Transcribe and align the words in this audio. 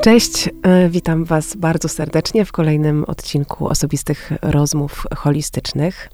Cześć, 0.00 0.48
e, 0.62 0.88
witam 0.88 1.24
Was 1.24 1.56
bardzo 1.56 1.88
serdecznie 1.88 2.44
w 2.44 2.52
kolejnym 2.52 3.04
odcinku 3.04 3.68
osobistych 3.68 4.32
rozmów 4.42 5.06
holistycznych. 5.16 6.08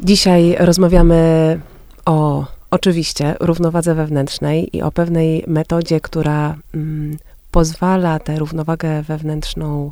Dzisiaj 0.00 0.56
rozmawiamy 0.58 1.60
o 2.06 2.46
oczywiście 2.70 3.36
równowadze 3.40 3.94
wewnętrznej 3.94 4.76
i 4.76 4.82
o 4.82 4.90
pewnej 4.90 5.44
metodzie, 5.46 6.00
która 6.00 6.56
mm, 6.74 7.16
pozwala 7.50 8.18
tę 8.18 8.38
równowagę 8.38 9.02
wewnętrzną 9.02 9.90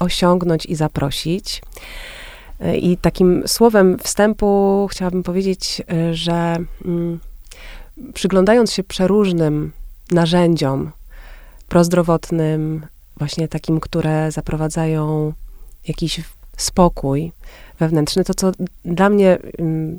osiągnąć 0.00 0.66
i 0.66 0.74
zaprosić. 0.74 1.62
E, 2.60 2.76
I 2.76 2.96
takim 2.96 3.42
słowem 3.46 3.98
wstępu 3.98 4.88
chciałabym 4.90 5.22
powiedzieć, 5.22 5.82
e, 5.92 6.14
że 6.14 6.56
mm, 6.84 7.20
przyglądając 8.14 8.72
się 8.72 8.84
przeróżnym 8.84 9.72
narzędziom 10.10 10.92
prozdrowotnym, 11.68 12.86
właśnie 13.16 13.48
takim, 13.48 13.80
które 13.80 14.32
zaprowadzają 14.32 15.32
jakiś 15.88 16.20
spokój 16.56 17.32
wewnętrzny, 17.78 18.24
to 18.24 18.34
co 18.34 18.52
dla 18.84 19.08
mnie 19.08 19.38
mm, 19.58 19.98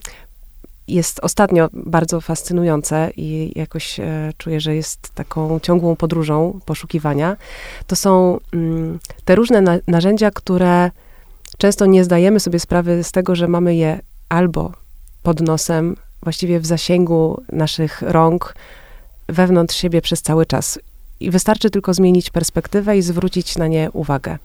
jest 0.88 1.20
ostatnio 1.20 1.70
bardzo 1.74 2.22
fascynujące 2.22 3.12
i 3.18 3.52
jakoś 3.56 4.00
e, 4.00 4.32
czuję, 4.38 4.62
że 4.62 4.76
jest 4.76 5.10
taką 5.16 5.60
ciągłą 5.60 5.96
podróżą 5.96 6.60
poszukiwania, 6.66 7.38
to 7.88 7.96
są 7.96 8.40
mm, 8.54 9.00
te 9.26 9.36
różne 9.36 9.62
na 9.62 9.78
narzędzia, 9.88 10.32
które 10.32 10.92
często 11.58 11.86
nie 11.86 12.04
zdajemy 12.04 12.40
sobie 12.40 12.60
sprawy 12.60 13.04
z 13.04 13.12
tego, 13.12 13.36
że 13.36 13.48
mamy 13.48 13.76
je 13.76 14.00
albo 14.30 14.74
pod 15.24 15.42
nosem, 15.42 15.96
właściwie 16.24 16.60
w 16.60 16.66
zasięgu 16.66 17.44
naszych 17.52 18.02
rąk, 18.02 18.56
wewnątrz 19.28 19.76
siebie 19.76 20.02
przez 20.02 20.22
cały 20.22 20.46
czas. 20.46 20.80
I 21.20 21.32
wystarczy 21.32 21.70
tylko 21.70 21.94
zmienić 21.94 22.30
perspektywę 22.30 22.98
i 22.98 23.02
zwrócić 23.02 23.58
na 23.58 23.68
nie 23.68 23.92
uwagę. 23.92 24.38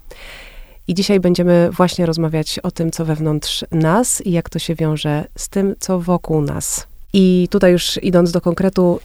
I 0.89 0.95
dzisiaj 0.95 1.21
będziemy 1.21 1.71
właśnie 1.73 2.07
rozmawiać 2.07 2.59
o 2.59 2.71
tym, 2.71 2.91
co 2.91 3.05
wewnątrz 3.05 3.65
nas 3.71 4.27
i 4.27 4.31
jak 4.31 4.51
to 4.51 4.59
się 4.59 4.75
wiąże 4.75 5.25
z 5.39 5.49
tym, 5.49 5.75
co 5.79 6.01
wokół 6.01 6.41
nas. 6.41 6.87
I 7.13 7.49
tutaj 7.51 7.73
już 7.73 7.99
idąc 8.03 8.33
do 8.33 8.41
konkretu, 8.41 9.01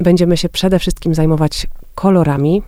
będziemy 0.00 0.36
się 0.36 0.48
przede 0.48 0.78
wszystkim 0.78 1.14
zajmować 1.14 1.66
kolorami, 1.94 2.62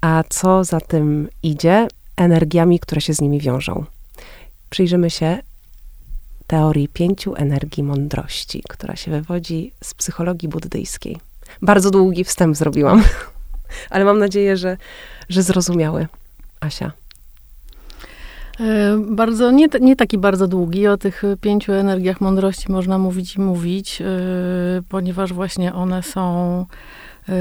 a 0.00 0.24
co 0.28 0.64
za 0.64 0.80
tym 0.80 1.28
idzie, 1.42 1.88
energiami, 2.16 2.80
które 2.80 3.00
się 3.00 3.14
z 3.14 3.20
nimi 3.20 3.40
wiążą. 3.40 3.84
Przyjrzymy 4.70 5.10
się 5.10 5.38
teorii 6.46 6.88
pięciu 6.88 7.34
energii 7.34 7.82
mądrości, 7.82 8.62
która 8.68 8.96
się 8.96 9.10
wywodzi 9.10 9.72
z 9.84 9.94
psychologii 9.94 10.48
buddyjskiej. 10.48 11.18
Bardzo 11.62 11.90
długi 11.90 12.24
wstęp 12.24 12.56
zrobiłam, 12.56 13.02
ale 13.90 14.04
mam 14.04 14.18
nadzieję, 14.18 14.56
że, 14.56 14.76
że 15.28 15.42
zrozumiały. 15.42 16.06
Asia. 16.60 16.92
E, 18.60 18.98
bardzo, 19.08 19.50
nie, 19.50 19.68
nie 19.80 19.96
taki 19.96 20.18
bardzo 20.18 20.48
długi. 20.48 20.86
O 20.86 20.96
tych 20.96 21.22
pięciu 21.40 21.72
energiach 21.72 22.20
mądrości 22.20 22.72
można 22.72 22.98
mówić 22.98 23.36
i 23.36 23.40
mówić, 23.40 24.00
yy, 24.00 24.06
ponieważ 24.88 25.32
właśnie 25.32 25.74
one 25.74 26.02
są 26.02 26.66
yy, 27.28 27.34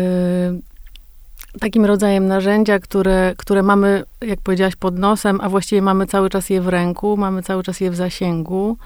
takim 1.59 1.85
rodzajem 1.85 2.27
narzędzia, 2.27 2.79
które, 2.79 3.33
które 3.37 3.63
mamy, 3.63 4.03
jak 4.21 4.41
powiedziałaś, 4.41 4.75
pod 4.75 4.99
nosem, 4.99 5.41
a 5.41 5.49
właściwie 5.49 5.81
mamy 5.81 6.07
cały 6.07 6.29
czas 6.29 6.49
je 6.49 6.61
w 6.61 6.67
ręku, 6.67 7.17
mamy 7.17 7.43
cały 7.43 7.63
czas 7.63 7.79
je 7.79 7.91
w 7.91 7.95
zasięgu, 7.95 8.77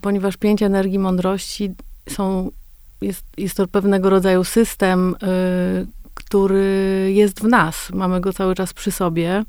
ponieważ 0.00 0.36
pięć 0.36 0.62
energii 0.62 0.98
mądrości 0.98 1.74
są, 2.08 2.50
jest, 3.00 3.24
jest 3.36 3.56
to 3.56 3.66
pewnego 3.66 4.10
rodzaju 4.10 4.44
system, 4.44 5.16
który 6.28 7.10
jest 7.14 7.40
w 7.40 7.48
nas. 7.48 7.90
Mamy 7.94 8.20
go 8.20 8.32
cały 8.32 8.54
czas 8.54 8.72
przy 8.72 8.90
sobie 8.90 9.44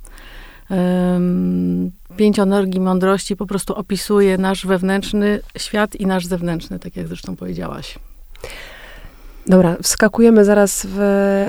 pięć 2.18 2.40
energii 2.40 2.80
mądrości 2.80 3.36
po 3.36 3.46
prostu 3.46 3.76
opisuje 3.76 4.38
nasz 4.38 4.66
wewnętrzny 4.66 5.40
świat 5.58 5.96
i 5.96 6.06
nasz 6.06 6.26
zewnętrzny, 6.26 6.80
tak 6.80 6.96
jak 6.96 7.08
zresztą 7.08 7.36
powiedziałaś. 7.36 8.00
Dobra, 9.48 9.78
wskakujemy 9.84 10.46
zaraz 10.46 10.88
w, 10.90 10.98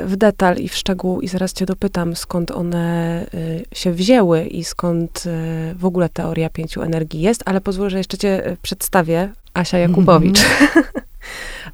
w 0.07 0.17
detal 0.17 0.57
i 0.57 0.69
w 0.69 0.75
szczegół 0.75 1.21
i 1.21 1.29
zaraz 1.29 1.53
cię 1.53 1.67
dopytam, 1.67 2.17
skąd 2.17 2.51
one 2.51 3.27
y, 3.35 3.65
się 3.75 3.93
wzięły 3.93 4.45
i 4.45 4.65
skąd 4.65 5.25
y, 5.27 5.75
w 5.75 5.85
ogóle 5.85 6.09
teoria 6.09 6.51
pięciu 6.51 6.83
energii 6.83 7.21
jest, 7.21 7.43
ale 7.47 7.61
pozwól, 7.61 7.91
że 7.91 7.99
jeszcze 7.99 8.19
cię 8.19 8.57
przedstawię. 8.63 9.33
Asia 9.55 9.79
Jakubowicz. 9.79 10.41
Mm-hmm. 10.41 11.01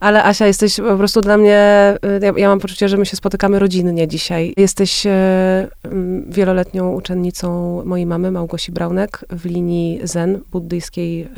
Ale 0.01 0.25
Asia, 0.25 0.47
jesteś 0.47 0.77
po 0.77 0.97
prostu 0.97 1.21
dla 1.21 1.37
mnie, 1.37 1.95
y, 2.23 2.27
ja, 2.27 2.33
ja 2.37 2.49
mam 2.49 2.61
poczucie, 2.61 2.89
że 2.89 2.97
my 2.97 3.07
się 3.07 3.17
spotykamy 3.17 3.59
rodzinnie 3.59 4.09
dzisiaj. 4.09 4.55
Jesteś 4.57 5.07
e, 5.07 5.69
wieloletnią 6.29 6.93
uczennicą 6.93 7.83
mojej 7.85 8.07
mamy, 8.07 8.31
Małgosi 8.31 8.73
Braunek, 8.73 9.25
w 9.31 9.45
linii 9.45 10.01
zen, 10.05 10.41
buddyjskiej 10.53 11.29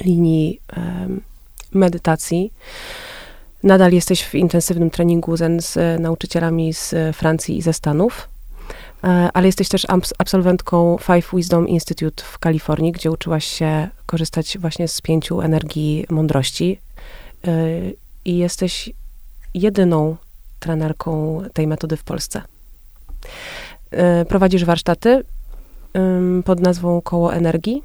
linii 0.00 0.60
medytacji. 1.72 2.52
Nadal 3.62 3.92
jesteś 3.92 4.22
w 4.22 4.34
intensywnym 4.34 4.90
treningu 4.90 5.36
zen 5.36 5.60
z 5.60 6.00
nauczycielami 6.00 6.74
z 6.74 6.94
Francji 7.16 7.58
i 7.58 7.62
ze 7.62 7.72
Stanów 7.72 8.28
ale 9.34 9.46
jesteś 9.46 9.68
też 9.68 9.86
absolwentką 10.18 10.96
Five 11.00 11.30
Wisdom 11.32 11.68
Institute 11.68 12.24
w 12.24 12.38
Kalifornii, 12.38 12.92
gdzie 12.92 13.10
uczyłaś 13.10 13.44
się 13.44 13.88
korzystać 14.06 14.58
właśnie 14.58 14.88
z 14.88 15.00
pięciu 15.00 15.40
energii 15.40 16.06
mądrości 16.10 16.80
i 18.24 18.38
jesteś 18.38 18.90
jedyną 19.54 20.16
trenerką 20.60 21.42
tej 21.52 21.66
metody 21.66 21.96
w 21.96 22.04
Polsce. 22.04 22.42
E, 23.90 24.24
prowadzisz 24.24 24.64
warsztaty 24.64 25.24
pod 26.44 26.60
nazwą 26.60 27.00
Koło 27.00 27.34
Energii, 27.34 27.82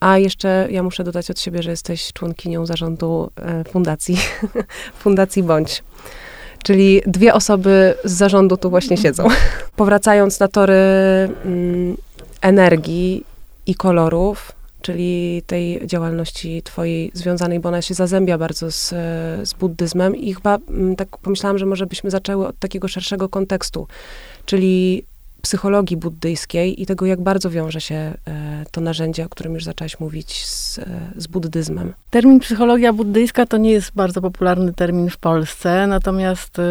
a 0.00 0.18
jeszcze 0.18 0.68
ja 0.70 0.82
muszę 0.82 1.04
dodać 1.04 1.30
od 1.30 1.40
siebie, 1.40 1.62
że 1.62 1.70
jesteś 1.70 2.12
członkinią 2.12 2.66
zarządu 2.66 3.30
e, 3.36 3.64
fundacji, 3.64 4.18
Fundacji 5.02 5.42
Bądź. 5.42 5.82
Czyli 6.62 7.02
dwie 7.06 7.34
osoby 7.34 7.94
z 8.04 8.12
zarządu 8.12 8.56
tu 8.56 8.70
właśnie 8.70 8.96
siedzą. 8.96 9.28
Powracając 9.76 10.40
na 10.40 10.48
tory 10.48 10.74
energii 12.40 13.24
i 13.66 13.74
kolorów, 13.74 14.52
czyli 14.82 15.42
tej 15.46 15.86
działalności 15.86 16.62
twojej 16.62 17.10
związanej, 17.14 17.60
bo 17.60 17.68
ona 17.68 17.82
się 17.82 17.94
zazębia 17.94 18.38
bardzo 18.38 18.70
z, 18.70 18.88
z 19.48 19.52
buddyzmem 19.52 20.16
i 20.16 20.34
chyba 20.34 20.58
mm, 20.68 20.96
tak 20.96 21.08
pomyślałam, 21.16 21.58
że 21.58 21.66
może 21.66 21.86
byśmy 21.86 22.10
zaczęły 22.10 22.46
od 22.46 22.58
takiego 22.58 22.88
szerszego 22.88 23.28
kontekstu, 23.28 23.86
czyli 24.46 25.04
psychologii 25.42 25.96
buddyjskiej 25.96 26.82
i 26.82 26.86
tego, 26.86 27.06
jak 27.06 27.20
bardzo 27.20 27.50
wiąże 27.50 27.80
się 27.80 27.94
e, 27.94 28.14
to 28.70 28.80
narzędzie, 28.80 29.24
o 29.24 29.28
którym 29.28 29.54
już 29.54 29.64
zaczęłaś 29.64 30.00
mówić, 30.00 30.46
z, 30.46 30.78
e, 30.78 30.84
z 31.16 31.26
buddyzmem. 31.26 31.92
Termin 32.10 32.40
psychologia 32.40 32.92
buddyjska 32.92 33.46
to 33.46 33.56
nie 33.56 33.70
jest 33.70 33.92
bardzo 33.94 34.20
popularny 34.20 34.72
termin 34.72 35.10
w 35.10 35.16
Polsce, 35.16 35.86
natomiast 35.86 36.58
e, 36.58 36.62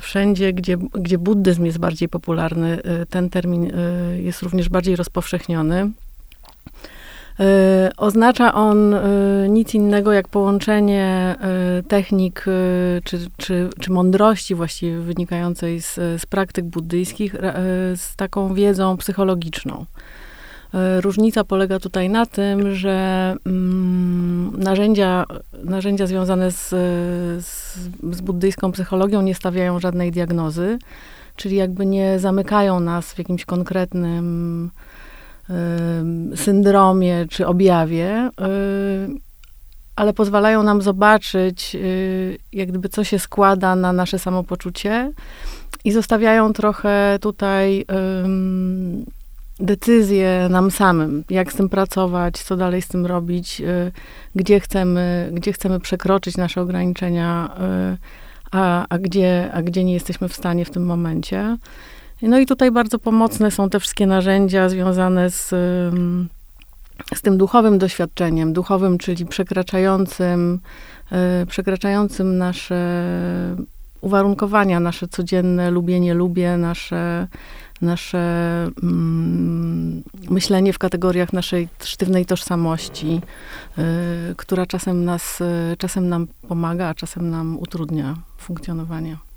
wszędzie, 0.00 0.52
gdzie, 0.52 0.76
gdzie 0.76 1.18
buddyzm 1.18 1.64
jest 1.64 1.78
bardziej 1.78 2.08
popularny, 2.08 2.78
ten 3.10 3.30
termin 3.30 3.72
jest 4.16 4.42
również 4.42 4.68
bardziej 4.68 4.96
rozpowszechniony. 4.96 5.90
E, 7.40 7.90
oznacza 7.96 8.54
on 8.54 8.94
e, 8.94 9.00
nic 9.48 9.74
innego 9.74 10.12
jak 10.12 10.28
połączenie 10.28 11.36
e, 11.40 11.82
technik 11.82 12.44
czy, 13.04 13.18
czy, 13.36 13.70
czy 13.80 13.92
mądrości 13.92 14.54
właściwie 14.54 14.98
wynikającej 14.98 15.82
z, 15.82 15.94
z 15.94 16.26
praktyk 16.26 16.64
buddyjskich 16.64 17.34
z 17.96 18.16
taką 18.16 18.54
wiedzą 18.54 18.96
psychologiczną. 18.96 19.84
Różnica 21.00 21.44
polega 21.44 21.78
tutaj 21.78 22.10
na 22.10 22.26
tym, 22.26 22.74
że 22.74 23.34
mm, 23.46 24.52
narzędzia, 24.58 25.24
narzędzia 25.64 26.06
związane 26.06 26.50
z, 26.50 26.68
z, 27.44 27.78
z 28.12 28.20
buddyjską 28.20 28.72
psychologią 28.72 29.22
nie 29.22 29.34
stawiają 29.34 29.80
żadnej 29.80 30.12
diagnozy, 30.12 30.78
czyli 31.36 31.56
jakby 31.56 31.86
nie 31.86 32.18
zamykają 32.18 32.80
nas 32.80 33.12
w 33.12 33.18
jakimś 33.18 33.44
konkretnym 33.44 34.70
syndromie 36.34 37.26
czy 37.30 37.46
objawie, 37.46 38.30
ale 39.96 40.12
pozwalają 40.12 40.62
nam 40.62 40.82
zobaczyć, 40.82 41.74
y, 41.74 42.38
jak 42.52 42.68
gdyby 42.68 42.88
co 42.88 43.04
się 43.04 43.18
składa 43.18 43.76
na 43.76 43.92
nasze 43.92 44.18
samopoczucie 44.18 45.12
i 45.84 45.92
zostawiają 45.92 46.52
trochę 46.52 47.18
tutaj 47.20 47.84
decyzję 49.60 50.48
nam 50.50 50.70
samym, 50.70 51.24
jak 51.30 51.52
z 51.52 51.56
tym 51.56 51.68
pracować, 51.68 52.38
co 52.38 52.56
dalej 52.56 52.82
z 52.82 52.88
tym 52.88 53.06
robić, 53.06 53.60
y, 53.60 53.92
gdzie 54.34 54.60
chcemy, 54.60 55.30
gdzie 55.32 55.52
chcemy 55.52 55.80
przekroczyć 55.80 56.36
nasze 56.36 56.60
ograniczenia, 56.60 57.50
y, 57.94 57.96
a, 58.50 58.86
a, 58.88 58.98
gdzie, 58.98 59.50
a 59.52 59.62
gdzie 59.62 59.84
nie 59.84 59.94
jesteśmy 59.94 60.28
w 60.28 60.34
stanie 60.36 60.64
w 60.64 60.70
tym 60.70 60.86
momencie. 60.86 61.56
No 62.22 62.38
i 62.38 62.46
tutaj 62.46 62.70
bardzo 62.70 62.98
pomocne 62.98 63.50
są 63.50 63.70
te 63.70 63.80
wszystkie 63.80 64.06
narzędzia 64.06 64.68
związane 64.68 65.30
z, 65.30 65.48
z 67.14 67.22
tym 67.22 67.38
duchowym 67.38 67.78
doświadczeniem, 67.78 68.52
duchowym, 68.52 68.98
czyli 68.98 69.26
przekraczającym, 69.26 70.60
e, 71.12 71.46
przekraczającym 71.46 72.38
nasze 72.38 72.76
uwarunkowania 74.00 74.80
nasze 74.80 75.08
codzienne 75.08 75.70
lubię, 75.70 76.00
nie 76.00 76.14
lubię, 76.14 76.56
nasze, 76.56 77.28
nasze 77.82 78.18
mm, 78.82 80.02
myślenie 80.30 80.72
w 80.72 80.78
kategoriach 80.78 81.32
naszej 81.32 81.68
sztywnej 81.84 82.26
tożsamości, 82.26 83.20
y, 83.78 83.82
która 84.36 84.66
czasem 84.66 85.04
nas, 85.04 85.40
y, 85.40 85.76
czasem 85.78 86.08
nam 86.08 86.26
pomaga, 86.48 86.88
a 86.88 86.94
czasem 86.94 87.30
nam 87.30 87.58
utrudnia 87.58 88.14
funkcjonowanie. 88.38 89.27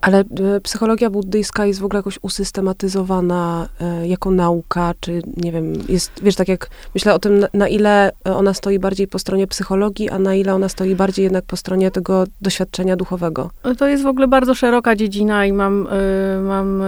Ale 0.00 0.20
e, 0.20 0.60
psychologia 0.60 1.10
buddyjska 1.10 1.66
jest 1.66 1.80
w 1.80 1.84
ogóle 1.84 1.98
jakoś 1.98 2.18
usystematyzowana 2.22 3.68
e, 3.80 4.08
jako 4.08 4.30
nauka, 4.30 4.94
czy 5.00 5.22
nie 5.36 5.52
wiem, 5.52 5.72
jest, 5.88 6.12
wiesz, 6.22 6.34
tak 6.34 6.48
jak 6.48 6.70
myślę 6.94 7.14
o 7.14 7.18
tym, 7.18 7.38
na, 7.38 7.48
na, 7.54 7.68
ile 7.68 8.12
ona 8.24 8.54
stoi 8.54 8.78
bardziej 8.78 9.08
po 9.08 9.18
stronie 9.18 9.46
psychologii, 9.46 10.10
a 10.10 10.18
na 10.18 10.34
ile 10.34 10.54
ona 10.54 10.68
stoi 10.68 10.94
bardziej 10.94 11.22
jednak 11.22 11.44
po 11.44 11.56
stronie 11.56 11.90
tego 11.90 12.24
doświadczenia 12.40 12.96
duchowego. 12.96 13.50
To 13.78 13.86
jest 13.86 14.02
w 14.02 14.06
ogóle 14.06 14.28
bardzo 14.28 14.54
szeroka 14.54 14.96
dziedzina 14.96 15.46
i 15.46 15.52
mam, 15.52 15.86
y, 15.86 16.40
mam 16.42 16.82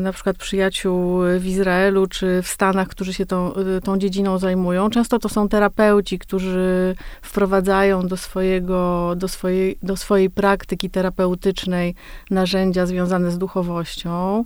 na 0.00 0.12
przykład 0.12 0.36
przyjaciół 0.36 1.20
w 1.38 1.46
Izraelu 1.46 2.06
czy 2.06 2.42
w 2.42 2.48
Stanach, 2.48 2.88
którzy 2.88 3.14
się 3.14 3.26
tą, 3.26 3.52
tą 3.84 3.98
dziedziną 3.98 4.38
zajmują. 4.38 4.90
Często 4.90 5.18
to 5.18 5.28
są 5.28 5.48
terapeuci, 5.48 6.18
którzy 6.18 6.94
wprowadzają 7.22 8.06
do 8.06 8.16
swojego, 8.16 9.12
do 9.16 9.28
swojej, 9.28 9.78
do 9.82 9.96
swojej 9.96 10.30
praktyki 10.30 10.90
terapeutycznej 10.90 11.94
na 12.30 12.41
narzędzia 12.42 12.86
związane 12.86 13.30
z 13.30 13.38
duchowością. 13.38 14.44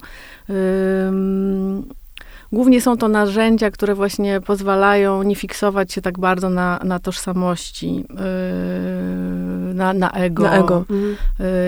Głównie 2.52 2.80
są 2.80 2.96
to 2.96 3.08
narzędzia, 3.08 3.70
które 3.70 3.94
właśnie 3.94 4.40
pozwalają 4.40 5.22
nie 5.22 5.36
fiksować 5.36 5.92
się 5.92 6.02
tak 6.02 6.18
bardzo 6.18 6.50
na, 6.50 6.80
na 6.84 6.98
tożsamości, 6.98 7.94
yy, 7.96 9.74
na, 9.74 9.92
na 9.92 10.10
ego. 10.10 10.42
Na 10.42 10.56
ego. 10.56 10.76
Mhm. 10.76 11.16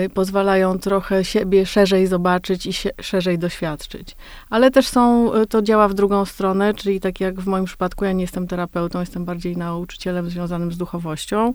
Yy, 0.01 0.09
pozwalają 0.09 0.79
trochę 0.79 1.25
siebie 1.25 1.65
szerzej 1.65 2.07
zobaczyć 2.07 2.65
i 2.65 2.73
się, 2.73 2.89
szerzej 3.01 3.39
doświadczyć. 3.39 4.15
Ale 4.49 4.71
też 4.71 4.87
są, 4.87 5.33
yy, 5.33 5.47
to 5.47 5.61
działa 5.61 5.87
w 5.87 5.93
drugą 5.93 6.25
stronę, 6.25 6.73
czyli 6.73 6.99
tak 6.99 7.19
jak 7.19 7.41
w 7.41 7.47
moim 7.47 7.65
przypadku, 7.65 8.05
ja 8.05 8.11
nie 8.11 8.21
jestem 8.21 8.47
terapeutą, 8.47 8.99
jestem 8.99 9.25
bardziej 9.25 9.57
nauczycielem 9.57 10.29
związanym 10.29 10.71
z 10.71 10.77
duchowością 10.77 11.53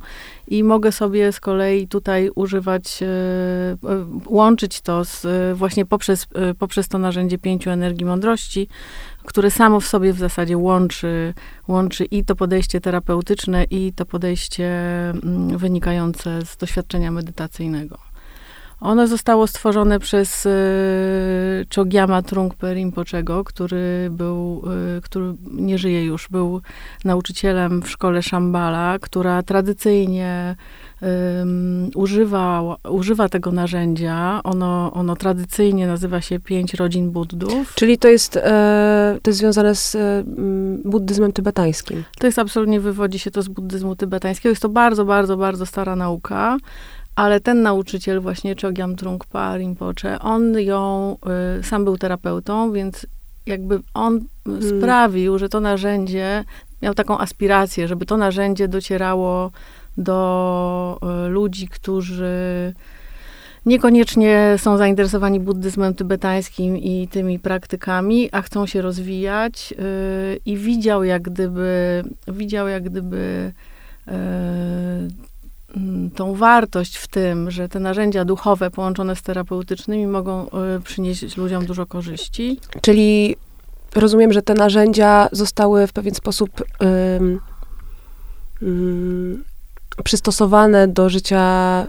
i 0.48 0.64
mogę 0.64 0.92
sobie 0.92 1.32
z 1.32 1.40
kolei 1.40 1.88
tutaj 1.88 2.30
używać, 2.34 3.00
łączyć 4.26 4.80
to 4.80 5.04
z, 5.04 5.26
właśnie 5.56 5.86
poprzez, 5.86 6.26
poprzez 6.58 6.88
to 6.88 6.98
narzędzie 6.98 7.38
pięciu 7.38 7.70
energii 7.70 8.06
mądrości, 8.06 8.68
które 9.24 9.50
samo 9.50 9.80
w 9.80 9.86
sobie 9.86 10.12
w 10.12 10.18
zasadzie 10.18 10.58
łączy, 10.58 11.34
łączy 11.68 12.04
i 12.04 12.24
to 12.24 12.36
podejście 12.36 12.80
terapeutyczne, 12.80 13.64
i 13.64 13.92
to 13.92 14.06
podejście 14.06 14.66
mm, 15.10 15.58
wynikające 15.58 16.42
z 16.46 16.56
doświadczenia 16.56 17.10
medytacyjnego. 17.10 17.98
Ono 18.80 19.06
zostało 19.06 19.46
stworzone 19.46 20.00
przez 20.00 20.46
y, 20.46 21.66
Chogyama 21.76 22.22
Trungpa 22.22 22.72
Rinpoczego, 22.72 23.44
który 23.44 24.08
był, 24.10 24.62
y, 24.96 25.00
który 25.00 25.34
nie 25.50 25.78
żyje 25.78 26.04
już, 26.04 26.28
był 26.28 26.60
nauczycielem 27.04 27.82
w 27.82 27.90
szkole 27.90 28.22
Shambhala, 28.22 28.98
która 29.00 29.42
tradycyjnie 29.42 30.56
używa, 31.94 32.76
używa 32.90 33.28
tego 33.28 33.52
narzędzia. 33.52 34.40
Ono, 34.44 34.92
ono 34.92 35.16
tradycyjnie 35.16 35.86
nazywa 35.86 36.20
się 36.20 36.40
Pięć 36.40 36.74
Rodzin 36.74 37.10
Buddów. 37.10 37.74
Czyli 37.74 37.98
to 37.98 38.08
jest, 38.08 38.36
e, 38.36 39.18
to 39.22 39.30
jest 39.30 39.38
związane 39.38 39.74
z 39.74 39.94
e, 39.94 40.24
buddyzmem 40.84 41.32
tybetańskim? 41.32 42.04
To 42.18 42.26
jest 42.26 42.38
absolutnie, 42.38 42.80
wywodzi 42.80 43.18
się 43.18 43.30
to 43.30 43.42
z 43.42 43.48
buddyzmu 43.48 43.96
tybetańskiego. 43.96 44.48
Jest 44.48 44.62
to 44.62 44.68
bardzo, 44.68 45.04
bardzo, 45.04 45.36
bardzo 45.36 45.66
stara 45.66 45.96
nauka. 45.96 46.56
Ale 47.16 47.40
ten 47.40 47.62
nauczyciel, 47.62 48.20
właśnie 48.20 48.55
Chogyam 48.62 48.96
Trungpa 48.96 49.56
Rinpoche, 49.56 50.19
on 50.20 50.61
ją, 50.61 51.16
y, 51.58 51.62
sam 51.62 51.84
był 51.84 51.99
terapeutą, 51.99 52.72
więc 52.72 53.06
jakby 53.46 53.81
on 53.94 54.20
hmm. 54.44 54.62
sprawił, 54.62 55.38
że 55.38 55.49
to 55.49 55.61
narzędzie, 55.61 56.44
miał 56.82 56.94
taką 56.94 57.19
aspirację, 57.19 57.88
żeby 57.88 58.06
to 58.06 58.16
narzędzie 58.16 58.69
docierało 58.69 59.50
do 59.96 60.99
y, 61.26 61.28
ludzi, 61.28 61.69
którzy 61.69 62.75
niekoniecznie 63.67 64.55
są 64.56 64.76
zainteresowani 64.76 65.40
buddyzmem 65.40 65.94
tybetańskim 65.94 66.76
i 66.76 67.08
tymi 67.08 67.38
praktykami, 67.38 68.28
a 68.32 68.43
chcą 68.43 68.67
się 68.67 68.82
rozwijać 68.82 69.75
y, 69.78 70.40
i 70.46 70.56
widział 70.56 71.05
jak 71.05 71.22
gdyby, 71.22 72.02
widział 72.28 72.69
jak 72.69 72.82
gdyby 72.82 73.52
y, 74.08 74.12
tą 76.14 76.34
wartość 76.34 76.96
w 76.96 77.08
tym, 77.08 77.50
że 77.50 77.68
te 77.68 77.80
narzędzia 77.80 78.24
duchowe 78.24 78.70
połączone 78.70 79.16
z 79.16 79.22
terapeutycznymi 79.22 80.06
mogą 80.06 80.46
przynieść 80.84 81.36
ludziom 81.36 81.66
dużo 81.66 81.86
korzyści. 81.86 82.60
Czyli 82.80 83.36
rozumiem, 83.94 84.32
że 84.32 84.42
te 84.42 84.54
narzędzia 84.54 85.28
zostały 85.32 85.86
w 85.86 85.92
pewien 85.92 86.14
sposób 86.14 86.50
um, 86.80 87.40
um, 88.62 89.44
przystosowane 90.04 90.88
do 90.88 91.08
życia 91.08 91.86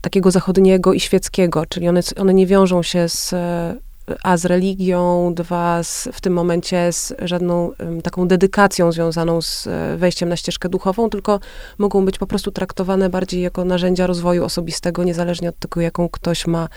takiego 0.00 0.30
zachodniego 0.30 0.92
i 0.92 1.00
świeckiego, 1.00 1.66
czyli 1.66 1.88
one, 1.88 2.00
one 2.16 2.34
nie 2.34 2.46
wiążą 2.46 2.82
się 2.82 3.08
z 3.08 3.34
a 4.22 4.36
z 4.36 4.44
religią, 4.44 5.32
dwa 5.34 5.82
z, 5.82 6.08
w 6.12 6.20
tym 6.20 6.32
momencie 6.32 6.92
z 6.92 7.14
żadną 7.22 7.72
taką 8.02 8.28
dedykacją 8.28 8.92
związaną 8.92 9.42
z 9.42 9.66
e, 9.66 9.96
wejściem 9.96 10.28
na 10.28 10.36
ścieżkę 10.36 10.68
duchową, 10.68 11.10
tylko 11.10 11.40
mogą 11.78 12.04
być 12.04 12.18
po 12.18 12.26
prostu 12.26 12.50
traktowane 12.50 13.10
bardziej 13.10 13.42
jako 13.42 13.64
narzędzia 13.64 14.06
rozwoju 14.06 14.44
osobistego, 14.44 15.04
niezależnie 15.04 15.48
od 15.48 15.58
tego, 15.58 15.80
jaką 15.80 16.08
ktoś 16.08 16.46
ma 16.46 16.68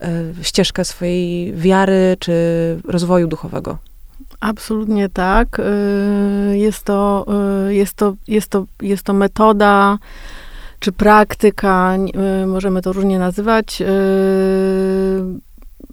e, 0.00 0.22
ścieżkę 0.42 0.84
swojej 0.84 1.52
wiary 1.52 2.16
czy 2.18 2.32
rozwoju 2.84 3.28
duchowego. 3.28 3.78
Absolutnie 4.40 5.08
tak. 5.08 5.58
Y, 5.58 6.58
jest 6.58 6.84
to, 6.84 7.26
jest 7.68 7.94
to, 7.94 8.14
jest 8.28 8.48
to, 8.48 8.64
jest 8.82 9.02
to 9.02 9.12
metoda 9.12 9.98
czy 10.80 10.92
praktyka, 10.92 11.96
możemy 12.46 12.82
to 12.82 12.92
różnie 12.92 13.18
nazywać, 13.18 13.82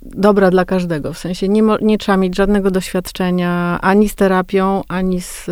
dobra 0.02 0.52
dla 0.52 0.66
każdego. 0.66 1.14
W 1.14 1.18
sensie 1.18 1.50
nie, 1.50 1.64
nie 1.82 1.98
trzeba 1.98 2.18
mieć 2.18 2.36
żadnego 2.36 2.72
doświadczenia 2.72 3.80
ani 3.82 4.10
z 4.10 4.16
terapią, 4.16 4.82
ani 4.88 5.22
z, 5.22 5.46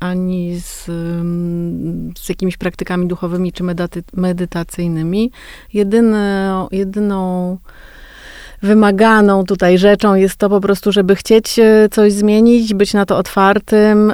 ani 0.00 0.60
z, 0.60 0.84
z 2.18 2.28
jakimiś 2.28 2.56
praktykami 2.56 3.06
duchowymi 3.06 3.52
czy 3.52 3.64
medytacyjnymi. 4.12 5.30
Jedyne, 5.72 6.66
jedyną 6.72 7.58
wymaganą 8.62 9.44
tutaj 9.44 9.78
rzeczą 9.78 10.14
jest 10.14 10.36
to 10.36 10.48
po 10.48 10.60
prostu, 10.60 10.92
żeby 10.92 11.16
chcieć 11.16 11.58
e, 11.58 11.88
coś 11.90 12.12
zmienić, 12.12 12.74
być 12.74 12.94
na 12.94 13.06
to 13.06 13.18
otwartym 13.18 14.12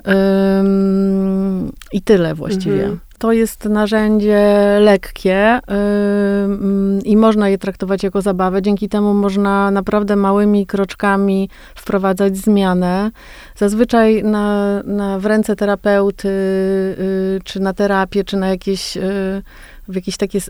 ym, 0.60 1.72
i 1.92 2.02
tyle 2.02 2.34
właściwie. 2.34 2.82
Mhm. 2.82 3.00
To 3.18 3.32
jest 3.32 3.64
narzędzie 3.64 4.56
lekkie 4.80 5.60
yy, 5.68 7.00
i 7.04 7.16
można 7.16 7.48
je 7.48 7.58
traktować 7.58 8.02
jako 8.02 8.22
zabawę. 8.22 8.62
Dzięki 8.62 8.88
temu 8.88 9.14
można 9.14 9.70
naprawdę 9.70 10.16
małymi 10.16 10.66
kroczkami 10.66 11.48
wprowadzać 11.74 12.36
zmianę. 12.36 13.10
Zazwyczaj 13.56 14.24
na, 14.24 14.82
na 14.82 15.18
w 15.18 15.26
ręce 15.26 15.56
terapeuty, 15.56 16.28
yy, 16.28 17.40
czy 17.44 17.60
na 17.60 17.72
terapię, 17.72 18.24
czy 18.24 18.36
na 18.36 18.48
jakieś. 18.48 18.96
Yy, 18.96 19.42
w 19.88 19.94
jakieś 19.94 20.16
takie 20.16 20.38
e, 20.38 20.40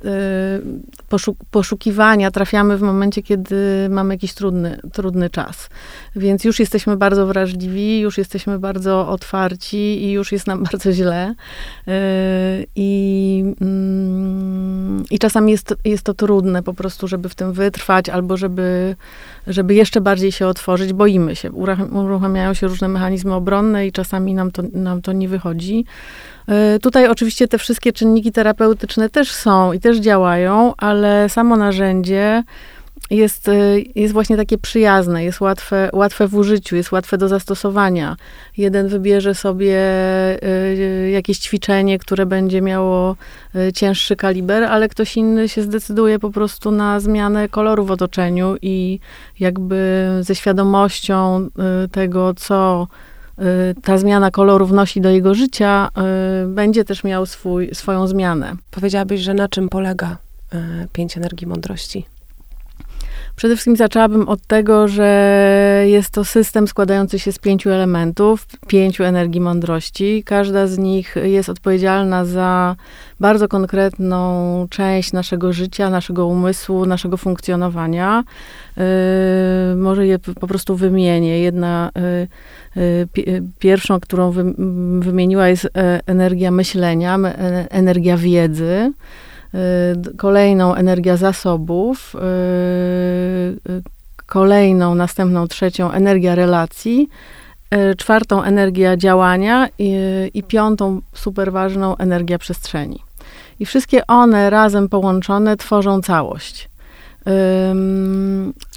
poszukiwania 1.51 2.31
trafiamy 2.31 2.77
w 2.77 2.83
momencie, 2.83 3.23
kiedy 3.23 3.87
mamy 3.91 4.15
jakiś 4.15 4.35
trudny, 4.35 4.81
trudny 4.93 5.31
czas. 5.31 5.69
Więc 6.17 6.45
już 6.45 6.61
jesteśmy 6.61 6.97
bardzo 6.97 7.27
wrażliwi, 7.27 8.01
już 8.01 8.19
jesteśmy 8.19 8.59
bardzo 8.59 9.09
otwarci 9.09 9.77
i 9.77 10.13
już 10.13 10.33
jest 10.33 10.47
nam 10.47 10.63
bardzo 10.71 10.93
źle. 10.93 11.35
E, 11.89 11.95
I, 12.77 13.45
mm, 13.61 15.05
i 15.11 15.19
czasami 15.19 15.53
jest, 15.53 15.75
jest 15.85 16.03
to 16.03 16.15
trudne 16.15 16.63
po 16.63 16.75
prostu, 16.75 17.09
żeby 17.09 17.29
w 17.29 17.35
tym 17.35 17.53
wytrwać 17.53 18.09
albo 18.09 18.37
żeby, 18.37 18.97
żeby 19.47 19.75
jeszcze 19.75 20.01
bardziej 20.01 20.33
się 20.33 20.47
otworzyć. 20.47 20.93
Boimy 20.93 21.37
się. 21.37 21.53
Uruchamiają 21.93 22.55
się 22.55 22.67
różne 22.67 22.89
mechanizmy 22.89 23.35
obronne 23.35 23.87
i 23.87 23.93
czasami 23.93 24.35
nam 24.35 24.51
to, 24.51 24.63
nam 24.73 25.03
to 25.03 25.13
nie 25.13 25.29
wychodzi. 25.29 25.85
E, 26.49 26.79
tutaj 26.79 27.09
oczywiście 27.09 27.49
te 27.49 27.59
wszystkie 27.59 27.93
czynniki 27.93 28.33
terapeutyczne 28.33 29.11
też 29.11 29.33
są 29.33 29.73
i 29.73 29.81
też 29.81 29.99
działają, 29.99 30.75
ale 30.77 31.29
samo 31.29 31.57
narzędzie 31.57 32.45
jest, 33.11 33.49
e, 33.49 33.55
jest 33.95 34.13
właśnie 34.13 34.37
takie 34.37 34.59
przyjazne, 34.59 35.25
jest 35.25 35.41
łatwe, 35.41 35.91
łatwe 35.93 36.29
w 36.29 36.35
użyciu, 36.35 36.77
jest 36.77 36.93
łatwe 36.93 37.19
do 37.19 37.29
zastosowania. 37.29 38.17
Jeden 38.57 38.89
wybierze 38.89 39.35
sobie 39.35 39.79
e, 40.43 41.11
jakieś 41.11 41.39
ćwiczenie, 41.39 41.99
które 41.99 42.27
będzie 42.27 42.63
miało 42.63 43.17
cięższy 43.75 44.17
kaliber, 44.17 44.65
ale 44.65 44.89
ktoś 44.89 45.17
inny 45.17 45.49
się 45.49 45.63
zdecyduje 45.63 46.19
po 46.19 46.31
prostu 46.31 46.71
na 46.71 47.01
zmianę 47.01 47.49
koloru 47.49 47.85
w 47.85 47.91
otoczeniu 47.91 48.57
i 48.63 49.01
jakby 49.41 50.09
ze 50.21 50.35
świadomością 50.35 51.49
tego, 51.93 52.35
co 52.35 52.87
ta 53.83 53.99
zmiana 53.99 54.31
koloru 54.31 54.67
wnosi 54.67 55.01
do 55.01 55.11
jego 55.11 55.35
życia, 55.35 55.89
y, 56.45 56.49
będzie 56.49 56.85
też 56.85 57.05
miał 57.05 57.27
swój, 57.27 57.75
swoją 57.75 58.07
zmianę. 58.07 58.57
Powiedziałabyś, 58.71 59.21
że 59.21 59.35
na 59.35 59.49
czym 59.49 59.69
polega 59.69 60.17
pięć 60.93 61.17
energii 61.17 61.47
mądrości? 61.47 62.07
Przede 63.37 63.57
wszystkim 63.57 63.77
zaczęłabym 63.77 64.29
od 64.29 64.47
tego, 64.47 64.89
że 64.89 65.85
jest 65.87 66.11
to 66.11 66.25
system 66.25 66.69
składający 66.69 67.19
się 67.19 67.33
z 67.33 67.39
pięciu 67.39 67.71
elementów, 67.71 68.47
pięciu 68.67 69.05
energii 69.05 69.41
mądrości. 69.41 70.23
Każda 70.27 70.67
z 70.67 70.79
nich 70.79 71.17
jest 71.23 71.49
odpowiedzialna 71.49 72.25
za 72.25 72.77
bardzo 73.21 73.49
konkretną 73.49 74.67
część 74.71 75.13
naszego 75.13 75.53
życia, 75.53 75.91
naszego 75.91 76.27
umysłu, 76.27 76.87
naszego 76.87 77.17
funkcjonowania. 77.17 78.25
Yy, 78.77 78.85
może 79.77 80.07
je 80.07 80.19
po 80.19 80.47
prostu 80.47 80.77
wymienię. 80.77 81.41
Jedna, 81.41 81.91
yy, 82.77 83.23
yy, 83.27 83.43
pierwszą, 83.59 84.01
którą 84.01 84.31
wy, 84.31 84.55
wymieniła 85.01 85.49
jest 85.49 85.65
e, 85.65 86.01
energia 86.07 86.51
myślenia, 86.51 87.19
e, 87.19 87.71
energia 87.71 88.17
wiedzy. 88.17 88.93
Y, 89.57 90.17
kolejną 90.17 90.75
energia 90.75 91.17
zasobów, 91.17 92.15
y, 92.15 92.19
y, 93.73 93.83
kolejną, 94.27 94.95
następną, 94.95 95.49
trzecią 95.49 95.93
energia 95.93 96.35
relacji, 96.35 97.09
czwartą 97.99 98.43
energia 98.43 98.97
działania 98.97 99.69
i, 99.79 99.95
i 100.35 100.43
piątą 100.43 101.01
super 101.13 101.53
ważną 101.53 101.97
energia 101.97 102.39
przestrzeni. 102.39 102.99
I 103.61 103.67
wszystkie 103.67 104.07
one 104.07 104.51
razem 104.51 104.89
połączone 104.89 105.57
tworzą 105.57 106.03
całość. 106.03 106.71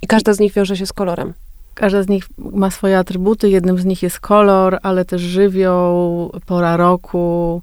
I 0.02 0.08
każda 0.08 0.34
z 0.34 0.40
nich 0.40 0.54
wiąże 0.54 0.78
się 0.78 0.86
z 0.86 0.94
kolorem. 0.94 1.34
Każda 1.74 2.04
z 2.04 2.08
nich 2.08 2.26
ma 2.38 2.72
swoje 2.72 2.98
atrybuty. 2.98 3.50
Jednym 3.50 3.78
z 3.78 3.86
nich 3.86 4.04
jest 4.04 4.20
kolor, 4.20 4.80
ale 4.84 5.06
też 5.06 5.22
żywioł, 5.22 6.32
pora 6.46 6.78
roku, 6.78 7.62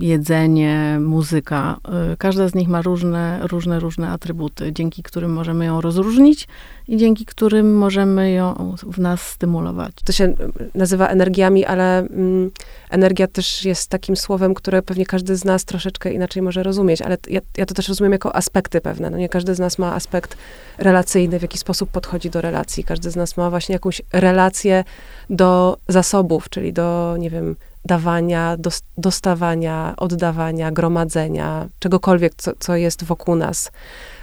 jedzenie, 0.00 0.98
muzyka. 1.00 1.76
Y, 2.12 2.16
każda 2.16 2.48
z 2.48 2.54
nich 2.54 2.68
ma 2.68 2.82
różne, 2.82 3.40
różne, 3.42 3.80
różne 3.80 4.10
atrybuty, 4.10 4.72
dzięki 4.72 5.02
którym 5.02 5.32
możemy 5.32 5.64
ją 5.64 5.80
rozróżnić 5.80 6.48
i 6.88 6.96
dzięki 6.96 7.24
którym 7.24 7.76
możemy 7.76 8.30
ją 8.30 8.76
w 8.82 8.98
nas 8.98 9.20
stymulować. 9.20 9.92
To 10.04 10.12
się 10.12 10.34
nazywa 10.74 11.08
energiami, 11.08 11.64
ale 11.64 11.98
mm, 11.98 12.50
energia 12.90 13.26
też 13.26 13.64
jest 13.64 13.90
takim 13.90 14.16
słowem, 14.16 14.54
które 14.54 14.82
pewnie 14.82 15.06
każdy 15.06 15.36
z 15.36 15.44
nas 15.44 15.64
troszeczkę 15.64 16.12
inaczej 16.12 16.42
może 16.42 16.62
rozumieć, 16.62 17.02
ale 17.02 17.16
ja, 17.30 17.40
ja 17.56 17.66
to 17.66 17.74
też 17.74 17.88
rozumiem 17.88 18.12
jako 18.12 18.36
aspekty 18.36 18.80
pewne. 18.80 19.10
No 19.10 19.18
nie 19.18 19.28
każdy 19.28 19.54
z 19.54 19.58
nas 19.58 19.78
ma 19.78 19.94
aspekt 19.94 20.36
relacyjny, 20.78 21.38
w 21.38 21.42
jaki 21.42 21.58
sposób 21.58 21.90
podchodzi 21.90 22.30
do 22.30 22.40
relacji. 22.40 22.84
Każdy 22.84 23.10
z 23.10 23.16
nas 23.16 23.36
ma 23.36 23.50
właśnie 23.50 23.72
jakąś 23.72 24.02
relację 24.12 24.84
do 25.30 25.76
zasobów, 25.88 26.48
czyli 26.48 26.72
do, 26.72 27.16
nie 27.18 27.30
wiem, 27.30 27.56
dawania, 27.88 28.56
dostawania, 28.98 29.94
oddawania, 29.96 30.70
gromadzenia, 30.72 31.68
czegokolwiek, 31.78 32.34
co, 32.36 32.52
co 32.58 32.76
jest 32.76 33.04
wokół 33.04 33.34
nas. 33.36 33.70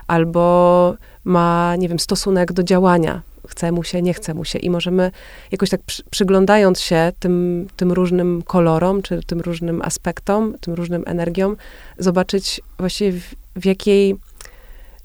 Albo 0.08 0.96
ma, 1.24 1.76
nie 1.76 1.90
wiem, 1.90 2.00
stosunek 2.00 2.54
do 2.54 2.64
działania. 2.64 3.22
Chce 3.48 3.72
mu 3.72 3.84
się, 3.84 4.02
nie 4.02 4.14
chce 4.14 4.34
mu 4.34 4.46
się. 4.46 4.60
I 4.60 4.70
możemy 4.70 5.12
jakoś 5.52 5.70
tak 5.70 5.82
przy, 5.82 6.04
przyglądając 6.12 6.80
się 6.80 7.12
tym, 7.20 7.68
tym 7.76 7.92
różnym 7.92 8.42
kolorom, 8.42 9.02
czy 9.02 9.22
tym 9.28 9.42
różnym 9.42 9.82
aspektom, 9.82 10.56
tym 10.62 10.74
różnym 10.74 11.04
energiom, 11.06 11.58
zobaczyć 11.98 12.62
właściwie 12.78 13.20
w, 13.20 13.36
w 13.56 13.66
jakiej 13.66 14.16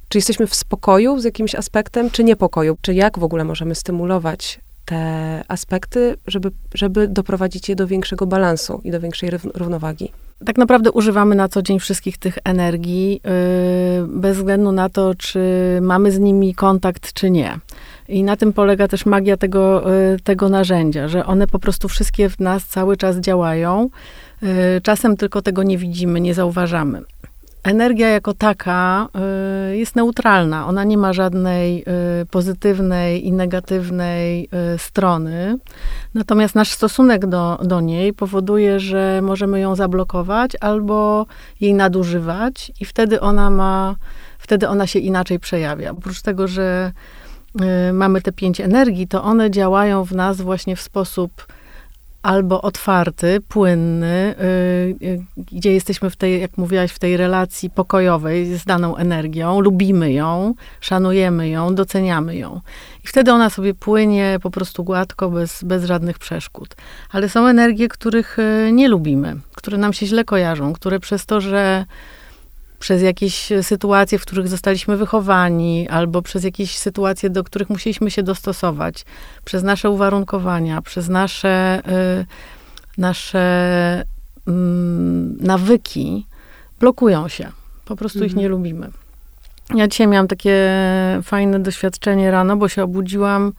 czy 0.08 0.18
jesteśmy 0.18 0.46
w 0.46 0.54
spokoju 0.54 1.20
z 1.20 1.24
jakimś 1.24 1.54
aspektem, 1.54 2.10
czy 2.10 2.24
niepokoju? 2.24 2.76
Czy 2.80 2.94
jak 2.94 3.18
w 3.18 3.24
ogóle 3.24 3.44
możemy 3.44 3.74
stymulować 3.74 4.60
te 4.90 5.42
aspekty, 5.48 6.16
żeby, 6.26 6.50
żeby 6.74 7.08
doprowadzić 7.08 7.68
je 7.68 7.76
do 7.76 7.86
większego 7.86 8.26
balansu 8.26 8.80
i 8.84 8.90
do 8.90 9.00
większej 9.00 9.30
równowagi. 9.54 10.12
Tak 10.44 10.58
naprawdę 10.58 10.92
używamy 10.92 11.34
na 11.34 11.48
co 11.48 11.62
dzień 11.62 11.80
wszystkich 11.80 12.18
tych 12.18 12.38
energii, 12.44 13.20
yy, 13.24 14.20
bez 14.20 14.36
względu 14.36 14.72
na 14.72 14.88
to, 14.88 15.14
czy 15.14 15.40
mamy 15.82 16.12
z 16.12 16.18
nimi 16.18 16.54
kontakt, 16.54 17.12
czy 17.12 17.30
nie. 17.30 17.58
I 18.08 18.22
na 18.22 18.36
tym 18.36 18.52
polega 18.52 18.88
też 18.88 19.06
magia 19.06 19.36
tego, 19.36 19.90
yy, 19.90 20.18
tego 20.24 20.48
narzędzia, 20.48 21.08
że 21.08 21.26
one 21.26 21.46
po 21.46 21.58
prostu 21.58 21.88
wszystkie 21.88 22.28
w 22.28 22.40
nas 22.40 22.66
cały 22.66 22.96
czas 22.96 23.16
działają. 23.16 23.90
Yy, 24.42 24.48
czasem 24.82 25.16
tylko 25.16 25.42
tego 25.42 25.62
nie 25.62 25.78
widzimy, 25.78 26.20
nie 26.20 26.34
zauważamy 26.34 27.02
energia 27.62 28.08
jako 28.08 28.34
taka 28.34 29.08
y, 29.72 29.76
jest 29.76 29.96
neutralna. 29.96 30.66
Ona 30.66 30.84
nie 30.84 30.98
ma 30.98 31.12
żadnej 31.12 31.84
y, 32.22 32.26
pozytywnej 32.26 33.26
i 33.26 33.32
negatywnej 33.32 34.48
y, 34.74 34.78
strony. 34.78 35.58
Natomiast 36.14 36.54
nasz 36.54 36.70
stosunek 36.70 37.26
do, 37.26 37.58
do 37.62 37.80
niej 37.80 38.12
powoduje, 38.12 38.80
że 38.80 39.20
możemy 39.22 39.60
ją 39.60 39.74
zablokować 39.76 40.52
albo 40.60 41.26
jej 41.60 41.74
nadużywać 41.74 42.72
i 42.80 42.84
wtedy 42.84 43.20
ona 43.20 43.50
ma, 43.50 43.96
wtedy 44.38 44.68
ona 44.68 44.86
się 44.86 44.98
inaczej 44.98 45.38
przejawia. 45.38 45.90
Oprócz 45.90 46.22
tego, 46.22 46.48
że 46.48 46.92
mamy 47.92 48.22
te 48.22 48.32
pięć 48.32 48.60
energii, 48.60 49.08
to 49.08 49.22
one 49.24 49.50
działają 49.50 50.04
w 50.04 50.12
nas 50.12 50.40
właśnie 50.40 50.76
w 50.76 50.80
sposób 50.80 51.46
albo 52.22 52.62
otwarty, 52.62 53.40
płynny, 53.48 54.34
y, 54.40 55.06
y, 55.06 55.24
gdzie 55.36 55.72
jesteśmy 55.72 56.10
w 56.10 56.16
tej, 56.16 56.40
jak 56.40 56.56
mówiłaś, 56.56 56.92
w 56.92 56.98
tej 56.98 57.16
relacji 57.16 57.70
pokojowej 57.70 58.58
z 58.58 58.64
daną 58.64 58.96
energią, 58.96 59.60
lubimy 59.60 60.12
ją, 60.12 60.54
szanujemy 60.80 61.48
ją, 61.48 61.74
doceniamy 61.74 62.36
ją. 62.36 62.60
I 63.04 63.08
wtedy 63.08 63.32
ona 63.32 63.50
sobie 63.50 63.74
płynie 63.74 64.38
po 64.42 64.50
prostu 64.50 64.84
gładko, 64.84 65.30
bez, 65.30 65.64
bez 65.64 65.84
żadnych 65.84 66.18
przeszkód. 66.18 66.76
Ale 67.12 67.28
są 67.28 67.46
energie, 67.46 67.88
których 67.88 68.38
y, 68.38 68.72
nie 68.72 68.88
lubimy, 68.88 69.36
które 69.54 69.78
nam 69.78 69.92
się 69.92 70.06
źle 70.06 70.24
kojarzą, 70.24 70.72
które 70.72 71.00
przez 71.00 71.26
to, 71.26 71.40
że 71.40 71.84
przez 72.80 73.02
jakieś 73.02 73.52
sytuacje, 73.62 74.18
w 74.18 74.22
których 74.22 74.48
zostaliśmy 74.48 74.96
wychowani, 74.96 75.88
albo 75.88 76.22
przez 76.22 76.44
jakieś 76.44 76.78
sytuacje, 76.78 77.30
do 77.30 77.44
których 77.44 77.70
musieliśmy 77.70 78.10
się 78.10 78.22
dostosować, 78.22 79.04
przez 79.44 79.62
nasze 79.62 79.90
uwarunkowania, 79.90 80.82
przez 80.82 81.08
nasze, 81.08 81.82
y, 82.20 82.26
nasze 82.98 84.04
y, 84.48 84.50
nawyki, 85.40 86.26
blokują 86.80 87.28
się. 87.28 87.48
Po 87.84 87.96
prostu 87.96 88.18
mhm. 88.18 88.30
ich 88.30 88.36
nie 88.36 88.48
lubimy. 88.48 88.90
Ja 89.74 89.88
dzisiaj 89.88 90.06
miałam 90.06 90.28
takie 90.28 90.70
fajne 91.22 91.60
doświadczenie 91.60 92.30
rano, 92.30 92.56
bo 92.56 92.68
się 92.68 92.82
obudziłam 92.82 93.52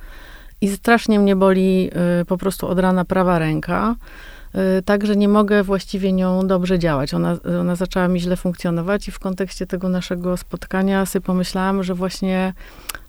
i 0.62 0.70
strasznie 0.70 1.20
mnie 1.20 1.36
boli 1.36 1.90
y, 2.22 2.26
po 2.26 2.38
prostu 2.38 2.68
od 2.68 2.80
rana 2.80 3.06
prawa 3.06 3.40
ręka. 3.40 3.96
Y, 4.56 4.82
także 4.82 5.16
nie 5.16 5.28
mogę 5.28 5.64
właściwie 5.64 6.14
nią 6.14 6.48
dobrze 6.48 6.80
działać. 6.80 7.14
Ona, 7.14 7.38
ona 7.62 7.76
zaczęła 7.76 8.08
mi 8.08 8.20
źle 8.20 8.36
funkcjonować 8.36 9.08
i 9.08 9.12
w 9.12 9.20
kontekście 9.20 9.68
tego 9.68 9.90
naszego 9.90 10.38
spotkania 10.38 11.06
sobie 11.06 11.26
pomyślałam, 11.26 11.84
że 11.84 11.96
właśnie 11.96 12.54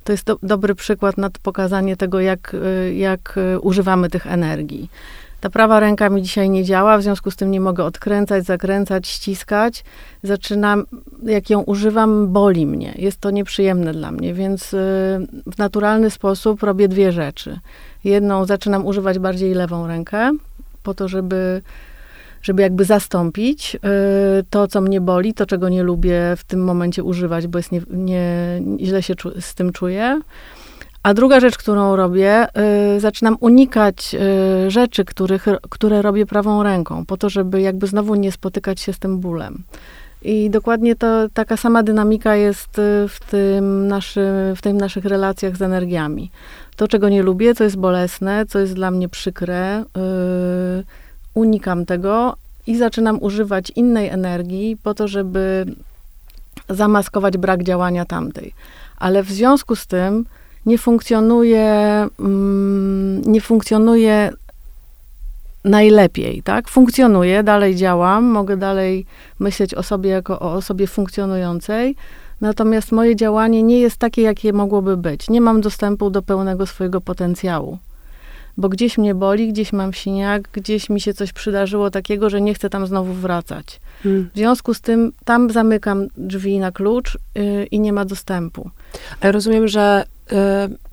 to 0.04 0.12
jest 0.12 0.26
do, 0.26 0.38
dobry 0.42 0.74
przykład 0.74 1.18
na 1.18 1.30
pokazanie 1.42 1.96
tego, 1.96 2.20
jak, 2.20 2.54
y, 2.54 2.94
jak 2.94 3.38
y, 3.54 3.60
używamy 3.60 4.10
tych 4.10 4.26
energii. 4.26 4.90
Ta 5.40 5.50
prawa 5.50 5.80
ręka 5.80 6.10
mi 6.10 6.22
dzisiaj 6.22 6.50
nie 6.50 6.64
działa, 6.64 6.98
w 6.98 7.02
związku 7.02 7.30
z 7.30 7.36
tym 7.36 7.50
nie 7.50 7.60
mogę 7.60 7.84
odkręcać, 7.84 8.44
zakręcać, 8.44 9.08
ściskać. 9.08 9.84
Zaczynam, 10.22 10.84
jak 11.22 11.50
ją 11.50 11.60
używam, 11.60 12.28
boli 12.32 12.66
mnie. 12.66 12.94
Jest 12.96 13.20
to 13.20 13.30
nieprzyjemne 13.30 13.92
dla 13.92 14.10
mnie, 14.10 14.34
więc 14.34 14.68
w 15.52 15.58
naturalny 15.58 16.10
sposób 16.10 16.62
robię 16.62 16.88
dwie 16.88 17.12
rzeczy. 17.12 17.58
Jedną 18.04 18.44
zaczynam 18.44 18.86
używać 18.86 19.18
bardziej 19.18 19.54
lewą 19.54 19.86
rękę, 19.86 20.30
po 20.82 20.94
to, 20.94 21.08
żeby, 21.08 21.62
żeby 22.42 22.62
jakby 22.62 22.84
zastąpić 22.84 23.74
y, 23.74 23.78
to, 24.50 24.66
co 24.66 24.80
mnie 24.80 25.00
boli, 25.00 25.34
to, 25.34 25.46
czego 25.46 25.68
nie 25.68 25.82
lubię 25.82 26.20
w 26.36 26.44
tym 26.44 26.64
momencie 26.64 27.04
używać, 27.04 27.46
bo 27.46 27.58
jest 27.58 27.72
nie, 27.72 27.80
nie, 27.90 28.60
źle 28.80 29.02
się 29.02 29.14
z 29.40 29.54
tym 29.54 29.72
czuję. 29.72 30.20
A 31.02 31.14
druga 31.14 31.40
rzecz, 31.40 31.58
którą 31.58 31.96
robię, 31.96 32.46
y, 32.96 33.00
zaczynam 33.00 33.36
unikać 33.40 34.14
y, 34.66 34.70
rzeczy, 34.70 35.04
których, 35.04 35.46
które 35.70 36.02
robię 36.02 36.26
prawą 36.26 36.62
ręką, 36.62 37.06
po 37.06 37.16
to, 37.16 37.30
żeby 37.30 37.60
jakby 37.60 37.86
znowu 37.86 38.14
nie 38.14 38.32
spotykać 38.32 38.80
się 38.80 38.92
z 38.92 38.98
tym 38.98 39.18
bólem. 39.18 39.64
I 40.24 40.50
dokładnie 40.50 40.96
to, 40.96 41.28
taka 41.34 41.56
sama 41.56 41.82
dynamika 41.82 42.36
jest 42.36 42.70
w 43.08 43.16
tym, 43.30 43.88
naszy, 43.88 44.52
w 44.56 44.62
tym 44.62 44.76
naszych 44.76 45.04
relacjach 45.04 45.56
z 45.56 45.62
energiami 45.62 46.30
to, 46.76 46.88
czego 46.88 47.08
nie 47.08 47.22
lubię, 47.22 47.54
co 47.54 47.64
jest 47.64 47.76
bolesne, 47.76 48.46
co 48.46 48.58
jest 48.58 48.74
dla 48.74 48.90
mnie 48.90 49.08
przykre, 49.08 49.84
yy, 49.96 50.84
unikam 51.34 51.86
tego 51.86 52.36
i 52.66 52.76
zaczynam 52.76 53.22
używać 53.22 53.72
innej 53.76 54.08
energii 54.08 54.76
po 54.82 54.94
to, 54.94 55.08
żeby 55.08 55.66
zamaskować 56.68 57.38
brak 57.38 57.62
działania 57.62 58.04
tamtej. 58.04 58.54
Ale 58.98 59.22
w 59.22 59.30
związku 59.30 59.76
z 59.76 59.86
tym 59.86 60.24
nie 60.66 60.78
funkcjonuje, 60.78 61.64
mm, 62.20 63.22
nie 63.26 63.40
funkcjonuje 63.40 64.30
najlepiej, 65.64 66.42
tak? 66.42 66.68
Funkcjonuje, 66.68 67.42
dalej 67.42 67.76
działam, 67.76 68.24
mogę 68.24 68.56
dalej 68.56 69.06
myśleć 69.38 69.74
o 69.74 69.82
sobie 69.82 70.10
jako 70.10 70.40
o 70.40 70.52
osobie 70.52 70.86
funkcjonującej, 70.86 71.96
Natomiast 72.42 72.92
moje 72.92 73.16
działanie 73.16 73.62
nie 73.62 73.80
jest 73.80 73.96
takie, 73.96 74.22
jakie 74.22 74.52
mogłoby 74.52 74.96
być. 74.96 75.30
Nie 75.30 75.40
mam 75.40 75.60
dostępu 75.60 76.10
do 76.10 76.22
pełnego 76.22 76.66
swojego 76.66 77.00
potencjału. 77.00 77.78
bo 78.56 78.68
gdzieś 78.68 78.98
mnie 78.98 79.14
boli, 79.14 79.52
gdzieś 79.52 79.72
mam 79.72 79.92
siniak, 79.92 80.48
gdzieś 80.52 80.90
mi 80.90 81.00
się 81.00 81.14
coś 81.14 81.32
przydarzyło 81.32 81.90
takiego, 81.90 82.30
że 82.30 82.40
nie 82.40 82.54
chcę 82.54 82.70
tam 82.70 82.86
znowu 82.86 83.12
wracać. 83.12 83.80
Hmm. 84.02 84.30
W 84.34 84.36
związku 84.36 84.74
z 84.74 84.80
tym 84.80 85.12
tam 85.24 85.50
zamykam 85.50 86.08
drzwi 86.16 86.58
na 86.58 86.72
klucz 86.72 87.18
yy, 87.34 87.64
i 87.64 87.80
nie 87.80 87.92
ma 87.92 88.04
dostępu. 88.04 88.70
Ale 89.20 89.32
rozumiem, 89.32 89.68
że 89.68 90.04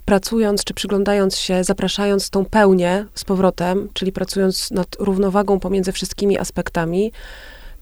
pracując 0.06 0.64
czy 0.64 0.74
przyglądając 0.74 1.38
się, 1.38 1.64
zapraszając 1.64 2.30
tą 2.30 2.46
pełnię 2.46 3.06
z 3.16 3.24
powrotem, 3.24 3.90
czyli 3.94 4.12
pracując 4.12 4.72
nad 4.72 4.96
równowagą 5.00 5.60
pomiędzy 5.60 5.92
wszystkimi 5.92 6.38
aspektami, 6.38 7.12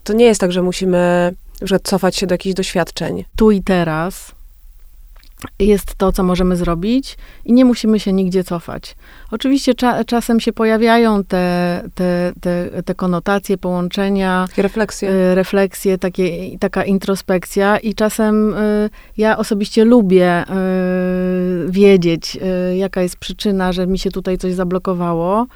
to 0.04 0.12
nie 0.12 0.24
jest 0.24 0.40
tak, 0.40 0.52
że 0.52 0.62
musimy 0.62 1.34
że 1.62 1.80
cofać 1.80 2.16
się 2.16 2.26
do 2.26 2.34
jakichś 2.34 2.54
doświadczeń. 2.54 3.24
Tu 3.36 3.50
i 3.50 3.62
teraz 3.62 4.37
jest 5.58 5.94
to, 5.94 6.12
co 6.12 6.22
możemy 6.22 6.56
zrobić 6.56 7.16
i 7.44 7.52
nie 7.52 7.64
musimy 7.64 8.00
się 8.00 8.12
nigdzie 8.12 8.44
cofać. 8.44 8.96
Oczywiście 9.30 9.74
cza, 9.74 10.04
czasem 10.04 10.40
się 10.40 10.52
pojawiają 10.52 11.24
te, 11.24 11.82
te, 11.94 12.32
te, 12.40 12.82
te 12.82 12.94
konotacje, 12.94 13.58
połączenia, 13.58 14.48
refleksje, 14.56 15.10
y, 15.10 15.34
refleksje 15.34 15.98
takie, 15.98 16.58
taka 16.58 16.84
introspekcja 16.84 17.78
i 17.78 17.94
czasem 17.94 18.54
y, 18.54 18.90
ja 19.16 19.38
osobiście 19.38 19.84
lubię 19.84 20.42
y, 20.42 21.70
wiedzieć, 21.70 22.38
jaka 22.76 23.02
jest 23.02 23.16
przyczyna, 23.16 23.72
że 23.72 23.86
mi 23.86 23.98
się 23.98 24.10
tutaj 24.10 24.38
coś 24.38 24.54
zablokowało. 24.54 25.46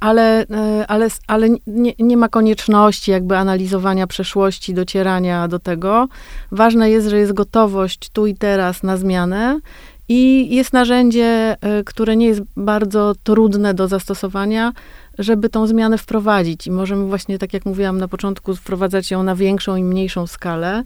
Ale, 0.00 0.46
e, 0.50 0.86
ale, 0.88 1.08
ale 1.26 1.48
nie, 1.66 1.92
nie, 1.98 2.16
ma 2.16 2.28
konieczności 2.28 3.10
jakby 3.10 3.36
analizowania 3.36 4.06
przeszłości, 4.06 4.74
docierania 4.74 5.48
do 5.48 5.58
tego. 5.58 6.08
Ważne 6.52 6.90
jest, 6.90 7.08
że 7.08 7.18
jest 7.18 7.32
gotowość 7.32 8.10
tu 8.10 8.26
i 8.26 8.34
teraz 8.34 8.82
na 8.82 8.96
zmianę 8.96 9.60
i 10.08 10.54
jest 10.56 10.72
narzędzie, 10.72 11.56
e, 11.60 11.84
które 11.84 12.16
nie 12.16 12.26
jest 12.26 12.40
bardzo 12.56 13.14
trudne 13.22 13.74
do 13.74 13.88
zastosowania, 13.88 14.72
żeby 15.18 15.48
tą 15.48 15.66
zmianę 15.66 15.98
wprowadzić. 15.98 16.66
I 16.66 16.70
możemy 16.70 17.04
właśnie, 17.04 17.38
tak 17.38 17.54
jak 17.54 17.66
mówiłam 17.66 17.98
na 17.98 18.08
początku, 18.08 18.56
wprowadzać 18.56 19.10
ją 19.10 19.22
na 19.22 19.34
większą 19.34 19.76
i 19.76 19.84
mniejszą 19.84 20.26
skalę. 20.26 20.82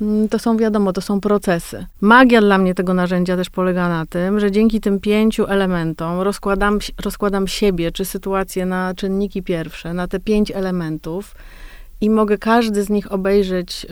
Mm, 0.00 0.28
to 0.28 0.38
są 0.38 0.56
wiadomo, 0.56 0.92
to 0.92 1.00
są 1.00 1.20
procesy. 1.20 1.86
Magia 2.00 2.40
dla 2.40 2.58
mnie 2.58 2.74
tego 2.74 2.94
narzędzia 2.94 3.36
też 3.36 3.50
polega 3.50 3.88
na 3.88 4.06
tym, 4.06 4.40
że 4.40 4.50
dzięki 4.50 4.80
tym 4.80 5.00
pięciu 5.00 5.46
elementom 5.46 6.20
rozkładam, 6.20 6.78
rozkładam 7.04 7.48
siebie 7.48 7.92
czy 7.92 8.04
sytuację 8.04 8.66
na 8.66 8.94
czynniki 8.94 9.42
pierwsze, 9.42 9.94
na 9.94 10.08
te 10.08 10.20
pięć 10.20 10.50
elementów 10.50 11.34
i 12.00 12.10
mogę 12.10 12.38
każdy 12.38 12.82
z 12.82 12.90
nich 12.90 13.12
obejrzeć 13.12 13.86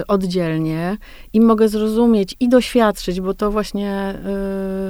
y, 0.00 0.06
oddzielnie 0.06 0.96
i 1.32 1.40
mogę 1.40 1.68
zrozumieć 1.68 2.36
i 2.40 2.48
doświadczyć, 2.48 3.20
bo 3.20 3.34
to 3.34 3.50
właśnie 3.50 4.14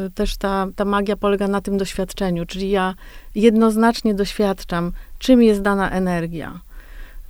y, 0.07 0.11
też 0.11 0.37
ta, 0.37 0.67
ta 0.77 0.85
magia 0.85 1.17
polega 1.17 1.49
na 1.49 1.61
tym 1.61 1.79
doświadczeniu, 1.79 2.47
czyli 2.47 2.71
ja 2.71 2.95
jednoznacznie 3.35 4.15
doświadczam, 4.15 4.93
czym 5.19 5.43
jest 5.43 5.63
dana 5.63 5.91
energia. 5.91 6.61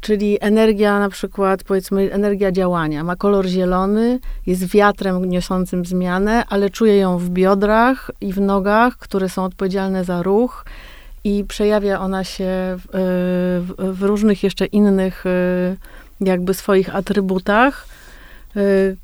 Czyli 0.07 0.39
energia 0.41 1.01
na 1.01 1.09
przykład, 1.09 1.65
powiedzmy, 1.65 2.13
energia 2.13 2.53
działania. 2.53 3.05
Ma 3.05 3.17
kolor 3.17 3.47
zielony, 3.47 4.19
jest 4.47 4.67
wiatrem 4.67 5.25
niosącym 5.25 5.85
zmianę, 5.85 6.45
ale 6.49 6.71
czuję 6.71 6.97
ją 6.97 7.19
w 7.19 7.29
biodrach 7.29 8.11
i 8.21 8.33
w 8.33 8.41
nogach, 8.41 8.97
które 8.97 9.29
są 9.29 9.45
odpowiedzialne 9.45 10.05
za 10.05 10.23
ruch 10.23 10.65
i 11.25 11.45
przejawia 11.49 12.01
ona 12.01 12.25
się 12.25 12.77
w, 12.79 12.85
w, 13.69 13.99
w 13.99 14.03
różnych 14.03 14.43
jeszcze 14.43 14.67
innych 14.67 15.27
y, 15.27 15.77
jakby 16.21 16.55
swoich 16.55 16.95
atrybutach. 16.95 17.89
Y, 18.57 18.97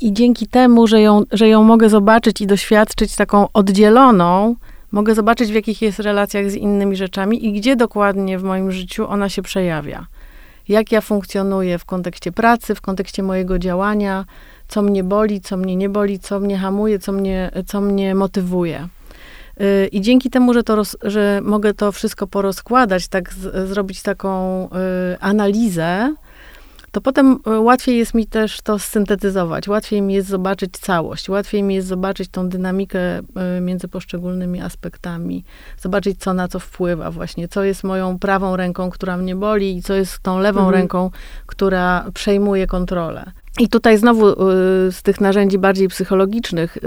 I 0.00 0.12
dzięki 0.12 0.46
temu, 0.46 0.86
że 0.86 1.00
ją, 1.00 1.22
że 1.32 1.48
ją 1.48 1.62
mogę 1.64 1.88
zobaczyć 1.88 2.40
i 2.40 2.46
doświadczyć 2.46 3.16
taką 3.16 3.48
oddzieloną, 3.52 4.56
mogę 4.92 5.14
zobaczyć, 5.14 5.50
w 5.50 5.54
jakich 5.54 5.82
jest 5.82 5.98
relacjach 5.98 6.50
z 6.50 6.54
innymi 6.54 6.96
rzeczami 6.96 7.46
i 7.46 7.52
gdzie 7.52 7.76
dokładnie 7.76 8.38
w 8.38 8.42
moim 8.42 8.72
życiu 8.72 9.08
ona 9.08 9.28
się 9.28 9.42
przejawia. 9.42 10.06
Jak 10.68 10.92
ja 10.92 11.00
funkcjonuję 11.00 11.78
w 11.78 11.84
kontekście 11.84 12.32
pracy, 12.32 12.74
w 12.74 12.80
kontekście 12.80 13.22
mojego 13.22 13.58
działania, 13.58 14.24
co 14.68 14.82
mnie 14.82 15.04
boli, 15.04 15.40
co 15.40 15.56
mnie 15.56 15.76
nie 15.76 15.88
boli, 15.88 16.18
co 16.18 16.40
mnie 16.40 16.58
hamuje, 16.58 16.98
co 16.98 17.12
mnie, 17.12 17.50
co 17.66 17.80
mnie 17.80 18.14
motywuje. 18.14 18.88
Y, 19.60 19.88
I 19.92 20.00
dzięki 20.00 20.30
temu, 20.30 20.54
że, 20.54 20.62
to 20.62 20.76
roz, 20.76 20.96
że 21.02 21.40
mogę 21.42 21.74
to 21.74 21.92
wszystko 21.92 22.26
porozkładać, 22.26 23.08
tak 23.08 23.32
z, 23.32 23.68
zrobić 23.68 24.02
taką 24.02 24.64
y, 24.66 24.70
analizę, 25.20 26.14
to 26.92 27.00
potem 27.00 27.38
e, 27.46 27.60
łatwiej 27.60 27.98
jest 27.98 28.14
mi 28.14 28.26
też 28.26 28.60
to 28.60 28.78
syntetyzować, 28.78 29.68
łatwiej 29.68 30.02
mi 30.02 30.14
jest 30.14 30.28
zobaczyć 30.28 30.78
całość, 30.78 31.28
łatwiej 31.28 31.62
mi 31.62 31.74
jest 31.74 31.88
zobaczyć 31.88 32.28
tą 32.30 32.48
dynamikę 32.48 33.00
e, 33.18 33.60
między 33.60 33.88
poszczególnymi 33.88 34.60
aspektami, 34.60 35.44
zobaczyć, 35.78 36.20
co 36.20 36.34
na 36.34 36.48
co 36.48 36.58
wpływa 36.58 37.10
właśnie, 37.10 37.48
co 37.48 37.64
jest 37.64 37.84
moją 37.84 38.18
prawą 38.18 38.56
ręką, 38.56 38.90
która 38.90 39.16
mnie 39.16 39.36
boli 39.36 39.76
i 39.76 39.82
co 39.82 39.94
jest 39.94 40.18
tą 40.18 40.38
lewą 40.38 40.60
mhm. 40.60 40.74
ręką, 40.74 41.10
która 41.46 42.04
przejmuje 42.14 42.66
kontrolę. 42.66 43.32
I 43.60 43.68
tutaj 43.68 43.98
znowu 43.98 44.28
y, 44.28 44.36
z 44.92 45.02
tych 45.02 45.20
narzędzi 45.20 45.58
bardziej 45.58 45.88
psychologicznych 45.88 46.78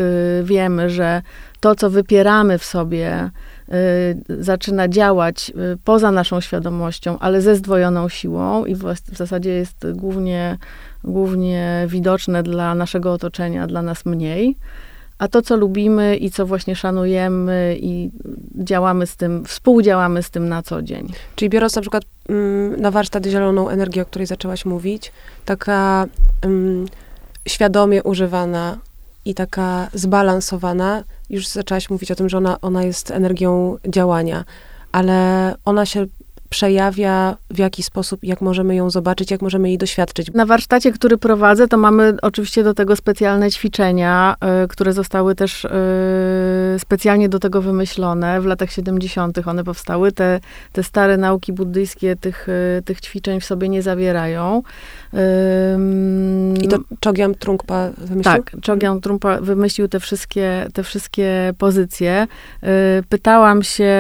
wiemy, 0.43 0.89
że 0.89 1.21
to, 1.59 1.75
co 1.75 1.89
wypieramy 1.89 2.57
w 2.57 2.65
sobie, 2.65 3.29
zaczyna 4.39 4.87
działać 4.87 5.49
y, 5.73 5.77
poza 5.83 6.11
naszą 6.11 6.41
świadomością, 6.41 7.19
ale 7.19 7.41
ze 7.41 7.55
zdwojoną 7.55 8.09
siłą 8.09 8.65
i 8.65 8.75
w 8.75 9.17
zasadzie 9.17 9.49
jest 9.49 9.87
głównie, 9.93 10.57
głównie 11.03 11.85
widoczne 11.87 12.43
dla 12.43 12.75
naszego 12.75 13.13
otoczenia, 13.13 13.67
dla 13.67 13.81
nas 13.81 14.05
mniej. 14.05 14.55
A 15.17 15.27
to, 15.27 15.41
co 15.41 15.55
lubimy 15.55 16.15
i 16.15 16.31
co 16.31 16.45
właśnie 16.45 16.75
szanujemy 16.75 17.77
i 17.79 18.09
działamy 18.55 19.07
z 19.07 19.15
tym, 19.15 19.45
współdziałamy 19.45 20.23
z 20.23 20.29
tym 20.29 20.49
na 20.49 20.61
co 20.63 20.81
dzień. 20.81 21.07
Czyli 21.35 21.49
biorąc 21.49 21.75
na 21.75 21.81
przykład 21.81 22.03
mm, 22.29 22.81
na 22.81 22.91
warsztat 22.91 23.25
zieloną 23.25 23.69
energię, 23.69 24.01
o 24.01 24.05
której 24.05 24.25
zaczęłaś 24.25 24.65
mówić, 24.65 25.11
taka 25.45 26.05
mm, 26.41 26.85
świadomie 27.47 28.03
używana 28.03 28.77
i 29.25 29.33
taka 29.33 29.87
zbalansowana, 29.93 31.03
już 31.29 31.47
zaczęłaś 31.47 31.89
mówić 31.89 32.11
o 32.11 32.15
tym, 32.15 32.29
że 32.29 32.37
ona, 32.37 32.61
ona 32.61 32.83
jest 32.83 33.11
energią 33.11 33.77
działania, 33.87 34.45
ale 34.91 35.55
ona 35.65 35.85
się 35.85 36.05
przejawia, 36.53 37.37
w 37.49 37.57
jaki 37.57 37.83
sposób, 37.83 38.23
jak 38.23 38.41
możemy 38.41 38.75
ją 38.75 38.89
zobaczyć, 38.89 39.31
jak 39.31 39.41
możemy 39.41 39.69
jej 39.69 39.77
doświadczyć. 39.77 40.33
Na 40.33 40.45
warsztacie, 40.45 40.91
który 40.91 41.17
prowadzę, 41.17 41.67
to 41.67 41.77
mamy 41.77 42.13
oczywiście 42.21 42.63
do 42.63 42.73
tego 42.73 42.95
specjalne 42.95 43.51
ćwiczenia, 43.51 44.35
y, 44.63 44.67
które 44.67 44.93
zostały 44.93 45.35
też 45.35 45.65
y, 45.65 45.69
specjalnie 46.79 47.29
do 47.29 47.39
tego 47.39 47.61
wymyślone. 47.61 48.41
W 48.41 48.45
latach 48.45 48.71
70. 48.71 49.47
one 49.47 49.63
powstały. 49.63 50.11
Te, 50.11 50.39
te 50.71 50.83
stare 50.83 51.17
nauki 51.17 51.53
buddyjskie 51.53 52.15
tych, 52.15 52.49
y, 52.49 52.81
tych 52.85 53.01
ćwiczeń 53.01 53.39
w 53.39 53.45
sobie 53.45 53.69
nie 53.69 53.81
zawierają. 53.81 54.63
I 56.63 56.67
to 56.67 56.77
Chogyam 57.05 57.35
Trungpa 57.35 57.89
wymyślił? 57.97 58.23
Tak, 58.23 58.51
Chogyam 58.65 59.01
Trungpa 59.01 59.41
wymyślił 59.41 59.87
te 59.87 59.99
wszystkie, 59.99 60.67
te 60.73 60.83
wszystkie 60.83 61.53
pozycje. 61.57 62.27
Pytałam 63.09 63.63
się 63.63 63.93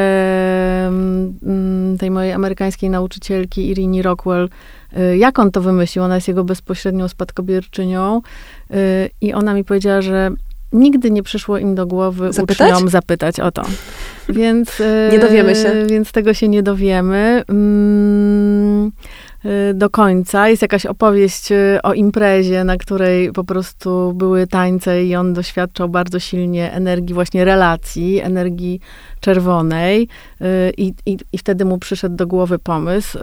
tej 1.99 2.11
mojej 2.11 2.31
amerykańskiej 2.33 2.89
nauczycielki 2.89 3.69
Irini 3.69 4.01
Rockwell, 4.01 4.49
y, 4.97 5.17
jak 5.17 5.39
on 5.39 5.51
to 5.51 5.61
wymyślił. 5.61 6.05
Ona 6.05 6.15
jest 6.15 6.27
jego 6.27 6.43
bezpośrednią 6.43 7.07
spadkobierczynią 7.07 8.21
y, 8.71 9.09
i 9.21 9.33
ona 9.33 9.53
mi 9.53 9.63
powiedziała, 9.63 10.01
że 10.01 10.31
nigdy 10.73 11.11
nie 11.11 11.23
przyszło 11.23 11.57
im 11.57 11.75
do 11.75 11.87
głowy 11.87 12.33
zapytać? 12.33 12.71
uczniom 12.71 12.89
zapytać 12.89 13.39
o 13.39 13.51
to. 13.51 13.63
Więc, 14.29 14.79
y, 14.79 15.09
nie 15.11 15.19
dowiemy 15.19 15.55
się. 15.55 15.85
Więc 15.89 16.11
tego 16.11 16.33
się 16.33 16.47
nie 16.47 16.63
dowiemy. 16.63 17.43
Mm, 17.49 18.32
do 19.73 19.89
końca. 19.89 20.49
Jest 20.49 20.61
jakaś 20.61 20.85
opowieść 20.85 21.49
o 21.83 21.93
imprezie, 21.93 22.63
na 22.63 22.77
której 22.77 23.31
po 23.31 23.43
prostu 23.43 24.13
były 24.13 24.47
tańce 24.47 25.03
i 25.03 25.15
on 25.15 25.33
doświadczał 25.33 25.89
bardzo 25.89 26.19
silnie 26.19 26.71
energii 26.71 27.13
właśnie 27.13 27.45
relacji, 27.45 28.19
energii 28.19 28.79
czerwonej 29.23 30.07
y, 30.41 30.45
i, 30.77 30.93
i, 31.05 31.17
i 31.31 31.37
wtedy 31.37 31.65
mu 31.65 31.77
przyszedł 31.77 32.15
do 32.15 32.27
głowy 32.27 32.59
pomysł, 32.59 33.17
y, 33.17 33.21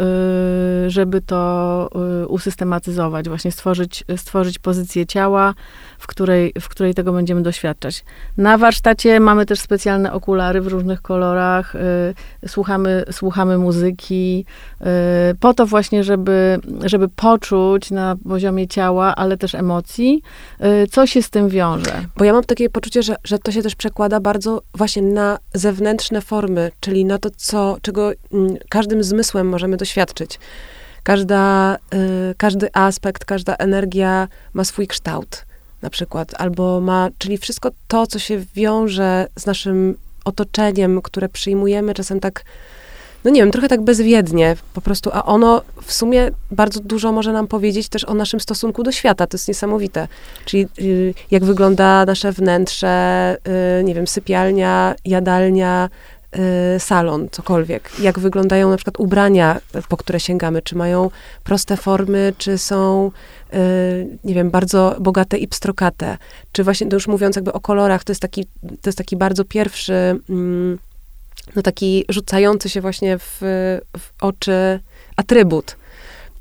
żeby 0.90 1.20
to 1.20 1.90
y, 2.22 2.28
usystematyzować, 2.28 3.28
właśnie 3.28 3.52
stworzyć, 3.52 4.04
stworzyć 4.16 4.58
pozycję 4.58 5.06
ciała, 5.06 5.54
w 5.98 6.06
której, 6.06 6.52
w 6.60 6.68
której 6.68 6.94
tego 6.94 7.12
będziemy 7.12 7.42
doświadczać. 7.42 8.04
Na 8.36 8.58
warsztacie 8.58 9.20
mamy 9.20 9.46
też 9.46 9.60
specjalne 9.60 10.12
okulary 10.12 10.60
w 10.60 10.66
różnych 10.66 11.02
kolorach, 11.02 11.74
słuchamy, 12.46 13.04
słuchamy 13.10 13.58
muzyki, 13.58 14.44
po 15.40 15.54
to 15.54 15.66
właśnie, 15.66 16.04
żeby, 16.04 16.60
żeby 16.84 17.08
poczuć 17.08 17.90
na 17.90 18.16
poziomie 18.28 18.68
ciała, 18.68 19.14
ale 19.16 19.36
też 19.36 19.54
emocji, 19.54 20.22
co 20.90 21.06
się 21.06 21.22
z 21.22 21.30
tym 21.30 21.48
wiąże. 21.48 22.04
Bo 22.16 22.24
ja 22.24 22.32
mam 22.32 22.44
takie 22.44 22.70
poczucie, 22.70 23.02
że, 23.02 23.16
że 23.24 23.38
to 23.38 23.52
się 23.52 23.62
też 23.62 23.74
przekłada 23.74 24.20
bardzo 24.20 24.62
właśnie 24.74 25.02
na 25.02 25.38
zewnętrzne 25.54 25.89
zewnętrzne 25.90 26.20
formy, 26.20 26.70
czyli 26.81 27.05
na 27.05 27.18
to, 27.18 27.31
co, 27.37 27.76
czego 27.83 28.12
mm, 28.33 28.57
każdym 28.68 29.05
zmysłem 29.05 29.48
możemy 29.48 29.76
doświadczyć. 29.76 30.38
Każda, 31.03 31.76
y, 32.31 32.35
każdy 32.37 32.68
aspekt, 32.72 33.24
każda 33.24 33.57
energia 33.57 34.29
ma 34.53 34.64
swój 34.64 34.87
kształt. 34.87 35.44
na 35.83 35.90
przykład, 35.90 36.35
albo 36.38 36.81
ma, 36.81 37.09
czyli 37.18 37.38
wszystko 37.38 37.70
to, 37.88 38.07
co 38.07 38.18
się 38.18 38.44
wiąże 38.55 39.26
z 39.38 39.46
naszym 39.46 39.96
otoczeniem, 40.24 41.03
które 41.03 41.29
przyjmujemy 41.29 41.94
czasem 41.94 42.20
tak, 42.20 42.44
no 43.24 43.30
nie 43.30 43.40
wiem, 43.40 43.50
trochę 43.50 43.68
tak 43.68 43.80
bezwiednie 43.80 44.56
po 44.74 44.80
prostu, 44.80 45.11
a 45.12 45.24
ono 45.24 45.62
w 45.83 45.92
sumie 45.92 46.30
bardzo 46.50 46.80
dużo 46.80 47.12
może 47.12 47.33
nam 47.33 47.46
powiedzieć 47.46 47.88
też 47.88 48.04
o 48.04 48.14
naszym 48.14 48.40
stosunku 48.40 48.83
do 48.83 48.92
świata. 48.92 49.26
To 49.26 49.35
jest 49.35 49.48
niesamowite. 49.48 50.09
Czyli 50.44 50.68
y, 50.78 51.14
jak 51.30 51.44
wygląda 51.44 52.04
nasze 52.04 52.33
wnętrze, 52.33 53.37
y, 53.80 53.85
nie 53.85 53.94
wiem, 53.94 54.06
sypialnia, 54.06 54.94
jadalnia, 55.04 55.88
y, 56.76 56.80
salon, 56.80 57.28
cokolwiek. 57.30 57.90
Jak 58.00 58.18
wyglądają 58.18 58.70
na 58.70 58.76
przykład 58.76 59.00
ubrania, 59.00 59.61
po 59.88 59.96
które 59.96 60.20
sięgamy. 60.20 60.62
Czy 60.62 60.76
mają 60.76 61.11
proste 61.44 61.76
formy, 61.76 62.33
czy 62.38 62.59
są, 62.59 63.11
nie 64.24 64.35
wiem, 64.35 64.50
bardzo 64.50 64.96
bogate 65.00 65.38
i 65.38 65.48
pstrokate. 65.48 66.18
Czy 66.52 66.64
właśnie, 66.64 66.87
to 66.87 66.96
już 66.96 67.09
mówiąc 67.09 67.37
jakby 67.37 67.52
o 67.52 67.61
kolorach, 67.61 68.04
to 68.04 68.12
jest 68.12 68.22
taki, 68.22 68.44
to 68.62 68.88
jest 68.88 68.98
taki 68.98 69.16
bardzo 69.16 69.44
pierwszy... 69.44 69.92
Mm, 70.30 70.78
no 71.57 71.62
taki 71.62 72.05
rzucający 72.09 72.68
się 72.68 72.81
właśnie 72.81 73.18
w, 73.18 73.38
w 73.98 74.11
oczy 74.20 74.81
atrybut. 75.16 75.76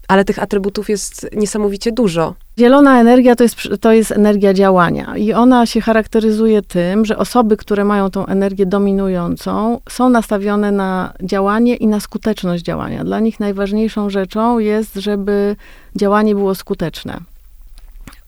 Ale 0.07 0.25
tych 0.25 0.39
atrybutów 0.39 0.89
jest 0.89 1.29
niesamowicie 1.33 1.91
dużo. 1.91 2.35
Zielona 2.59 3.01
energia 3.01 3.35
to 3.35 3.43
jest, 3.43 3.55
to 3.81 3.91
jest 3.91 4.12
energia 4.12 4.53
działania 4.53 5.17
i 5.17 5.33
ona 5.33 5.65
się 5.65 5.81
charakteryzuje 5.81 6.62
tym, 6.62 7.05
że 7.05 7.17
osoby, 7.17 7.57
które 7.57 7.85
mają 7.85 8.09
tą 8.09 8.25
energię 8.25 8.65
dominującą, 8.65 9.79
są 9.89 10.09
nastawione 10.09 10.71
na 10.71 11.13
działanie 11.23 11.75
i 11.75 11.88
na 11.88 11.99
skuteczność 11.99 12.63
działania. 12.63 13.03
Dla 13.03 13.19
nich 13.19 13.39
najważniejszą 13.39 14.09
rzeczą 14.09 14.59
jest, 14.59 14.95
żeby 14.95 15.55
działanie 15.95 16.35
było 16.35 16.55
skuteczne. 16.55 17.17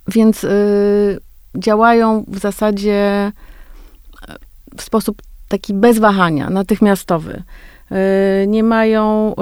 Więc 0.08 0.44
y, 0.44 1.20
działają 1.56 2.26
w 2.28 2.40
zasadzie 2.40 3.32
w 4.78 4.82
sposób 4.82 5.22
taki 5.52 5.74
bez 5.74 6.00
wahania, 6.00 6.50
natychmiastowy. 6.50 7.44
Y, 8.44 8.48
nie 8.48 8.64
mają, 8.64 9.36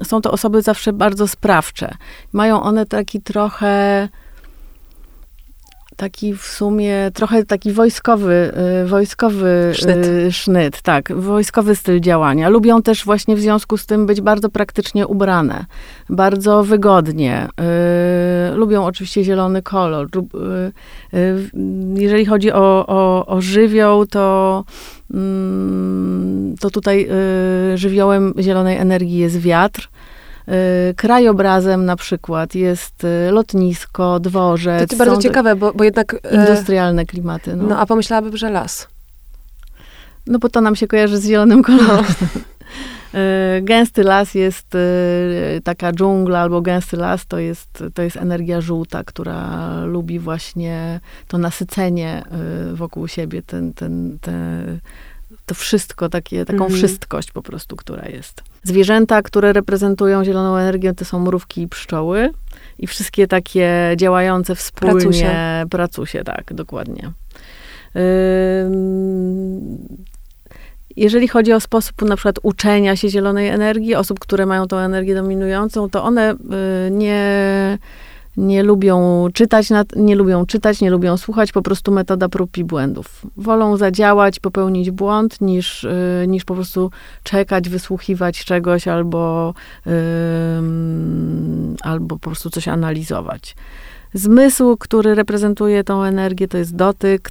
y, 0.00 0.04
są 0.04 0.20
to 0.20 0.32
osoby 0.32 0.62
zawsze 0.62 0.92
bardzo 0.92 1.28
sprawcze. 1.28 1.94
Mają 2.32 2.62
one 2.62 2.86
taki 2.86 3.20
trochę 3.20 4.08
taki 6.00 6.34
w 6.34 6.42
sumie 6.42 7.10
trochę 7.14 7.44
taki 7.44 7.72
wojskowy, 7.72 8.52
y, 8.84 8.86
wojskowy 8.86 9.70
sznyt. 9.72 10.06
sznyt. 10.30 10.82
tak, 10.82 11.12
wojskowy 11.12 11.76
styl 11.76 12.00
działania. 12.00 12.48
Lubią 12.48 12.82
też 12.82 13.04
właśnie 13.04 13.36
w 13.36 13.40
związku 13.40 13.76
z 13.76 13.86
tym 13.86 14.06
być 14.06 14.20
bardzo 14.20 14.48
praktycznie 14.48 15.06
ubrane, 15.06 15.64
bardzo 16.08 16.64
wygodnie. 16.64 17.48
lubią 18.54 18.84
oczywiście 18.84 19.24
zielony 19.24 19.62
kolor. 19.62 20.08
jeżeli 21.94 22.26
chodzi 22.26 22.52
o, 22.52 22.86
o, 22.86 23.26
o 23.26 23.40
żywioł, 23.40 24.06
to 24.06 24.64
mm, 25.14 26.54
to 26.60 26.70
tutaj 26.70 27.08
żywiołem 27.74 28.34
zielonej 28.38 28.76
energii 28.76 29.18
jest 29.18 29.38
wiatr. 29.38 29.88
Y, 30.50 30.94
krajobrazem 30.94 31.84
na 31.84 31.96
przykład 31.96 32.54
jest 32.54 33.04
y, 33.04 33.30
lotnisko, 33.30 34.20
dworzec. 34.20 34.88
To 34.88 34.94
jest 34.94 34.96
bardzo 34.96 35.22
ciekawe, 35.22 35.56
bo, 35.56 35.72
bo 35.72 35.84
jednak... 35.84 36.14
E, 36.14 36.36
industrialne 36.36 37.06
klimaty. 37.06 37.56
No. 37.56 37.64
no, 37.64 37.78
a 37.78 37.86
pomyślałabym, 37.86 38.36
że 38.36 38.50
las. 38.50 38.88
No 40.26 40.38
bo 40.38 40.48
to 40.48 40.60
nam 40.60 40.76
się 40.76 40.86
kojarzy 40.86 41.18
z 41.18 41.26
zielonym 41.26 41.62
kolorem. 41.62 42.04
No. 42.20 42.28
Gęsty 43.62 44.02
las 44.02 44.34
jest 44.34 44.66
taka 45.64 45.92
dżungla 45.92 46.40
albo 46.40 46.62
gęsty 46.62 46.96
las 46.96 47.26
to 47.26 47.38
jest, 47.38 47.84
to 47.94 48.02
jest 48.02 48.16
energia 48.16 48.60
żółta, 48.60 49.04
która 49.04 49.84
lubi 49.84 50.18
właśnie 50.18 51.00
to 51.28 51.38
nasycenie 51.38 52.22
wokół 52.74 53.08
siebie, 53.08 53.42
ten, 53.42 53.74
ten, 53.74 54.18
ten, 54.20 54.78
to 55.46 55.54
wszystko, 55.54 56.08
takie, 56.08 56.44
taką 56.44 56.66
mm. 56.66 56.76
wszystkość 56.76 57.32
po 57.32 57.42
prostu, 57.42 57.76
która 57.76 58.08
jest. 58.08 58.42
Zwierzęta, 58.62 59.22
które 59.22 59.52
reprezentują 59.52 60.24
zieloną 60.24 60.56
energię, 60.56 60.94
to 60.94 61.04
są 61.04 61.18
mrówki 61.18 61.62
i 61.62 61.68
pszczoły. 61.68 62.30
I 62.78 62.86
wszystkie 62.86 63.26
takie 63.26 63.94
działające 63.96 64.54
wspólnie. 64.54 64.94
Pracusie. 64.94 65.30
Pracusie, 65.70 66.24
tak, 66.24 66.54
dokładnie. 66.54 67.12
Jeżeli 70.96 71.28
chodzi 71.28 71.52
o 71.52 71.60
sposób 71.60 72.02
na 72.02 72.16
przykład 72.16 72.38
uczenia 72.42 72.96
się 72.96 73.08
zielonej 73.08 73.48
energii, 73.48 73.94
osób, 73.94 74.18
które 74.18 74.46
mają 74.46 74.68
tą 74.68 74.78
energię 74.78 75.14
dominującą, 75.14 75.90
to 75.90 76.04
one 76.04 76.32
y, 76.32 76.90
nie 76.90 77.78
nie 78.36 78.62
lubią 78.62 79.28
czytać, 79.34 79.68
nie 79.96 80.16
lubią 80.16 80.46
czytać, 80.46 80.80
nie 80.80 80.90
lubią 80.90 81.16
słuchać, 81.16 81.52
po 81.52 81.62
prostu 81.62 81.92
metoda 81.92 82.28
prób 82.28 82.58
i 82.58 82.64
błędów. 82.64 83.26
Wolą 83.36 83.76
zadziałać, 83.76 84.40
popełnić 84.40 84.90
błąd, 84.90 85.40
niż, 85.40 85.84
y, 85.84 86.24
niż 86.28 86.44
po 86.44 86.54
prostu 86.54 86.90
czekać, 87.22 87.68
wysłuchiwać 87.68 88.44
czegoś 88.44 88.88
albo, 88.88 89.54
albo 91.82 92.18
po 92.18 92.30
prostu 92.30 92.50
coś 92.50 92.68
analizować. 92.68 93.56
Zmysł, 94.14 94.76
który 94.76 95.14
reprezentuje 95.14 95.84
tą 95.84 96.02
energię, 96.02 96.48
to 96.48 96.58
jest 96.58 96.76
dotyk. 96.76 97.30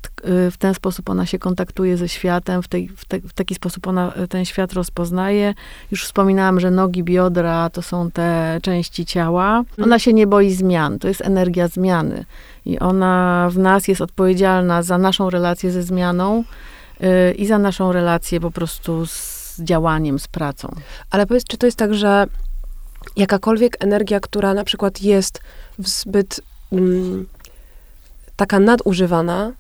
W 0.52 0.58
ten 0.60 0.74
sposób 0.74 1.10
ona 1.10 1.26
się 1.26 1.40
kontaktuje 1.40 1.98
ze 1.98 2.10
światem, 2.10 2.64
w, 2.64 2.68
tej, 2.68 2.88
w, 2.88 3.06
te, 3.06 3.20
w, 3.20 3.34
taki 3.34 3.56
sposób 3.56 3.88
ona 3.88 4.14
ten 4.30 4.46
świat 4.46 4.74
rozpoznaje. 4.74 5.54
Już 5.92 6.06
wspominałam, 6.06 6.60
że 6.60 6.72
nogi, 6.72 7.04
biodra 7.04 7.70
to 7.70 7.82
są 7.82 8.12
te 8.12 8.60
części 8.62 9.06
ciała. 9.06 9.60
Mhm. 9.60 9.84
Ona 9.84 10.00
się 10.00 10.14
nie 10.14 10.28
boi 10.28 10.52
zmian, 10.52 11.00
to 11.00 11.08
jest 11.08 11.22
energia 11.22 11.68
zmiany. 11.68 12.26
I 12.66 12.80
ona 12.80 13.48
w 13.52 13.58
nas 13.58 13.88
jest 13.88 14.02
odpowiedzialna 14.02 14.84
za 14.84 14.98
naszą 14.98 15.30
relację 15.30 15.72
ze 15.72 15.84
zmianą 15.84 16.44
yy, 17.00 17.32
i 17.32 17.46
za 17.46 17.58
naszą 17.58 17.92
relację 17.92 18.40
po 18.40 18.52
prostu 18.52 19.06
z 19.06 19.56
działaniem, 19.60 20.20
z 20.20 20.28
pracą. 20.28 20.76
Ale 21.12 21.28
powiedz, 21.28 21.44
czy 21.44 21.58
to 21.58 21.66
jest 21.66 21.78
tak, 21.78 21.94
że 21.94 22.28
jakakolwiek 23.16 23.78
energia, 23.80 24.20
która 24.20 24.54
na 24.54 24.64
przykład 24.64 25.02
jest 25.02 25.42
w 25.80 25.88
zbyt 25.88 26.42
Mm, 26.72 27.26
taka 28.36 28.60
nadużywana, 28.60 29.52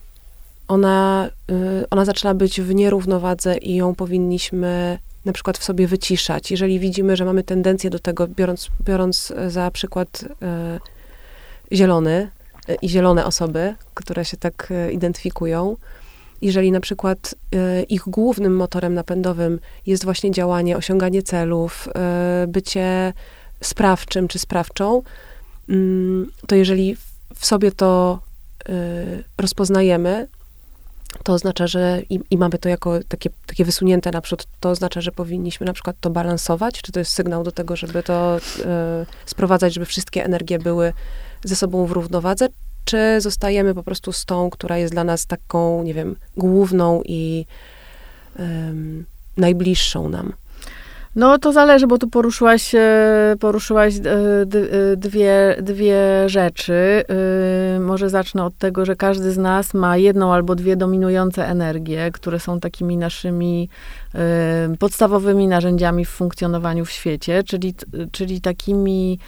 ona, 0.67 1.29
y, 1.51 1.89
ona 1.89 2.05
zaczyna 2.05 2.33
być 2.33 2.61
w 2.61 2.75
nierównowadze 2.75 3.57
i 3.57 3.75
ją 3.75 3.95
powinniśmy 3.95 4.99
na 5.25 5.33
przykład 5.33 5.57
w 5.57 5.63
sobie 5.63 5.87
wyciszać. 5.87 6.51
Jeżeli 6.51 6.79
widzimy, 6.79 7.15
że 7.15 7.25
mamy 7.25 7.43
tendencję 7.43 7.89
do 7.89 7.99
tego, 7.99 8.27
biorąc, 8.27 8.69
biorąc 8.81 9.33
za 9.47 9.71
przykład 9.71 10.23
y, 10.23 11.75
zielony 11.75 12.29
y, 12.69 12.75
i 12.81 12.89
zielone 12.89 13.25
osoby, 13.25 13.75
które 13.93 14.25
się 14.25 14.37
tak 14.37 14.73
identyfikują, 14.91 15.77
jeżeli 16.41 16.71
na 16.71 16.79
przykład 16.79 17.35
ich 17.89 18.03
głównym 18.07 18.55
motorem 18.55 18.93
napędowym 18.93 19.59
jest 19.85 20.03
właśnie 20.03 20.31
działanie, 20.31 20.77
osiąganie 20.77 21.23
celów, 21.23 21.89
bycie 22.47 23.13
sprawczym 23.61 24.27
czy 24.27 24.39
sprawczą, 24.39 25.01
to 26.47 26.55
jeżeli 26.55 26.97
w 27.35 27.45
sobie 27.45 27.71
to 27.71 28.19
y, 28.69 29.23
rozpoznajemy, 29.37 30.27
to 31.23 31.33
oznacza, 31.33 31.67
że 31.67 32.01
i, 32.09 32.19
i, 32.29 32.37
mamy 32.37 32.57
to 32.57 32.69
jako 32.69 32.99
takie, 33.07 33.29
takie 33.45 33.65
wysunięte 33.65 34.11
naprzód, 34.11 34.45
to 34.59 34.69
oznacza, 34.69 35.01
że 35.01 35.11
powinniśmy 35.11 35.65
na 35.65 35.73
przykład 35.73 35.95
to 35.99 36.09
balansować? 36.09 36.81
Czy 36.81 36.91
to 36.91 36.99
jest 36.99 37.11
sygnał 37.11 37.43
do 37.43 37.51
tego, 37.51 37.75
żeby 37.75 38.03
to 38.03 38.37
y, 38.37 38.41
sprowadzać, 39.25 39.73
żeby 39.73 39.85
wszystkie 39.85 40.25
energie 40.25 40.59
były 40.59 40.93
ze 41.43 41.55
sobą 41.55 41.85
w 41.85 41.91
równowadze? 41.91 42.47
Czy 42.85 43.21
zostajemy 43.21 43.75
po 43.75 43.83
prostu 43.83 44.11
z 44.11 44.25
tą, 44.25 44.49
która 44.49 44.77
jest 44.77 44.93
dla 44.93 45.03
nas 45.03 45.25
taką, 45.25 45.83
nie 45.83 45.93
wiem, 45.93 46.15
główną 46.37 47.01
i 47.05 47.45
y, 48.39 48.43
najbliższą 49.37 50.09
nam? 50.09 50.33
No 51.19 51.37
to 51.39 51.51
zależy, 51.51 51.87
bo 51.87 51.97
tu 51.97 52.07
poruszyłaś, 52.07 52.75
e, 52.75 53.35
poruszyłaś 53.39 53.93
e, 53.95 53.99
e, 54.01 54.97
dwie, 54.97 55.55
dwie 55.61 56.29
rzeczy. 56.29 57.03
Może 57.79 58.09
zacznę 58.09 58.45
od 58.45 58.57
tego, 58.57 58.85
że 58.85 58.95
każdy 58.95 59.31
z 59.31 59.37
nas 59.37 59.73
ma 59.73 59.97
jedną 59.97 60.33
albo 60.33 60.55
dwie 60.55 60.75
dominujące 60.75 61.47
energie, 61.47 62.11
które 62.11 62.39
są 62.39 62.59
takimi 62.59 62.97
naszymi 62.97 63.69
podstawowymi 64.79 65.47
narzędziami 65.47 66.05
w 66.05 66.09
funkcjonowaniu 66.09 66.85
w 66.85 66.91
świecie, 66.91 67.43
czyli, 67.43 67.75
czyli 68.11 68.41
takimi 68.41 69.19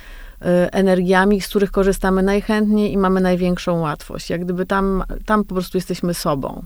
energiami, 0.72 1.42
z 1.42 1.48
których 1.48 1.72
korzystamy 1.72 2.24
najchętniej 2.24 2.94
i 2.94 2.98
mamy 2.98 3.22
największą 3.22 3.80
łatwość. 3.80 4.30
Jak 4.30 4.44
gdyby 4.44 4.66
tam, 4.66 5.04
tam 5.26 5.44
po 5.44 5.56
prostu 5.56 5.78
jesteśmy 5.78 6.14
sobą. 6.14 6.64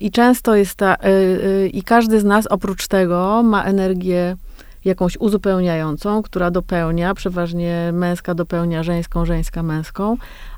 I 0.00 0.10
często 0.10 0.54
jest 0.54 0.74
ta, 0.74 0.94
y, 0.94 1.08
y, 1.08 1.68
i 1.68 1.82
każdy 1.82 2.20
z 2.20 2.24
nas 2.24 2.46
oprócz 2.46 2.88
tego 2.88 3.42
ma 3.42 3.64
energię 3.64 4.36
jakąś 4.84 5.16
uzupełniającą, 5.16 6.22
która 6.22 6.50
dopełnia, 6.50 7.14
przeważnie 7.14 7.90
męska 7.92 8.34
dopełnia 8.34 8.82
żeńską, 8.82 9.24
żeńska 9.24 9.62
męską, 9.62 10.16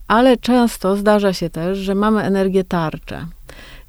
ale 0.09 0.37
często 0.37 0.97
zdarza 0.97 1.33
się 1.33 1.51
też, 1.51 1.79
że 1.79 1.95
mamy 1.95 2.23
energię 2.23 2.64
tarczę. 2.64 3.27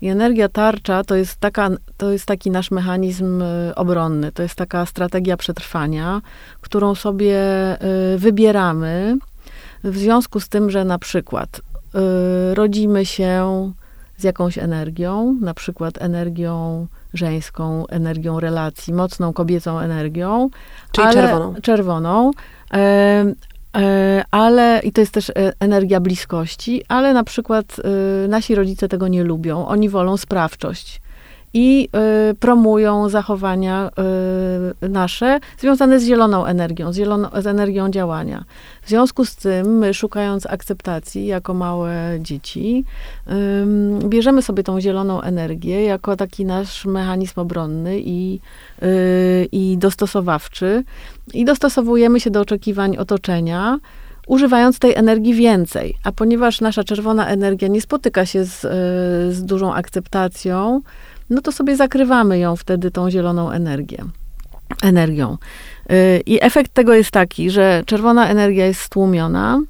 I 0.01 0.07
energia 0.07 0.49
tarcza 0.49 1.03
to 1.03 1.15
jest, 1.15 1.37
taka, 1.39 1.69
to 1.97 2.11
jest 2.11 2.25
taki 2.25 2.51
nasz 2.51 2.71
mechanizm 2.71 3.41
y, 3.41 3.75
obronny, 3.75 4.31
to 4.31 4.43
jest 4.43 4.55
taka 4.55 4.85
strategia 4.85 5.37
przetrwania, 5.37 6.21
którą 6.61 6.95
sobie 6.95 7.37
wybieramy 8.17 9.17
w 9.83 9.97
związku 9.97 10.39
z 10.39 10.49
tym, 10.49 10.69
że 10.69 10.85
na 10.85 10.99
przykład 10.99 11.61
y, 11.61 12.55
rodzimy 12.55 13.05
się 13.05 13.71
z 14.17 14.23
jakąś 14.23 14.57
energią, 14.57 15.37
na 15.41 15.53
przykład 15.53 16.01
energią 16.01 16.87
żeńską, 17.13 17.87
energią 17.87 18.39
relacji, 18.39 18.93
mocną 18.93 19.33
kobiecą 19.33 19.79
energią. 19.79 20.49
Czyli 20.91 21.07
ale, 21.07 21.13
czerwoną. 21.13 21.55
Czerwoną. 21.61 22.31
E, 22.73 23.25
e, 23.75 24.23
ale, 24.31 24.81
i 24.83 24.91
to 24.91 25.01
jest 25.01 25.13
też 25.13 25.29
e, 25.29 25.33
energia 25.59 25.99
bliskości, 25.99 26.83
ale 26.87 27.13
na 27.13 27.23
przykład 27.23 27.65
e, 28.25 28.27
nasi 28.27 28.55
rodzice 28.55 28.87
tego 28.87 29.07
nie 29.07 29.23
lubią. 29.23 29.67
Oni 29.67 29.89
wolą 29.89 30.17
sprawczość 30.17 31.01
i 31.57 31.89
y, 32.31 32.35
promują 32.35 33.09
zachowania 33.09 33.89
y, 34.83 34.89
nasze 34.89 35.39
związane 35.59 35.99
z 35.99 36.05
zieloną 36.05 36.45
energią, 36.45 36.93
z, 36.93 36.95
zielono, 36.95 37.41
z 37.41 37.47
energią 37.47 37.89
działania. 37.89 38.43
W 38.81 38.89
związku 38.89 39.25
z 39.25 39.35
tym, 39.35 39.77
my 39.77 39.93
szukając 39.93 40.45
akceptacji 40.45 41.25
jako 41.25 41.53
małe 41.53 42.17
dzieci, 42.19 42.85
y, 43.27 44.07
bierzemy 44.07 44.41
sobie 44.41 44.63
tą 44.63 44.81
zieloną 44.81 45.21
energię 45.21 45.83
jako 45.83 46.15
taki 46.15 46.45
nasz 46.45 46.85
mechanizm 46.85 47.39
obronny 47.39 47.99
i, 47.99 48.39
y, 48.83 49.47
i 49.51 49.77
dostosowawczy 49.77 50.83
i 51.33 51.45
dostosowujemy 51.45 52.19
się 52.19 52.29
do 52.29 52.41
oczekiwań 52.41 52.97
otoczenia, 52.97 53.79
używając 54.27 54.79
tej 54.79 54.95
energii 54.95 55.33
więcej. 55.33 55.95
A 56.03 56.11
ponieważ 56.11 56.61
nasza 56.61 56.83
czerwona 56.83 57.27
energia 57.27 57.67
nie 57.67 57.81
spotyka 57.81 58.25
się 58.25 58.45
z, 58.45 58.63
y, 58.63 58.67
z 59.33 59.43
dużą 59.43 59.73
akceptacją, 59.73 60.81
no 61.29 61.41
to 61.41 61.51
sobie 61.51 61.75
zakrywamy 61.75 62.39
ją 62.39 62.55
wtedy 62.55 62.91
tą 62.91 63.11
zieloną 63.11 63.51
energię. 63.51 64.05
Energią. 64.83 65.37
Y, 65.91 66.21
I 66.25 66.43
efekt 66.43 66.73
tego 66.73 66.93
jest 66.93 67.11
taki, 67.11 67.49
że 67.49 67.83
czerwona 67.85 68.27
energia 68.29 68.65
jest 68.65 68.81
stłumiona, 68.81 69.61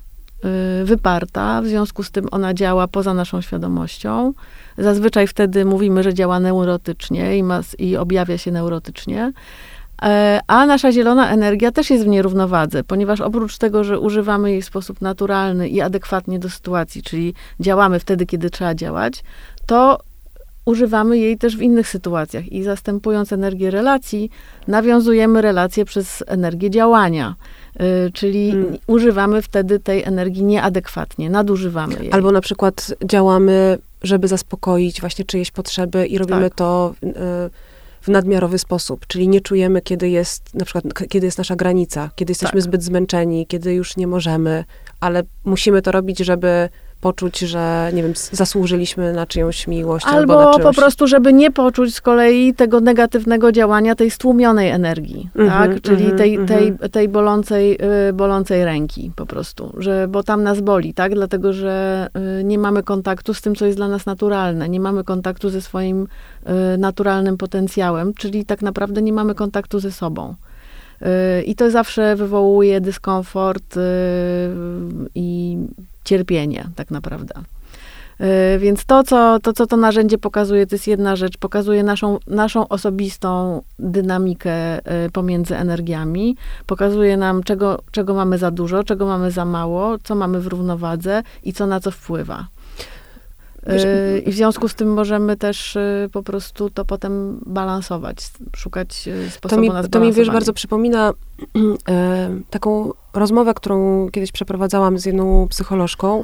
y, 0.81 0.85
wyparta, 0.85 1.61
w 1.61 1.67
związku 1.67 2.03
z 2.03 2.11
tym 2.11 2.27
ona 2.31 2.53
działa 2.53 2.87
poza 2.87 3.13
naszą 3.13 3.41
świadomością. 3.41 4.33
Zazwyczaj 4.77 5.27
wtedy 5.27 5.65
mówimy, 5.65 6.03
że 6.03 6.13
działa 6.13 6.39
neurotycznie 6.39 7.37
i, 7.37 7.43
ma, 7.43 7.61
i 7.77 7.97
objawia 7.97 8.37
się 8.37 8.51
neurotycznie. 8.51 9.33
E, 10.01 10.39
a 10.47 10.65
nasza 10.65 10.91
zielona 10.91 11.29
energia 11.29 11.71
też 11.71 11.89
jest 11.89 12.03
w 12.03 12.07
nierównowadze, 12.07 12.83
ponieważ 12.83 13.21
oprócz 13.21 13.57
tego, 13.57 13.83
że 13.83 13.99
używamy 13.99 14.51
jej 14.51 14.61
w 14.61 14.65
sposób 14.65 15.01
naturalny 15.01 15.69
i 15.69 15.81
adekwatnie 15.81 16.39
do 16.39 16.49
sytuacji, 16.49 17.03
czyli 17.03 17.33
działamy 17.59 17.99
wtedy, 17.99 18.25
kiedy 18.25 18.49
trzeba 18.49 18.75
działać, 18.75 19.23
to 19.65 19.99
używamy 20.67 21.17
jej 21.17 21.37
też 21.37 21.57
w 21.57 21.61
innych 21.61 21.87
sytuacjach 21.87 22.51
i 22.51 22.63
zastępując 22.63 23.33
energię 23.33 23.71
relacji, 23.71 24.29
nawiązujemy 24.67 25.41
relacje 25.41 25.85
przez 25.85 26.23
energię 26.27 26.69
działania. 26.69 27.35
Y, 28.07 28.11
czyli 28.11 28.51
hmm. 28.51 28.77
używamy 28.87 29.41
wtedy 29.41 29.79
tej 29.79 30.03
energii 30.03 30.43
nieadekwatnie, 30.43 31.29
nadużywamy 31.29 31.95
jej. 31.99 32.11
Albo 32.11 32.31
na 32.31 32.41
przykład 32.41 32.93
działamy, 33.05 33.77
żeby 34.03 34.27
zaspokoić 34.27 35.01
właśnie 35.01 35.25
czyjeś 35.25 35.51
potrzeby 35.51 36.07
i 36.07 36.17
robimy 36.17 36.49
tak. 36.49 36.55
to 36.55 36.95
y, 37.03 37.13
w 38.01 38.07
nadmiarowy 38.07 38.57
sposób, 38.57 39.07
czyli 39.07 39.27
nie 39.27 39.41
czujemy, 39.41 39.81
kiedy 39.81 40.09
jest, 40.09 40.53
na 40.53 40.65
przykład, 40.65 40.83
kiedy 41.09 41.25
jest 41.25 41.37
nasza 41.37 41.55
granica, 41.55 42.09
kiedy 42.15 42.31
jesteśmy 42.31 42.61
tak. 42.61 42.63
zbyt 42.63 42.83
zmęczeni, 42.83 43.47
kiedy 43.47 43.73
już 43.73 43.97
nie 43.97 44.07
możemy, 44.07 44.63
ale 44.99 45.23
musimy 45.45 45.81
to 45.81 45.91
robić, 45.91 46.19
żeby 46.19 46.69
poczuć, 47.01 47.39
że, 47.39 47.91
nie 47.93 48.03
wiem, 48.03 48.13
zasłużyliśmy 48.31 49.13
na 49.13 49.25
czyjąś 49.25 49.67
miłość 49.67 50.05
albo, 50.05 50.51
albo 50.51 50.63
po 50.63 50.73
prostu, 50.73 51.07
żeby 51.07 51.33
nie 51.33 51.51
poczuć 51.51 51.95
z 51.95 52.01
kolei 52.01 52.53
tego 52.53 52.79
negatywnego 52.79 53.51
działania 53.51 53.95
tej 53.95 54.11
stłumionej 54.11 54.69
energii, 54.69 55.29
mm 55.35 55.49
-hmm, 55.49 55.51
tak? 55.51 55.81
Czyli 55.81 56.03
mm 56.03 56.15
-hmm, 56.15 56.17
tej, 56.17 56.39
tej, 56.45 56.67
mhm. 56.67 56.91
tej 56.91 57.09
bolącej, 57.09 57.77
y, 58.09 58.13
bolącej 58.13 58.65
ręki 58.65 59.11
po 59.15 59.25
prostu, 59.25 59.73
że, 59.77 60.07
bo 60.07 60.23
tam 60.23 60.43
nas 60.43 60.61
boli, 60.61 60.93
tak? 60.93 61.13
Dlatego, 61.13 61.53
że 61.53 62.07
y, 62.39 62.43
nie 62.43 62.57
mamy 62.57 62.83
kontaktu 62.83 63.33
z 63.33 63.41
tym, 63.41 63.55
co 63.55 63.65
jest 63.65 63.77
dla 63.77 63.87
nas 63.87 64.05
naturalne, 64.05 64.69
nie 64.69 64.79
mamy 64.79 65.03
kontaktu 65.03 65.49
ze 65.49 65.61
swoim 65.61 66.07
y, 66.73 66.77
naturalnym 66.77 67.37
potencjałem, 67.37 68.13
czyli 68.13 68.45
tak 68.45 68.61
naprawdę 68.61 69.01
nie 69.01 69.13
mamy 69.13 69.35
kontaktu 69.35 69.79
ze 69.79 69.91
sobą. 69.91 70.35
I 71.45 71.55
to 71.55 71.71
zawsze 71.71 72.15
wywołuje 72.15 72.81
dyskomfort 72.81 73.75
i 75.15 75.57
cierpienie, 76.07 76.69
tak 76.75 76.91
naprawdę. 76.91 77.33
Y, 78.55 78.59
więc 78.59 78.85
to 78.85 79.03
co, 79.03 79.39
to, 79.39 79.53
co 79.53 79.67
to 79.67 79.77
narzędzie 79.77 80.17
pokazuje, 80.17 80.67
to 80.67 80.75
jest 80.75 80.87
jedna 80.87 81.15
rzecz. 81.15 81.37
Pokazuje 81.37 81.83
naszą, 81.83 82.17
naszą 82.27 82.67
osobistą 82.67 83.61
dynamikę 83.79 84.79
y, 85.05 85.11
pomiędzy 85.11 85.55
energiami. 85.55 86.35
Pokazuje 86.65 87.17
nam, 87.17 87.43
czego, 87.43 87.81
czego 87.91 88.13
mamy 88.13 88.37
za 88.37 88.51
dużo, 88.51 88.83
czego 88.83 89.05
mamy 89.05 89.31
za 89.31 89.45
mało, 89.45 89.97
co 90.03 90.15
mamy 90.15 90.39
w 90.39 90.47
równowadze 90.47 91.23
i 91.43 91.53
co 91.53 91.67
na 91.67 91.79
co 91.79 91.91
wpływa. 91.91 92.47
Y, 93.67 94.19
I 94.25 94.31
w 94.31 94.35
związku 94.35 94.67
z 94.67 94.75
tym 94.75 94.93
możemy 94.93 95.37
też 95.37 95.77
po 96.11 96.23
prostu 96.23 96.69
to 96.69 96.85
potem 96.85 97.39
balansować, 97.45 98.17
szukać 98.55 99.09
sposobu 99.29 99.55
to 99.55 99.61
mi, 99.61 99.69
na 99.69 99.87
To 99.87 99.99
mi, 99.99 100.13
wiesz, 100.13 100.29
bardzo 100.29 100.53
przypomina 100.53 101.13
e, 101.89 102.29
taką 102.49 102.91
rozmowę, 103.13 103.53
którą 103.53 104.09
kiedyś 104.11 104.31
przeprowadzałam 104.31 104.99
z 104.99 105.05
jedną 105.05 105.47
psycholożką, 105.47 106.23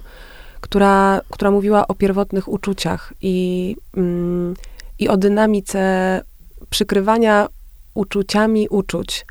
która, 0.61 1.21
która 1.29 1.51
mówiła 1.51 1.87
o 1.87 1.95
pierwotnych 1.95 2.47
uczuciach 2.47 3.13
i, 3.21 3.75
mm, 3.97 4.53
i 4.99 5.09
o 5.09 5.17
dynamice 5.17 6.21
przykrywania 6.69 7.47
uczuciami 7.93 8.69
uczuć. 8.69 9.25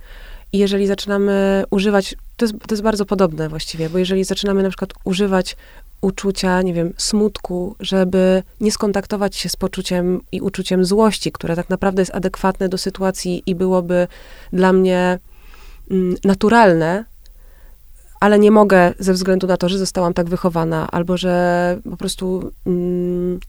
I 0.53 0.59
jeżeli 0.59 0.87
zaczynamy 0.87 1.65
używać, 1.71 2.15
to 2.43 2.47
jest, 2.47 2.67
to 2.67 2.75
jest 2.75 2.83
bardzo 2.83 3.05
podobne 3.05 3.49
właściwie, 3.49 3.91
bo 3.91 3.99
jeżeli 3.99 4.25
zaczynamy 4.25 4.63
na 4.63 4.69
przykład 4.69 4.91
używać 5.05 5.57
uczucia, 6.01 6.63
nie 6.63 6.75
wiem, 6.75 6.93
smutku, 6.97 7.77
żeby 7.81 8.43
nie 8.61 8.73
skontaktować 8.73 9.37
się 9.37 9.49
z 9.49 9.57
poczuciem 9.57 10.21
i 10.33 10.41
uczuciem 10.41 10.85
złości, 10.85 11.33
które 11.33 11.57
tak 11.57 11.71
naprawdę 11.71 12.03
jest 12.03 12.15
adekwatne 12.15 12.69
do 12.69 12.79
sytuacji 12.79 13.43
i 13.47 13.55
byłoby 13.55 14.09
dla 14.53 14.73
mnie 14.73 15.19
mm, 15.91 16.17
naturalne, 16.25 17.05
ale 18.21 18.39
nie 18.39 18.51
mogę 18.51 18.95
ze 18.99 19.13
względu 19.13 19.47
na 19.47 19.57
to, 19.57 19.69
że 19.69 19.79
zostałam 19.79 20.15
tak 20.15 20.29
wychowana, 20.29 20.89
albo 20.91 21.17
że 21.17 21.79
po 21.91 21.97
prostu 21.97 22.53
mm, 22.67 23.41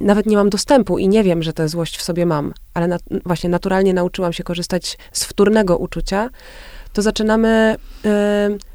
nawet 0.00 0.26
nie 0.26 0.36
mam 0.36 0.50
dostępu 0.50 0.98
i 0.98 1.08
nie 1.08 1.24
wiem, 1.24 1.42
że 1.42 1.52
tę 1.52 1.68
złość 1.68 1.96
w 1.96 2.02
sobie 2.02 2.26
mam, 2.26 2.52
ale 2.74 2.88
na, 2.88 2.98
właśnie 3.24 3.50
naturalnie 3.50 3.94
nauczyłam 3.94 4.32
się 4.32 4.44
korzystać 4.44 4.98
z 5.12 5.24
wtórnego 5.24 5.76
uczucia, 5.76 6.30
to 6.92 7.02
zaczynamy 7.02 7.76
y, 8.04 8.08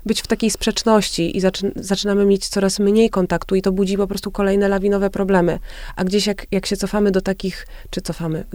być 0.06 0.22
w 0.22 0.28
takiej 0.28 0.52
sprzeczności 0.52 1.38
i 1.38 1.42
zaczy, 1.42 1.72
zaczynamy 1.76 2.26
mieć 2.26 2.48
coraz 2.48 2.80
mniej 2.80 3.10
kontaktu 3.10 3.56
i 3.56 3.62
to 3.62 3.72
budzi 3.72 3.98
po 3.98 4.08
prostu 4.08 4.32
kolejne 4.32 4.68
lawinowe 4.68 5.10
problemy. 5.10 5.60
A 5.96 6.04
gdzieś 6.04 6.28
jak, 6.28 6.46
jak 6.52 6.66
się 6.66 6.78
cofamy 6.78 7.12
do 7.12 7.22
takich, 7.22 7.68
czy 7.90 8.02
cofamy, 8.02 8.46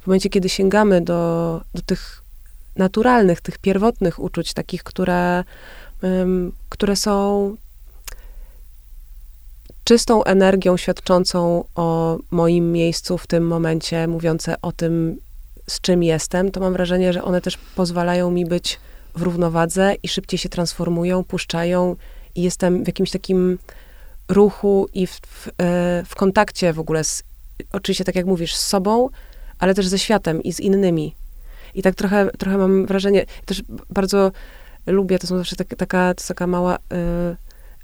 w 0.00 0.06
momencie, 0.06 0.28
kiedy 0.28 0.48
sięgamy 0.48 1.00
do, 1.00 1.60
do 1.74 1.82
tych 1.82 2.22
naturalnych, 2.76 3.40
tych 3.40 3.58
pierwotnych 3.58 4.18
uczuć, 4.18 4.52
takich, 4.52 4.82
które 4.82 5.44
które 6.68 6.96
są 6.96 7.56
czystą 9.84 10.24
energią 10.24 10.76
świadczącą 10.76 11.64
o 11.74 12.18
moim 12.30 12.72
miejscu 12.72 13.18
w 13.18 13.26
tym 13.26 13.46
momencie, 13.46 14.06
mówiące 14.06 14.54
o 14.62 14.72
tym, 14.72 15.18
z 15.66 15.80
czym 15.80 16.02
jestem, 16.02 16.50
to 16.50 16.60
mam 16.60 16.72
wrażenie, 16.72 17.12
że 17.12 17.24
one 17.24 17.40
też 17.40 17.56
pozwalają 17.56 18.30
mi 18.30 18.46
być 18.46 18.80
w 19.14 19.22
równowadze 19.22 19.94
i 20.02 20.08
szybciej 20.08 20.38
się 20.38 20.48
transformują, 20.48 21.24
puszczają 21.24 21.96
i 22.34 22.42
jestem 22.42 22.84
w 22.84 22.86
jakimś 22.86 23.10
takim 23.10 23.58
ruchu 24.28 24.88
i 24.94 25.06
w, 25.06 25.20
w, 25.20 25.48
e, 25.48 25.52
w 26.06 26.14
kontakcie 26.16 26.72
w 26.72 26.80
ogóle 26.80 27.04
z, 27.04 27.22
oczywiście 27.72 28.04
tak 28.04 28.16
jak 28.16 28.26
mówisz, 28.26 28.54
z 28.54 28.66
sobą, 28.66 29.08
ale 29.58 29.74
też 29.74 29.86
ze 29.86 29.98
światem 29.98 30.42
i 30.42 30.52
z 30.52 30.60
innymi. 30.60 31.14
I 31.74 31.82
tak 31.82 31.94
trochę, 31.94 32.30
trochę 32.38 32.58
mam 32.58 32.86
wrażenie, 32.86 33.26
też 33.46 33.62
bardzo 33.90 34.32
lubię, 34.86 35.18
to 35.18 35.26
są 35.26 35.38
zawsze 35.38 35.56
tak, 35.56 35.68
taka, 35.68 36.14
to 36.14 36.24
taka 36.28 36.46
mała 36.46 36.76
y, 36.76 36.78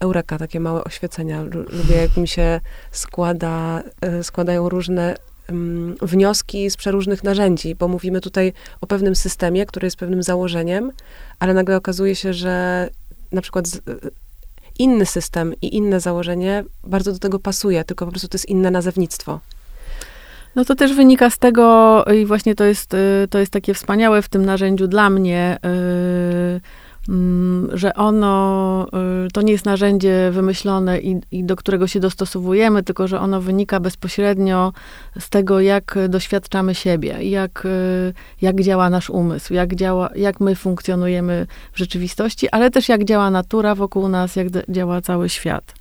eureka, 0.00 0.38
takie 0.38 0.60
małe 0.60 0.84
oświecenia. 0.84 1.42
Lubię, 1.42 1.96
jak 1.96 2.16
mi 2.16 2.28
się 2.28 2.60
składa, 2.90 3.82
y, 4.20 4.24
składają 4.24 4.68
różne 4.68 5.16
wnioski 6.02 6.70
z 6.70 6.76
przeróżnych 6.76 7.24
narzędzi, 7.24 7.74
bo 7.74 7.88
mówimy 7.88 8.20
tutaj 8.20 8.52
o 8.80 8.86
pewnym 8.86 9.16
systemie, 9.16 9.66
który 9.66 9.86
jest 9.86 9.96
pewnym 9.96 10.22
założeniem, 10.22 10.92
ale 11.38 11.54
nagle 11.54 11.76
okazuje 11.76 12.14
się, 12.14 12.32
że 12.32 12.88
na 13.32 13.42
przykład 13.42 13.66
y, 13.66 13.80
inny 14.78 15.06
system 15.06 15.54
i 15.62 15.76
inne 15.76 16.00
założenie 16.00 16.64
bardzo 16.84 17.12
do 17.12 17.18
tego 17.18 17.38
pasuje, 17.38 17.84
tylko 17.84 18.04
po 18.04 18.10
prostu 18.12 18.28
to 18.28 18.34
jest 18.34 18.48
inne 18.48 18.70
nazewnictwo. 18.70 19.40
No 20.56 20.64
to 20.64 20.74
też 20.74 20.94
wynika 20.94 21.30
z 21.30 21.38
tego, 21.38 22.04
i 22.14 22.26
właśnie 22.26 22.54
to 22.54 22.64
jest, 22.64 22.94
y, 22.94 23.28
to 23.30 23.38
jest 23.38 23.52
takie 23.52 23.74
wspaniałe 23.74 24.22
w 24.22 24.28
tym 24.28 24.44
narzędziu 24.44 24.88
dla 24.88 25.10
mnie, 25.10 25.58
yy, 25.62 25.70
Mm, 25.70 26.60
że 27.72 27.94
ono 27.94 28.86
y, 29.26 29.30
to 29.30 29.42
nie 29.42 29.52
jest 29.52 29.64
narzędzie 29.64 30.30
wymyślone 30.32 31.00
i, 31.00 31.20
i, 31.30 31.44
do 31.44 31.56
którego 31.56 31.86
się 31.86 32.00
dostosowujemy, 32.00 32.82
tylko 32.82 33.08
że 33.08 33.20
ono 33.20 33.40
wynika 33.40 33.80
bezpośrednio 33.80 34.72
z 35.20 35.30
tego, 35.30 35.60
jak 35.60 35.98
doświadczamy 36.08 36.74
siebie, 36.74 37.22
jak, 37.22 37.66
y, 37.66 38.14
jak 38.42 38.60
działa 38.60 38.90
nasz 38.90 39.10
umysł, 39.10 39.54
jak, 39.54 39.74
działa, 39.74 40.10
jak 40.16 40.40
my 40.40 40.54
funkcjonujemy 40.54 41.46
w 41.72 41.78
rzeczywistości, 41.78 42.48
ale 42.50 42.70
też 42.70 42.88
jak 42.88 43.04
działa 43.04 43.30
natura 43.30 43.74
wokół 43.74 44.08
nas, 44.08 44.36
jak 44.36 44.46
działa 44.68 45.00
cały 45.00 45.28
świat. 45.28 45.74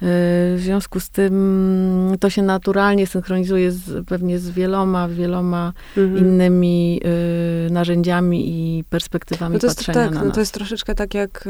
W 0.00 0.58
związku 0.58 1.00
z 1.00 1.10
tym 1.10 2.16
to 2.20 2.30
się 2.30 2.42
naturalnie 2.42 3.06
synchronizuje 3.06 3.72
z, 3.72 4.06
pewnie 4.06 4.38
z 4.38 4.50
wieloma, 4.50 5.08
wieloma 5.08 5.72
mhm. 5.96 6.18
innymi 6.18 7.00
narzędziami 7.70 8.48
i 8.48 8.84
perspektywami 8.84 9.54
no 9.54 9.60
to 9.60 9.66
jest, 9.66 9.76
patrzenia 9.76 10.04
tak, 10.04 10.14
na 10.14 10.20
no 10.20 10.26
nas. 10.26 10.34
To 10.34 10.40
jest 10.40 10.54
troszeczkę 10.54 10.94
tak 10.94 11.14
jak 11.14 11.48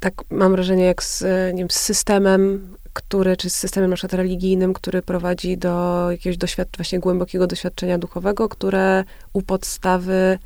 tak 0.00 0.14
mam 0.30 0.52
wrażenie, 0.52 0.84
jak 0.84 1.02
z, 1.02 1.22
nie 1.54 1.58
wiem, 1.58 1.70
z 1.70 1.80
systemem, 1.80 2.68
który, 2.92 3.36
czy 3.36 3.50
z 3.50 3.56
systemem 3.56 3.90
na 3.90 3.96
przykład 3.96 4.14
religijnym, 4.14 4.72
który 4.72 5.02
prowadzi 5.02 5.58
do 5.58 6.06
jakiegoś 6.10 6.38
doświad- 6.38 6.76
właśnie 6.76 7.00
głębokiego 7.00 7.46
doświadczenia 7.46 7.98
duchowego, 7.98 8.48
które 8.48 9.04
u 9.32 9.42
podstawy 9.42 10.38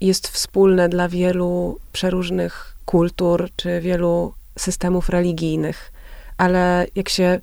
jest 0.00 0.28
wspólne 0.28 0.88
dla 0.88 1.08
wielu 1.08 1.78
przeróżnych 1.92 2.76
kultur, 2.84 3.48
czy 3.56 3.80
wielu 3.80 4.34
systemów 4.60 5.08
religijnych. 5.08 5.92
Ale 6.36 6.86
jak 6.94 7.08
się 7.08 7.40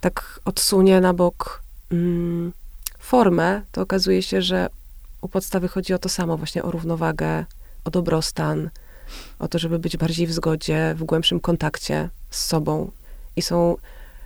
tak 0.00 0.40
odsunie 0.44 1.00
na 1.00 1.14
bok 1.14 1.62
mm, 1.92 2.52
formę, 2.98 3.62
to 3.72 3.80
okazuje 3.80 4.22
się, 4.22 4.42
że 4.42 4.68
u 5.20 5.28
podstawy 5.28 5.68
chodzi 5.68 5.94
o 5.94 5.98
to 5.98 6.08
samo, 6.08 6.36
właśnie 6.36 6.62
o 6.62 6.70
równowagę, 6.70 7.44
o 7.84 7.90
dobrostan, 7.90 8.70
o 9.38 9.48
to, 9.48 9.58
żeby 9.58 9.78
być 9.78 9.96
bardziej 9.96 10.26
w 10.26 10.32
zgodzie, 10.32 10.94
w 10.96 11.04
głębszym 11.04 11.40
kontakcie 11.40 12.08
z 12.30 12.46
sobą. 12.46 12.90
I 13.36 13.42
są 13.42 13.76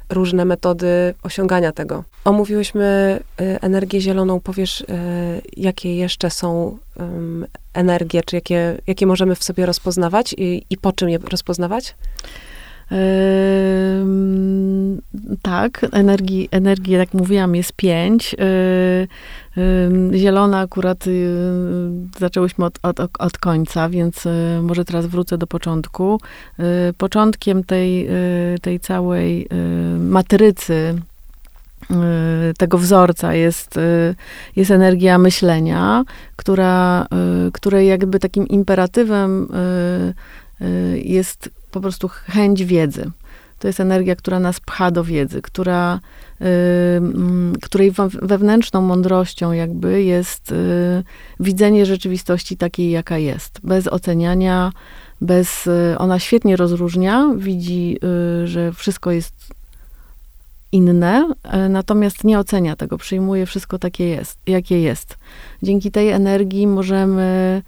różne 0.08 0.44
metody 0.44 1.14
osiągania 1.22 1.72
tego. 1.72 2.04
Omówiłyśmy 2.24 3.20
y, 3.40 3.60
energię 3.60 4.00
zieloną. 4.00 4.40
Powiesz, 4.40 4.80
y, 4.80 4.84
jakie 5.56 5.96
jeszcze 5.96 6.30
są 6.30 6.78
energie, 7.74 8.22
czy 8.26 8.36
jakie, 8.36 8.78
jakie 8.86 9.06
możemy 9.06 9.34
w 9.34 9.44
sobie 9.44 9.66
rozpoznawać 9.66 10.34
i, 10.38 10.66
i 10.70 10.76
po 10.76 10.92
czym 10.92 11.08
je 11.08 11.18
rozpoznawać? 11.18 11.94
Tak, 15.42 15.86
energii, 15.92 16.48
energii, 16.50 16.94
jak 16.94 17.14
mówiłam, 17.14 17.54
jest 17.54 17.72
pięć. 17.72 18.36
Zielona 20.14 20.60
akurat 20.60 21.06
yy, 21.06 21.12
zaczęłyśmy 22.18 22.64
od, 22.64 22.78
od, 22.82 23.00
od 23.18 23.38
końca, 23.38 23.88
więc 23.88 24.24
yy, 24.24 24.62
może 24.62 24.84
teraz 24.84 25.06
wrócę 25.06 25.38
do 25.38 25.46
początku. 25.46 26.20
Początkiem 26.98 27.64
tej, 27.64 28.08
tej 28.62 28.80
całej 28.80 29.48
matrycy 29.98 30.94
tego 32.58 32.78
wzorca 32.78 33.34
jest, 33.34 33.78
jest 34.56 34.70
energia 34.70 35.18
myślenia, 35.18 36.04
która, 36.36 37.06
której 37.52 37.88
jakby 37.88 38.18
takim 38.18 38.48
imperatywem 38.48 39.48
jest 41.04 41.50
po 41.76 41.80
prostu 41.80 42.08
chęć 42.08 42.64
wiedzy. 42.64 43.10
To 43.58 43.66
jest 43.66 43.80
energia, 43.80 44.16
która 44.16 44.40
nas 44.40 44.60
pcha 44.60 44.90
do 44.90 45.04
wiedzy, 45.04 45.42
która, 45.42 46.00
y, 46.40 46.44
której 47.62 47.92
wewnętrzną 48.22 48.80
mądrością 48.80 49.52
jakby 49.52 50.02
jest 50.02 50.52
y, 50.52 51.02
widzenie 51.40 51.86
rzeczywistości 51.86 52.56
takiej, 52.56 52.90
jaka 52.90 53.18
jest. 53.18 53.60
Bez 53.64 53.88
oceniania, 53.88 54.72
bez... 55.20 55.66
Y, 55.66 55.98
ona 55.98 56.18
świetnie 56.18 56.56
rozróżnia, 56.56 57.30
widzi, 57.36 57.98
y, 58.42 58.46
że 58.46 58.72
wszystko 58.72 59.10
jest 59.10 59.34
inne, 60.72 61.28
natomiast 61.68 62.24
nie 62.24 62.38
ocenia 62.38 62.76
tego, 62.76 62.98
przyjmuje 62.98 63.46
wszystko 63.46 63.78
takie 63.78 64.08
jest, 64.08 64.38
jakie 64.46 64.80
jest. 64.80 65.18
Dzięki 65.62 65.90
tej 65.90 66.10
energii 66.10 66.66
możemy 66.66 67.62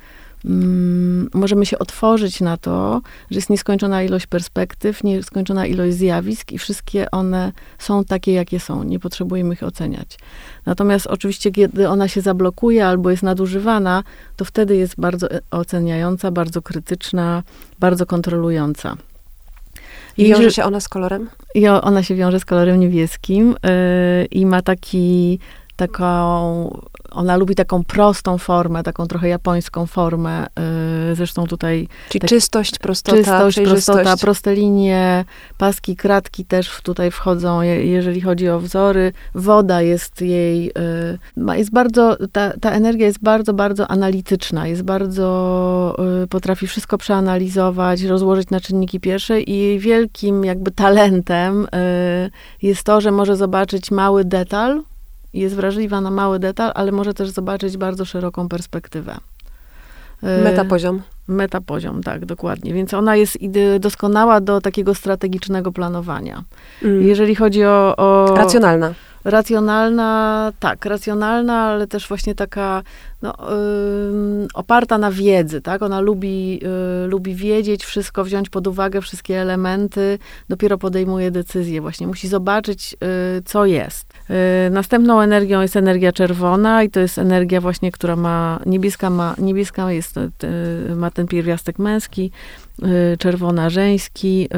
Mm, 0.48 1.28
możemy 1.34 1.66
się 1.66 1.78
otworzyć 1.78 2.40
na 2.40 2.56
to, 2.56 3.00
że 3.30 3.36
jest 3.36 3.50
nieskończona 3.50 4.02
ilość 4.02 4.26
perspektyw, 4.26 5.04
nieskończona 5.04 5.66
ilość 5.66 5.96
zjawisk 5.96 6.52
i 6.52 6.58
wszystkie 6.58 7.10
one 7.10 7.52
są 7.78 8.04
takie, 8.04 8.32
jakie 8.32 8.60
są. 8.60 8.82
Nie 8.82 8.98
potrzebujemy 8.98 9.54
ich 9.54 9.62
oceniać. 9.62 10.18
Natomiast 10.66 11.06
oczywiście, 11.06 11.50
kiedy 11.50 11.88
ona 11.88 12.08
się 12.08 12.20
zablokuje 12.20 12.86
albo 12.86 13.10
jest 13.10 13.22
nadużywana, 13.22 14.02
to 14.36 14.44
wtedy 14.44 14.76
jest 14.76 14.94
bardzo 14.98 15.30
e, 15.30 15.40
oceniająca, 15.50 16.30
bardzo 16.30 16.62
krytyczna, 16.62 17.42
bardzo 17.78 18.06
kontrolująca. 18.06 18.96
I 20.16 20.24
wiąże 20.24 20.50
się 20.50 20.64
ona 20.64 20.80
z 20.80 20.88
kolorem? 20.88 21.30
I 21.54 21.68
ona 21.68 22.02
się 22.02 22.14
wiąże 22.14 22.40
z 22.40 22.44
kolorem 22.44 22.80
niebieskim 22.80 23.48
yy, 23.48 24.24
i 24.24 24.46
ma 24.46 24.62
taki, 24.62 25.38
taką 25.78 26.80
ona 27.10 27.36
lubi 27.36 27.54
taką 27.54 27.84
prostą 27.84 28.38
formę, 28.38 28.82
taką 28.82 29.06
trochę 29.06 29.28
japońską 29.28 29.86
formę. 29.86 30.46
Y, 31.10 31.14
zresztą 31.14 31.46
tutaj... 31.46 31.88
Czyli 32.08 32.20
tak, 32.20 32.28
czystość, 32.28 32.78
prostota, 32.78 33.16
Czystość, 33.16 33.60
prostota, 33.60 34.16
proste 34.16 34.54
linie, 34.54 35.24
paski, 35.58 35.96
kratki 35.96 36.44
też 36.44 36.80
tutaj 36.82 37.10
wchodzą, 37.10 37.62
jeżeli 37.62 38.20
chodzi 38.20 38.48
o 38.48 38.60
wzory. 38.60 39.12
Woda 39.34 39.82
jest 39.82 40.20
jej... 40.20 40.70
Y, 41.46 41.56
jest 41.56 41.72
bardzo... 41.72 42.16
Ta, 42.32 42.52
ta 42.60 42.70
energia 42.70 43.06
jest 43.06 43.22
bardzo, 43.22 43.54
bardzo 43.54 43.88
analityczna. 43.88 44.66
Jest 44.66 44.82
bardzo... 44.82 45.96
Y, 46.24 46.26
potrafi 46.26 46.66
wszystko 46.66 46.98
przeanalizować, 46.98 48.02
rozłożyć 48.02 48.50
na 48.50 48.60
czynniki 48.60 49.00
pierwsze 49.00 49.40
i 49.40 49.58
jej 49.58 49.78
wielkim 49.78 50.44
jakby 50.44 50.70
talentem 50.70 51.66
jest 52.62 52.84
to, 52.84 53.00
że 53.00 53.10
może 53.10 53.36
zobaczyć 53.36 53.90
mały 53.90 54.24
detal, 54.24 54.82
jest 55.34 55.54
wrażliwa 55.54 56.00
na 56.00 56.10
mały 56.10 56.38
detal, 56.38 56.72
ale 56.74 56.92
może 56.92 57.14
też 57.14 57.28
zobaczyć 57.30 57.76
bardzo 57.76 58.04
szeroką 58.04 58.48
perspektywę. 58.48 59.16
Y, 60.22 60.44
metapoziom. 60.44 61.02
Metapoziom, 61.28 62.02
tak, 62.02 62.26
dokładnie. 62.26 62.74
Więc 62.74 62.94
ona 62.94 63.16
jest 63.16 63.38
doskonała 63.80 64.40
do 64.40 64.60
takiego 64.60 64.94
strategicznego 64.94 65.72
planowania. 65.72 66.44
Mm. 66.82 67.02
Jeżeli 67.02 67.34
chodzi 67.34 67.64
o, 67.64 67.96
o... 67.96 68.34
Racjonalna. 68.36 68.94
Racjonalna, 69.24 70.52
tak, 70.60 70.84
racjonalna, 70.84 71.62
ale 71.62 71.86
też 71.86 72.08
właśnie 72.08 72.34
taka 72.34 72.82
no, 73.22 73.34
oparta 74.54 74.98
na 74.98 75.10
wiedzy, 75.10 75.60
tak? 75.60 75.82
Ona 75.82 76.00
lubi, 76.00 76.52
yy, 76.52 77.06
lubi 77.06 77.34
wiedzieć 77.34 77.84
wszystko, 77.84 78.24
wziąć 78.24 78.50
pod 78.50 78.66
uwagę 78.66 79.00
wszystkie 79.00 79.40
elementy, 79.40 80.18
dopiero 80.48 80.78
podejmuje 80.78 81.30
decyzję. 81.30 81.80
Właśnie 81.80 82.06
musi 82.06 82.28
zobaczyć, 82.28 82.92
yy, 82.92 83.42
co 83.44 83.66
jest. 83.66 84.07
Y, 84.30 84.70
następną 84.70 85.20
energią 85.20 85.60
jest 85.60 85.76
energia 85.76 86.12
czerwona 86.12 86.82
i 86.82 86.90
to 86.90 87.00
jest 87.00 87.18
energia 87.18 87.60
właśnie, 87.60 87.92
która 87.92 88.16
ma, 88.16 88.60
niebieska 88.66 89.10
ma, 89.10 89.34
niebieska 89.38 89.92
jest, 89.92 90.16
y, 90.16 90.30
ma 90.96 91.10
ten 91.10 91.26
pierwiastek 91.26 91.78
męski, 91.78 92.30
y, 93.12 93.16
czerwona 93.18 93.70
żeński. 93.70 94.48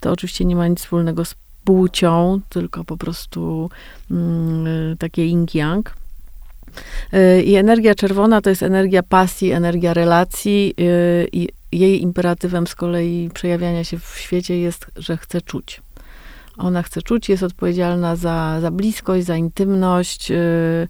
To 0.00 0.12
oczywiście 0.12 0.44
nie 0.44 0.56
ma 0.56 0.68
nic 0.68 0.80
wspólnego 0.80 1.24
z 1.24 1.34
płcią, 1.64 2.40
tylko 2.48 2.84
po 2.84 2.96
prostu 2.96 3.70
mm, 4.10 4.96
takie 4.96 5.22
yin-yang. 5.22 5.82
Y, 7.14 7.42
I 7.42 7.54
energia 7.54 7.94
czerwona 7.94 8.40
to 8.40 8.50
jest 8.50 8.62
energia 8.62 9.02
pasji, 9.02 9.52
energia 9.52 9.94
relacji 9.94 10.74
y, 10.80 11.28
i 11.32 11.48
jej 11.72 12.02
imperatywem 12.02 12.66
z 12.66 12.74
kolei 12.74 13.30
przejawiania 13.34 13.84
się 13.84 13.98
w 13.98 14.18
świecie 14.18 14.60
jest, 14.60 14.86
że 14.96 15.16
chce 15.16 15.40
czuć. 15.40 15.80
Ona 16.58 16.82
chce 16.82 17.02
czuć, 17.02 17.28
jest 17.28 17.42
odpowiedzialna 17.42 18.16
za, 18.16 18.60
za 18.60 18.70
bliskość, 18.70 19.26
za 19.26 19.36
intymność, 19.36 20.30
y, 20.30 20.88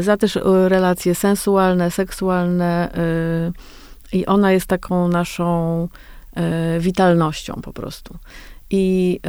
za 0.00 0.16
też 0.16 0.38
relacje 0.44 1.14
sensualne, 1.14 1.90
seksualne 1.90 2.92
i 4.12 4.26
ona 4.26 4.52
jest 4.52 4.66
taką 4.66 5.08
naszą 5.08 5.88
witalnością 6.80 7.60
po 7.62 7.72
prostu. 7.72 8.18
I 8.72 9.20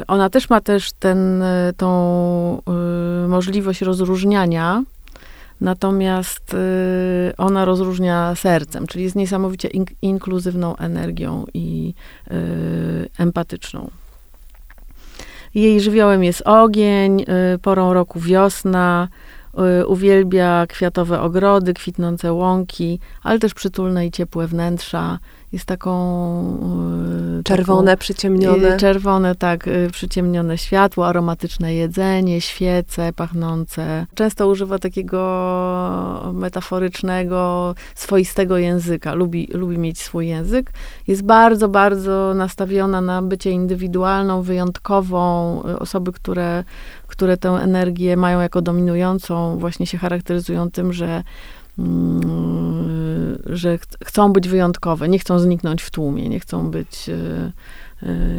y, 0.00 0.06
ona 0.06 0.30
też 0.30 0.50
ma 0.50 0.60
też 0.60 0.92
ten, 0.92 1.42
y, 1.42 1.72
tą 1.76 2.62
y, 3.24 3.28
możliwość 3.28 3.80
rozróżniania, 3.80 4.84
natomiast 5.60 6.56
ona 7.38 7.64
rozróżnia 7.64 8.34
sercem, 8.34 8.86
czyli 8.86 9.04
jest 9.04 9.16
niesamowicie 9.16 9.68
in, 9.68 9.84
inkluzywną 10.02 10.76
energią 10.76 11.44
i 11.54 11.94
empatyczną. 13.18 13.90
Jej 15.54 15.80
żywiołem 15.80 16.24
jest 16.24 16.42
ogień, 16.44 17.24
porą 17.62 17.92
roku 17.92 18.20
wiosna, 18.20 19.08
uwielbia 19.86 20.66
kwiatowe 20.66 21.20
ogrody, 21.20 21.74
kwitnące 21.74 22.32
łąki, 22.32 23.00
ale 23.22 23.38
też 23.38 23.54
przytulne 23.54 24.06
i 24.06 24.10
ciepłe 24.10 24.46
wnętrza 24.46 25.18
jest 25.52 25.64
taką... 25.64 25.90
E, 27.40 27.42
czerwone, 27.42 27.90
taką, 27.90 28.00
przyciemnione. 28.00 28.76
Czerwone, 28.76 29.34
tak, 29.34 29.68
e, 29.68 29.90
przyciemnione 29.90 30.58
światło, 30.58 31.06
aromatyczne 31.06 31.74
jedzenie, 31.74 32.40
świece 32.40 33.12
pachnące. 33.12 34.06
Często 34.14 34.48
używa 34.48 34.78
takiego 34.78 36.30
metaforycznego, 36.32 37.74
swoistego 37.94 38.58
języka. 38.58 39.14
Lubi, 39.14 39.48
lubi 39.52 39.78
mieć 39.78 40.00
swój 40.00 40.28
język. 40.28 40.72
Jest 41.06 41.22
bardzo, 41.22 41.68
bardzo 41.68 42.34
nastawiona 42.34 43.00
na 43.00 43.22
bycie 43.22 43.50
indywidualną, 43.50 44.42
wyjątkową. 44.42 45.62
E, 45.64 45.78
osoby, 45.78 46.12
które, 46.12 46.64
które 47.06 47.36
tę 47.36 47.48
energię 47.48 48.16
mają 48.16 48.40
jako 48.40 48.62
dominującą, 48.62 49.58
właśnie 49.58 49.86
się 49.86 49.98
charakteryzują 49.98 50.70
tym, 50.70 50.92
że 50.92 51.22
że 53.46 53.78
ch 53.78 53.84
chcą 54.04 54.32
być 54.32 54.48
wyjątkowe, 54.48 55.08
nie 55.08 55.18
chcą 55.18 55.38
zniknąć 55.38 55.82
w 55.82 55.90
tłumie, 55.90 56.28
nie 56.28 56.40
chcą 56.40 56.70
być, 56.70 57.10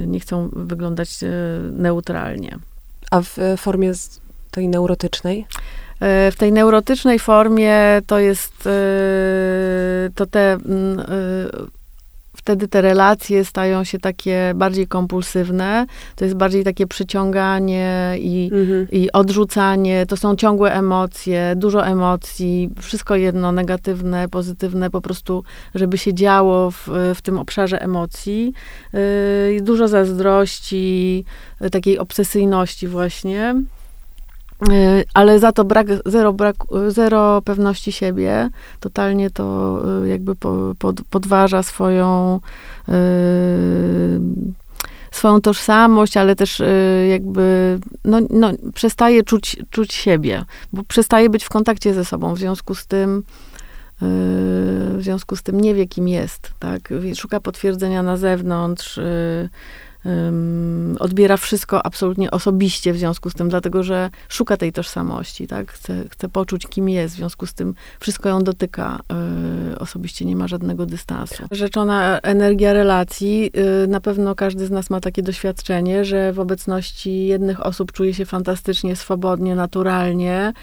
nie 0.07 0.19
chcą 0.19 0.49
wyglądać 0.53 1.09
neutralnie. 1.71 2.57
A 3.11 3.21
w 3.21 3.37
formie 3.57 3.93
tej 4.51 4.67
neurotycznej? 4.67 5.45
W 6.31 6.35
tej 6.37 6.51
neurotycznej 6.51 7.19
formie 7.19 8.01
to 8.07 8.19
jest 8.19 8.69
to 10.15 10.25
te 10.25 10.53
mm, 10.53 11.01
wtedy 12.35 12.67
te 12.67 12.81
relacje 12.81 13.45
stają 13.45 13.83
się 13.83 13.99
takie 13.99 14.51
bardziej 14.55 14.87
kompulsywne. 14.87 15.85
To 16.15 16.25
jest 16.25 16.37
bardziej 16.37 16.63
takie 16.63 16.87
przyciąganie 16.87 18.15
i, 18.19 18.49
mhm. 18.53 18.87
i 18.91 19.11
odrzucanie. 19.11 20.05
To 20.05 20.17
są 20.17 20.35
ciągłe 20.35 20.73
emocje, 20.73 21.53
dużo 21.55 21.85
emocji, 21.85 22.69
wszystko 22.79 23.15
jedno, 23.15 23.51
negatywne, 23.51 24.29
pozytywne, 24.29 24.89
po 24.89 25.01
prostu, 25.01 25.43
żeby 25.75 25.97
się 25.97 26.13
działo 26.13 26.71
w, 26.71 26.87
w 27.15 27.21
tym 27.21 27.39
obszarze 27.39 27.81
emocji. 27.81 28.53
Yy, 28.93 29.61
dużo 29.61 29.87
zazdrości, 29.87 31.25
takiej 31.71 31.99
obsesyjności 31.99 32.87
właśnie. 32.87 33.55
Y, 34.69 35.05
ale 35.13 35.39
za 35.39 35.51
to 35.51 35.65
brak, 35.65 35.87
zero, 36.05 36.33
brak, 36.33 36.55
zero 36.87 37.41
pewności 37.41 37.91
siebie, 37.91 38.49
totalnie 38.79 39.29
to 39.29 39.79
y, 40.03 40.07
jakby 40.07 40.35
pod, 40.79 41.01
podważa 41.09 41.63
swoją 41.63 42.39
yy, 42.87 42.93
swoją 45.11 45.41
tożsamość, 45.41 46.17
ale 46.17 46.35
też 46.35 46.61
jakby 47.09 47.79
no, 48.05 48.19
no, 48.29 48.51
przestaje 48.73 49.23
czuć, 49.23 49.57
czuć 49.69 49.93
siebie, 49.93 50.45
bo 50.73 50.83
przestaje 50.83 51.29
być 51.29 51.43
w 51.43 51.49
kontakcie 51.49 51.93
ze 51.93 52.05
sobą, 52.05 52.33
w 52.33 52.39
związku 52.39 52.75
z 52.75 52.87
tym 52.87 53.23
w 54.97 54.99
związku 54.99 55.35
z 55.35 55.43
tym 55.43 55.61
nie 55.61 55.75
wie, 55.75 55.87
kim 55.87 56.07
jest, 56.07 56.51
tak? 56.59 56.89
Szuka 57.15 57.39
potwierdzenia 57.39 58.03
na 58.03 58.17
zewnątrz, 58.17 58.99
um, 60.05 60.97
odbiera 60.99 61.37
wszystko 61.37 61.85
absolutnie 61.85 62.31
osobiście 62.31 62.93
w 62.93 62.97
związku 62.97 63.29
z 63.29 63.33
tym, 63.33 63.49
dlatego 63.49 63.83
że 63.83 64.09
szuka 64.29 64.57
tej 64.57 64.73
tożsamości, 64.73 65.47
tak? 65.47 65.71
Chce, 65.71 66.03
chce 66.09 66.29
poczuć, 66.29 66.67
kim 66.67 66.89
jest, 66.89 67.13
w 67.13 67.17
związku 67.17 67.45
z 67.45 67.53
tym 67.53 67.75
wszystko 67.99 68.29
ją 68.29 68.43
dotyka. 68.43 68.99
Y, 69.73 69.79
osobiście 69.79 70.25
nie 70.25 70.35
ma 70.35 70.47
żadnego 70.47 70.85
dystansu. 70.85 71.43
Rzeczona 71.51 72.19
energia 72.19 72.73
relacji, 72.73 73.51
y, 73.83 73.87
na 73.87 74.01
pewno 74.01 74.35
każdy 74.35 74.65
z 74.65 74.71
nas 74.71 74.89
ma 74.89 74.99
takie 74.99 75.23
doświadczenie, 75.23 76.05
że 76.05 76.33
w 76.33 76.39
obecności 76.39 77.25
jednych 77.25 77.65
osób 77.65 77.91
czuje 77.91 78.13
się 78.13 78.25
fantastycznie, 78.25 78.95
swobodnie, 78.95 79.55
naturalnie, 79.55 80.53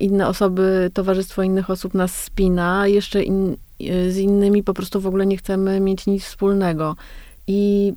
inne 0.00 0.28
osoby, 0.28 0.90
towarzystwo 0.94 1.42
innych 1.42 1.70
osób 1.70 1.94
nas 1.94 2.14
spina, 2.24 2.86
jeszcze 2.86 3.22
in, 3.22 3.56
y, 3.80 4.12
z 4.12 4.16
innymi 4.16 4.62
po 4.62 4.74
prostu 4.74 5.00
w 5.00 5.06
ogóle 5.06 5.26
nie 5.26 5.36
chcemy 5.36 5.80
mieć 5.80 6.06
nic 6.06 6.24
wspólnego. 6.24 6.96
I 7.46 7.92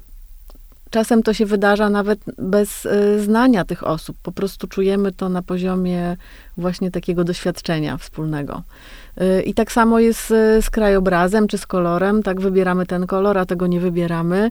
Czasem 0.92 1.24
to 1.24 1.34
się 1.34 1.46
wydarza 1.46 1.90
nawet 1.90 2.20
bez 2.38 2.86
y, 2.86 3.22
znania 3.22 3.66
tych 3.66 3.88
osób. 3.88 4.18
Po 4.24 4.32
prostu 4.32 4.68
czujemy 4.68 5.12
to 5.12 5.30
na 5.30 5.42
poziomie 5.42 6.18
właśnie 6.58 6.92
takiego 6.92 7.24
doświadczenia 7.24 7.98
wspólnego. 7.98 8.64
Y, 9.22 9.42
I 9.42 9.54
tak 9.54 9.72
samo 9.72 10.00
jest 10.00 10.28
z 10.62 10.70
krajobrazem 10.70 11.48
czy 11.48 11.58
z 11.58 11.68
kolorem. 11.68 12.24
Tak, 12.24 12.42
wybieramy 12.42 12.86
ten 12.86 13.08
kolor, 13.08 13.38
a 13.38 13.46
tego 13.46 13.68
nie 13.68 13.80
wybieramy. 13.80 14.50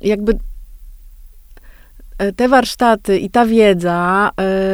Jakby 0.00 0.38
e, 2.18 2.32
te 2.32 2.48
warsztaty 2.48 3.18
i 3.18 3.30
ta 3.30 3.46
wiedza 3.46 4.30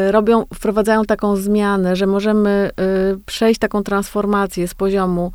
y, 0.08 0.12
robią, 0.12 0.44
wprowadzają 0.54 1.04
taką 1.04 1.36
zmianę, 1.36 1.96
że 1.96 2.06
możemy 2.06 2.70
przejść 3.26 3.60
taką 3.60 3.82
transformację 3.82 4.68
z 4.68 4.74
poziomu 4.74 5.32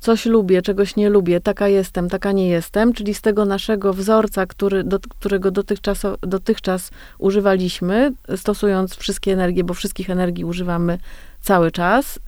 coś 0.00 0.26
lubię, 0.26 0.62
czegoś 0.62 0.96
nie 0.96 1.10
lubię, 1.10 1.40
taka 1.40 1.68
jestem, 1.68 2.08
taka 2.08 2.32
nie 2.32 2.48
jestem, 2.48 2.92
czyli 2.92 3.14
z 3.14 3.20
tego 3.20 3.44
naszego 3.44 3.94
wzorca, 3.94 4.46
który, 4.46 4.84
do, 4.84 5.00
którego 5.00 5.50
dotychczas, 5.50 6.02
dotychczas 6.20 6.90
używaliśmy, 7.18 8.12
stosując 8.36 8.96
wszystkie 8.96 9.32
energie, 9.32 9.64
bo 9.64 9.74
wszystkich 9.74 10.10
energii 10.10 10.44
używamy 10.44 10.98
cały 11.40 11.70
czas, 11.70 12.16
y, 12.16 12.20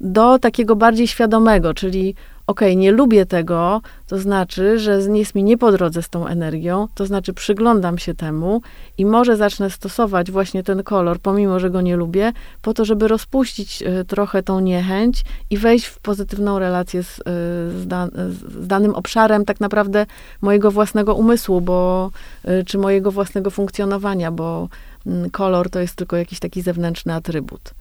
do 0.00 0.38
takiego 0.38 0.76
bardziej 0.76 1.08
świadomego, 1.08 1.74
czyli 1.74 2.14
okej, 2.46 2.68
okay, 2.68 2.76
nie 2.76 2.92
lubię 2.92 3.26
tego, 3.26 3.80
to 4.06 4.18
znaczy, 4.18 4.78
że 4.78 5.00
jest 5.14 5.34
mi 5.34 5.44
nie 5.44 5.58
po 5.58 5.72
drodze 5.72 6.02
z 6.02 6.08
tą 6.08 6.26
energią, 6.26 6.88
to 6.94 7.06
znaczy 7.06 7.32
przyglądam 7.32 7.98
się 7.98 8.14
temu 8.14 8.62
i 8.98 9.06
może 9.06 9.36
zacznę 9.36 9.70
stosować 9.70 10.30
właśnie 10.30 10.62
ten 10.62 10.82
kolor, 10.82 11.18
pomimo, 11.20 11.60
że 11.60 11.70
go 11.70 11.80
nie 11.80 11.96
lubię, 11.96 12.32
po 12.62 12.74
to, 12.74 12.84
żeby 12.84 13.08
rozpuścić 13.08 13.82
e, 13.82 14.04
trochę 14.04 14.42
tą 14.42 14.60
niechęć 14.60 15.24
i 15.50 15.58
wejść 15.58 15.86
w 15.86 15.98
pozytywną 15.98 16.58
relację 16.58 17.02
z, 17.02 17.20
e, 17.20 17.22
z, 17.70 18.14
z 18.62 18.66
danym 18.66 18.94
obszarem 18.94 19.44
tak 19.44 19.60
naprawdę 19.60 20.06
mojego 20.40 20.70
własnego 20.70 21.14
umysłu, 21.14 21.60
bo, 21.60 22.10
e, 22.44 22.64
czy 22.64 22.78
mojego 22.78 23.10
własnego 23.10 23.50
funkcjonowania, 23.50 24.30
bo 24.30 24.68
mm, 25.06 25.30
kolor 25.30 25.70
to 25.70 25.80
jest 25.80 25.96
tylko 25.96 26.16
jakiś 26.16 26.38
taki 26.38 26.62
zewnętrzny 26.62 27.14
atrybut. 27.14 27.74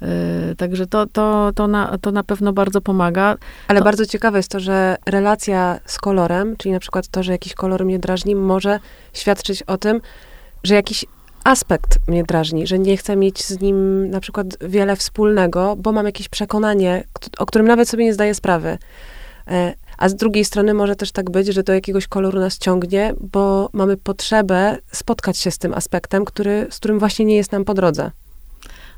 Yy, 0.00 0.08
także 0.56 0.86
to, 0.86 1.06
to, 1.06 1.50
to, 1.54 1.66
na, 1.66 1.98
to 1.98 2.12
na 2.12 2.24
pewno 2.24 2.52
bardzo 2.52 2.80
pomaga. 2.80 3.36
Ale 3.68 3.78
to... 3.78 3.84
bardzo 3.84 4.06
ciekawe 4.06 4.38
jest 4.38 4.50
to, 4.50 4.60
że 4.60 4.96
relacja 5.06 5.80
z 5.86 5.98
kolorem, 5.98 6.56
czyli 6.56 6.72
na 6.72 6.80
przykład 6.80 7.08
to, 7.08 7.22
że 7.22 7.32
jakiś 7.32 7.54
kolor 7.54 7.84
mnie 7.84 7.98
drażni, 7.98 8.34
może 8.34 8.78
świadczyć 9.12 9.62
o 9.62 9.78
tym, 9.78 10.00
że 10.64 10.74
jakiś 10.74 11.04
aspekt 11.44 11.98
mnie 12.08 12.24
drażni, 12.24 12.66
że 12.66 12.78
nie 12.78 12.96
chcę 12.96 13.16
mieć 13.16 13.44
z 13.44 13.60
nim 13.60 14.10
na 14.10 14.20
przykład 14.20 14.46
wiele 14.60 14.96
wspólnego, 14.96 15.76
bo 15.78 15.92
mam 15.92 16.06
jakieś 16.06 16.28
przekonanie, 16.28 17.04
o 17.38 17.46
którym 17.46 17.66
nawet 17.66 17.88
sobie 17.88 18.04
nie 18.04 18.14
zdaję 18.14 18.34
sprawy. 18.34 18.78
E, 19.48 19.74
a 19.98 20.08
z 20.08 20.14
drugiej 20.14 20.44
strony 20.44 20.74
może 20.74 20.96
też 20.96 21.12
tak 21.12 21.30
być, 21.30 21.46
że 21.46 21.62
do 21.62 21.72
jakiegoś 21.72 22.06
koloru 22.06 22.40
nas 22.40 22.58
ciągnie, 22.58 23.14
bo 23.20 23.70
mamy 23.72 23.96
potrzebę 23.96 24.78
spotkać 24.92 25.38
się 25.38 25.50
z 25.50 25.58
tym 25.58 25.74
aspektem, 25.74 26.24
który, 26.24 26.66
z 26.70 26.76
którym 26.76 26.98
właśnie 26.98 27.24
nie 27.24 27.36
jest 27.36 27.52
nam 27.52 27.64
po 27.64 27.74
drodze. 27.74 28.10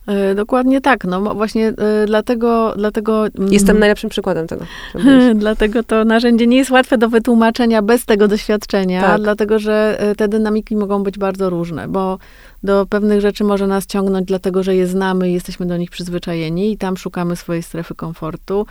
E, 0.07 0.35
dokładnie 0.35 0.81
tak. 0.81 1.05
No 1.05 1.35
właśnie 1.35 1.69
e, 1.69 2.07
dlatego... 2.07 2.75
dlatego 2.77 3.27
mm, 3.27 3.53
Jestem 3.53 3.79
najlepszym 3.79 4.11
przykładem 4.11 4.47
tego. 4.47 4.65
dlatego 5.35 5.83
to 5.83 6.05
narzędzie 6.05 6.47
nie 6.47 6.57
jest 6.57 6.71
łatwe 6.71 6.99
do 6.99 7.09
wytłumaczenia 7.09 7.83
bez 7.83 8.05
tego 8.05 8.29
doświadczenia, 8.29 9.01
tak. 9.01 9.23
dlatego 9.23 9.59
że 9.59 9.97
e, 10.01 10.15
te 10.15 10.29
dynamiki 10.29 10.77
mogą 10.77 11.03
być 11.03 11.19
bardzo 11.19 11.51
różne, 11.51 11.89
bo 11.89 12.19
do 12.63 12.87
pewnych 12.87 13.21
rzeczy 13.21 13.45
może 13.45 13.67
nas 13.67 13.87
ciągnąć 13.87 14.27
dlatego, 14.27 14.63
że 14.63 14.77
je 14.77 14.87
znamy 14.87 15.31
i 15.31 15.33
jesteśmy 15.33 15.67
do 15.67 15.77
nich 15.77 15.91
przyzwyczajeni 15.91 16.73
i 16.73 16.79
tam 16.79 16.97
szukamy 16.97 17.37
swojej 17.37 17.63
strefy 17.63 17.95
komfortu. 17.95 18.67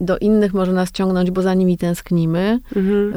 Do 0.00 0.18
innych 0.18 0.54
może 0.54 0.72
nas 0.72 0.90
ciągnąć, 0.90 1.30
bo 1.30 1.42
za 1.42 1.54
nimi 1.54 1.78
tęsknimy, 1.78 2.58
mhm. 2.76 3.12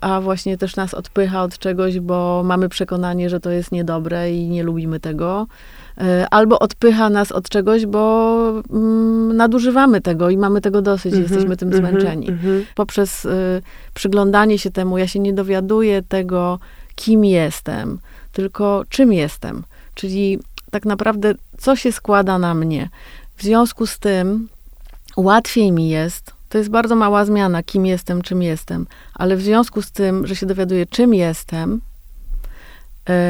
a 0.00 0.20
właśnie 0.20 0.58
też 0.58 0.76
nas 0.76 0.94
odpycha 0.94 1.42
od 1.42 1.58
czegoś, 1.58 2.00
bo 2.00 2.42
mamy 2.44 2.68
przekonanie, 2.68 3.30
że 3.30 3.40
to 3.40 3.50
jest 3.50 3.72
niedobre 3.72 4.32
i 4.32 4.48
nie 4.48 4.62
lubimy 4.62 5.00
tego. 5.00 5.46
E, 6.00 6.26
albo 6.30 6.58
odpycha 6.58 7.10
nas 7.10 7.32
od 7.32 7.48
czegoś, 7.48 7.86
bo 7.86 8.62
mm, 8.70 9.36
nadużywamy 9.36 10.00
tego 10.00 10.30
i 10.30 10.36
mamy 10.36 10.60
tego 10.60 10.82
dosyć, 10.82 11.12
mm 11.12 11.24
-hmm, 11.24 11.30
jesteśmy 11.30 11.56
tym 11.56 11.68
mm 11.68 11.80
-hmm, 11.80 11.88
zmęczeni. 11.88 12.28
Mm 12.28 12.40
-hmm. 12.40 12.62
Poprzez 12.74 13.24
y, 13.24 13.62
przyglądanie 13.94 14.58
się 14.58 14.70
temu, 14.70 14.98
ja 14.98 15.08
się 15.08 15.18
nie 15.18 15.32
dowiaduję 15.32 16.02
tego, 16.02 16.58
kim 16.94 17.24
jestem, 17.24 17.98
tylko 18.32 18.84
czym 18.88 19.12
jestem. 19.12 19.64
Czyli 19.94 20.38
tak 20.70 20.84
naprawdę, 20.84 21.34
co 21.58 21.76
się 21.76 21.92
składa 21.92 22.38
na 22.38 22.54
mnie. 22.54 22.88
W 23.36 23.42
związku 23.42 23.86
z 23.86 23.98
tym 23.98 24.48
łatwiej 25.16 25.72
mi 25.72 25.88
jest, 25.88 26.32
to 26.48 26.58
jest 26.58 26.70
bardzo 26.70 26.96
mała 26.96 27.24
zmiana, 27.24 27.62
kim 27.62 27.86
jestem, 27.86 28.22
czym 28.22 28.42
jestem, 28.42 28.86
ale 29.14 29.36
w 29.36 29.42
związku 29.42 29.82
z 29.82 29.90
tym, 29.90 30.26
że 30.26 30.36
się 30.36 30.46
dowiaduję, 30.46 30.86
czym 30.86 31.14
jestem, 31.14 31.80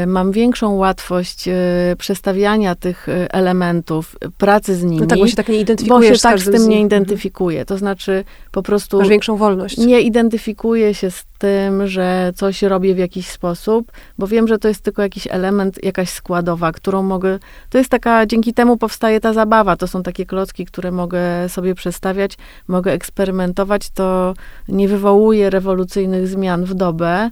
mam 0.07 0.33
większą 0.33 0.77
łatwość 0.77 1.49
e, 1.49 1.55
przestawiania 1.99 2.75
tych 2.75 3.09
e, 3.09 3.33
elementów, 3.33 4.17
pracy 4.39 4.75
z 4.75 4.85
nimi. 4.85 5.01
No 5.01 5.07
tak, 5.07 5.19
bo 5.19 5.27
się 5.27 5.37
tak 5.37 5.49
nie 5.49 5.61
identyfikujesz 5.61 6.11
Bo 6.11 6.17
się 6.17 6.23
tak 6.23 6.41
z 6.41 6.45
tym 6.45 6.59
z 6.59 6.67
nie 6.67 6.81
identyfikuję. 6.81 7.65
To 7.65 7.79
znaczy 7.79 8.25
po 8.53 8.63
prostu... 8.63 8.99
Masz 8.99 9.09
większą 9.09 9.37
wolność. 9.37 9.77
Nie 9.77 10.01
identyfikuję 10.01 10.95
się 10.95 11.11
z 11.11 11.25
tym, 11.39 11.87
że 11.87 12.33
coś 12.37 12.63
robię 12.63 12.95
w 12.95 12.99
jakiś 12.99 13.29
sposób, 13.29 13.93
bo 14.19 14.27
wiem, 14.27 14.49
że 14.49 14.59
to 14.59 14.69
jest 14.69 14.83
tylko 14.83 15.03
jakiś 15.03 15.27
element, 15.31 15.85
jakaś 15.85 16.09
składowa, 16.11 16.73
którą 16.73 17.03
mogę... 17.03 17.39
To 17.71 17.79
jest 17.79 17.91
taka, 17.91 18.27
dzięki 18.27 18.55
temu 18.55 18.77
powstaje 18.77 19.21
ta 19.21 19.33
zabawa. 19.33 19.77
To 19.77 19.87
są 19.87 20.03
takie 20.03 20.27
klocki, 20.27 20.67
które 20.67 20.91
mogę 20.91 21.49
sobie 21.49 21.75
przestawiać, 21.75 22.37
mogę 22.69 22.93
eksperymentować. 22.93 23.91
To 23.91 24.35
nie 24.69 24.89
wywołuje 24.89 25.51
rewolucyjnych 25.51 26.29
zmian 26.29 26.65
w 26.65 26.75
dobę, 26.75 27.31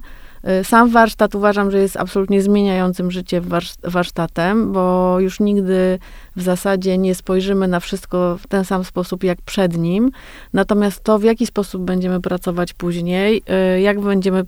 sam 0.63 0.89
warsztat 0.89 1.35
uważam, 1.35 1.71
że 1.71 1.79
jest 1.79 1.97
absolutnie 1.97 2.41
zmieniającym 2.41 3.11
życie 3.11 3.41
warsztatem, 3.83 4.71
bo 4.71 5.15
już 5.19 5.39
nigdy 5.39 5.99
w 6.35 6.41
zasadzie 6.41 6.97
nie 6.97 7.15
spojrzymy 7.15 7.67
na 7.67 7.79
wszystko 7.79 8.37
w 8.37 8.47
ten 8.47 8.65
sam 8.65 8.83
sposób 8.83 9.23
jak 9.23 9.41
przed 9.41 9.77
nim. 9.77 10.11
Natomiast 10.53 11.03
to, 11.03 11.19
w 11.19 11.23
jaki 11.23 11.45
sposób 11.45 11.81
będziemy 11.81 12.21
pracować 12.21 12.73
później, 12.73 13.41
y, 13.75 13.81
jak 13.81 14.01
będziemy 14.01 14.39
y, 14.39 14.43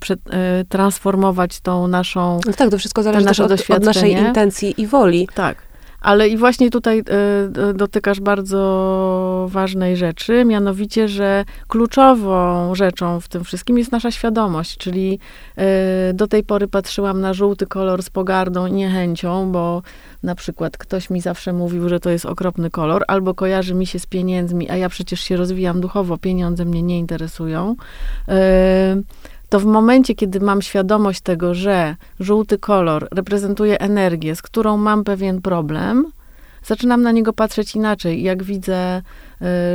transformować 0.69 1.59
tą 1.59 1.87
naszą. 1.87 2.39
No 2.45 2.53
tak, 2.53 2.69
to 2.69 2.77
wszystko 2.77 3.03
zależy 3.03 3.25
nasze 3.25 3.45
od, 3.45 3.51
od 3.69 3.83
naszej 3.83 4.11
intencji 4.11 4.81
i 4.81 4.87
woli. 4.87 5.27
Tak. 5.35 5.68
Ale 6.01 6.29
i 6.29 6.37
właśnie 6.37 6.69
tutaj 6.69 6.99
y, 7.69 7.73
dotykasz 7.73 8.19
bardzo 8.19 9.47
ważnej 9.49 9.97
rzeczy, 9.97 10.45
mianowicie, 10.45 11.07
że 11.07 11.45
kluczową 11.67 12.75
rzeczą 12.75 13.19
w 13.19 13.27
tym 13.27 13.43
wszystkim 13.43 13.77
jest 13.77 13.91
nasza 13.91 14.11
świadomość, 14.11 14.77
czyli 14.77 15.19
y, 16.09 16.13
do 16.13 16.27
tej 16.27 16.43
pory 16.43 16.67
patrzyłam 16.67 17.21
na 17.21 17.33
żółty 17.33 17.67
kolor 17.67 18.03
z 18.03 18.09
pogardą 18.09 18.65
i 18.65 18.71
niechęcią, 18.71 19.51
bo 19.51 19.81
na 20.23 20.35
przykład 20.35 20.77
ktoś 20.77 21.09
mi 21.09 21.21
zawsze 21.21 21.53
mówił, 21.53 21.89
że 21.89 21.99
to 21.99 22.09
jest 22.09 22.25
okropny 22.25 22.69
kolor, 22.69 23.03
albo 23.07 23.33
kojarzy 23.33 23.73
mi 23.73 23.87
się 23.87 23.99
z 23.99 24.05
pieniędzmi, 24.05 24.69
a 24.69 24.75
ja 24.75 24.89
przecież 24.89 25.19
się 25.19 25.37
rozwijam 25.37 25.81
duchowo, 25.81 26.17
pieniądze 26.17 26.65
mnie 26.65 26.83
nie 26.83 26.99
interesują. 26.99 27.75
To 29.49 29.59
w 29.59 29.65
momencie, 29.65 30.15
kiedy 30.15 30.39
mam 30.39 30.61
świadomość 30.61 31.21
tego, 31.21 31.53
że 31.53 31.95
żółty 32.19 32.57
kolor 32.57 33.07
reprezentuje 33.11 33.79
energię, 33.79 34.35
z 34.35 34.41
którą 34.41 34.77
mam 34.77 35.03
pewien 35.03 35.41
problem, 35.41 36.05
zaczynam 36.63 37.01
na 37.01 37.11
niego 37.11 37.33
patrzeć 37.33 37.75
inaczej. 37.75 38.23
Jak 38.23 38.43
widzę 38.43 39.01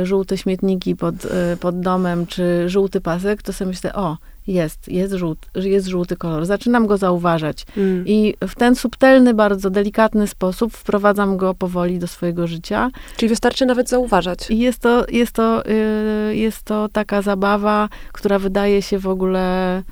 y, 0.01 0.05
żółte 0.05 0.37
śmietniki 0.37 0.95
pod, 0.95 1.15
y, 1.25 1.57
pod 1.59 1.79
domem, 1.79 2.27
czy 2.27 2.69
żółty 2.69 3.01
pasek, 3.01 3.43
to 3.43 3.53
sobie 3.53 3.69
myślę, 3.69 3.93
o, 3.93 4.17
jest, 4.47 4.87
jest 4.87 5.13
żółty, 5.13 5.47
jest 5.55 5.87
żółty 5.87 6.15
kolor. 6.15 6.45
Zaczynam 6.45 6.87
go 6.87 6.97
zauważać. 6.97 7.65
Mm. 7.77 8.07
I 8.07 8.33
w 8.47 8.55
ten 8.55 8.75
subtelny, 8.75 9.33
bardzo 9.33 9.69
delikatny 9.69 10.27
sposób 10.27 10.73
wprowadzam 10.73 11.37
go 11.37 11.53
powoli 11.53 11.99
do 11.99 12.07
swojego 12.07 12.47
życia. 12.47 12.89
Czyli 13.17 13.29
wystarczy 13.29 13.65
nawet 13.65 13.89
zauważać. 13.89 14.51
I 14.51 14.59
jest 14.59 14.79
to, 14.79 15.05
jest 15.09 15.31
to, 15.31 15.63
yy, 16.27 16.35
jest 16.35 16.63
to 16.63 16.89
taka 16.89 17.21
zabawa, 17.21 17.89
która 18.11 18.39
wydaje 18.39 18.81
się 18.81 18.99
w 18.99 19.07
ogóle 19.07 19.83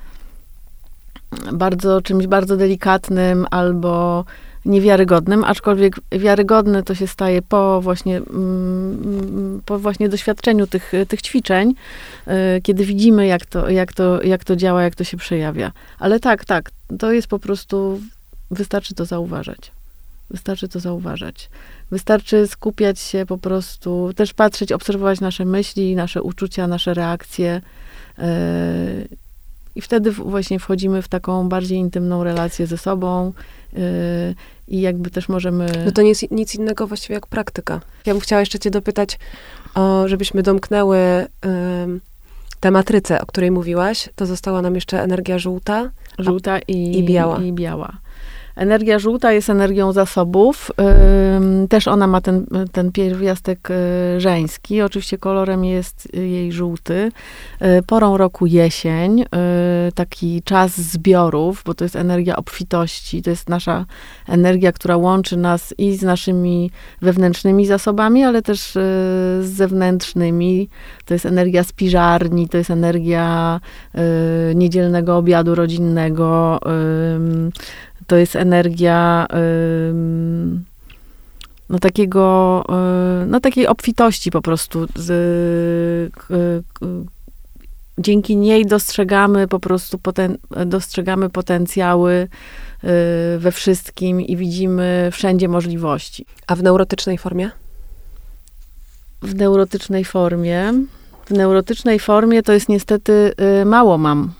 bardzo 1.52 2.00
czymś 2.00 2.26
bardzo 2.26 2.56
delikatnym 2.56 3.46
albo 3.50 4.24
niewiarygodnym, 4.64 5.44
aczkolwiek 5.44 5.96
wiarygodny 6.12 6.82
to 6.82 6.94
się 6.94 7.06
staje 7.06 7.42
po 7.42 7.80
właśnie, 7.80 8.16
mm, 8.16 9.62
po 9.66 9.78
właśnie 9.78 10.08
doświadczeniu 10.08 10.66
tych, 10.66 10.92
tych 11.08 11.22
ćwiczeń, 11.22 11.74
y, 12.28 12.32
kiedy 12.62 12.84
widzimy, 12.84 13.26
jak 13.26 13.46
to, 13.46 13.70
jak, 13.70 13.92
to, 13.92 14.22
jak 14.22 14.44
to 14.44 14.56
działa, 14.56 14.82
jak 14.82 14.94
to 14.94 15.04
się 15.04 15.16
przejawia. 15.16 15.72
Ale 15.98 16.20
tak, 16.20 16.44
tak, 16.44 16.70
to 16.98 17.12
jest 17.12 17.28
po 17.28 17.38
prostu, 17.38 18.00
wystarczy 18.50 18.94
to 18.94 19.04
zauważać. 19.04 19.72
Wystarczy 20.30 20.68
to 20.68 20.80
zauważać. 20.80 21.50
Wystarczy 21.90 22.46
skupiać 22.46 23.00
się 23.00 23.26
po 23.26 23.38
prostu, 23.38 24.10
też 24.16 24.34
patrzeć, 24.34 24.72
obserwować 24.72 25.20
nasze 25.20 25.44
myśli, 25.44 25.96
nasze 25.96 26.22
uczucia, 26.22 26.66
nasze 26.66 26.94
reakcje. 26.94 27.60
I 29.74 29.80
wtedy 29.80 30.12
właśnie 30.12 30.58
wchodzimy 30.58 31.02
w 31.02 31.08
taką 31.08 31.48
bardziej 31.48 31.78
intymną 31.78 32.24
relację 32.24 32.66
ze 32.66 32.78
sobą. 32.78 33.32
Y, 33.74 34.34
i 34.68 34.80
jakby 34.80 35.10
też 35.10 35.28
możemy... 35.28 35.66
No 35.84 35.92
to 35.92 36.02
nie 36.02 36.08
jest 36.08 36.30
nic 36.30 36.54
innego 36.54 36.86
właściwie 36.86 37.14
jak 37.14 37.26
praktyka. 37.26 37.80
Ja 38.06 38.14
bym 38.14 38.20
chciała 38.20 38.40
jeszcze 38.40 38.58
cię 38.58 38.70
dopytać, 38.70 39.18
o, 39.74 40.08
żebyśmy 40.08 40.42
domknęły 40.42 40.98
y, 40.98 41.26
tę 42.60 42.70
matrycę, 42.70 43.20
o 43.20 43.26
której 43.26 43.50
mówiłaś. 43.50 44.08
To 44.16 44.26
została 44.26 44.62
nam 44.62 44.74
jeszcze 44.74 45.02
energia 45.02 45.38
żółta. 45.38 45.90
Żółta 46.18 46.58
i, 46.58 46.98
i 46.98 47.04
biała. 47.04 47.38
I 47.38 47.52
biała. 47.52 47.92
Energia 48.56 48.98
żółta 48.98 49.32
jest 49.32 49.50
energią 49.50 49.92
zasobów. 49.92 50.70
Też 51.68 51.88
ona 51.88 52.06
ma 52.06 52.20
ten, 52.20 52.46
ten 52.72 52.92
pierwiastek 52.92 53.68
yy, 54.14 54.20
żeński. 54.20 54.82
Oczywiście 54.82 55.18
kolorem 55.18 55.64
jest 55.64 56.14
jej 56.14 56.52
żółty. 56.52 57.12
Yy, 57.60 57.82
porą 57.86 58.16
roku 58.16 58.46
jesień, 58.46 59.22
y, 59.22 59.26
taki 59.94 60.42
czas 60.42 60.76
zbiorów, 60.76 61.62
bo 61.66 61.74
to 61.74 61.84
jest 61.84 61.96
energia 61.96 62.36
obfitości. 62.36 63.22
To 63.22 63.30
jest 63.30 63.48
nasza 63.48 63.86
energia, 64.28 64.72
która 64.72 64.96
łączy 64.96 65.36
nas 65.36 65.74
i 65.78 65.96
z 65.96 66.02
naszymi 66.02 66.70
wewnętrznymi 67.02 67.66
zasobami, 67.66 68.24
ale 68.24 68.42
też 68.42 68.76
y, 68.76 68.80
z 69.42 69.46
zewnętrznymi. 69.46 70.68
To 71.04 71.14
jest 71.14 71.26
energia 71.26 71.64
spiżarni, 71.64 72.48
to 72.48 72.58
jest 72.58 72.70
energia 72.70 73.60
y, 74.50 74.54
niedzielnego 74.54 75.16
obiadu 75.16 75.54
rodzinnego 75.54 76.60
to 78.06 78.16
jest 78.16 78.36
energia 78.36 79.26
no 81.68 81.78
takiego, 81.78 82.64
y, 83.22 83.26
no 83.26 83.40
takiej 83.40 83.66
obfitości 83.66 84.30
po 84.30 84.42
prostu. 84.42 84.86
Z, 84.96 86.12
dzięki 87.98 88.36
niej 88.36 88.66
dostrzegamy 88.66 89.48
po 89.48 89.60
prostu, 89.60 89.98
poten, 89.98 90.38
dostrzegamy 90.66 91.30
potencjały 91.30 92.12
y, 92.14 92.88
we 93.38 93.52
wszystkim 93.52 94.20
i 94.20 94.36
widzimy 94.36 95.08
wszędzie 95.12 95.48
możliwości. 95.48 96.26
A 96.46 96.56
w 96.56 96.62
neurotycznej 96.62 97.18
formie? 97.18 97.50
W 99.22 99.34
neurotycznej 99.34 100.04
formie. 100.04 100.72
W 101.26 101.30
neurotycznej 101.30 101.98
formie 101.98 102.42
to 102.42 102.52
jest 102.52 102.68
niestety 102.68 103.32
y, 103.62 103.64
mało 103.64 103.98
mam. 103.98 104.32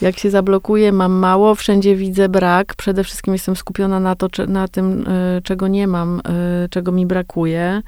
Jak 0.00 0.18
się 0.18 0.30
zablokuję, 0.30 0.92
mam 0.92 1.12
mało, 1.12 1.54
wszędzie 1.54 1.96
widzę 1.96 2.28
brak. 2.28 2.74
Przede 2.74 3.04
wszystkim 3.04 3.32
jestem 3.32 3.56
skupiona 3.56 4.00
na, 4.00 4.14
to, 4.14 4.28
na 4.48 4.68
tym, 4.68 5.08
y, 5.08 5.42
czego 5.42 5.68
nie 5.68 5.86
mam, 5.86 6.20
y, 6.64 6.68
czego 6.68 6.92
mi 6.92 7.06
brakuje. 7.06 7.82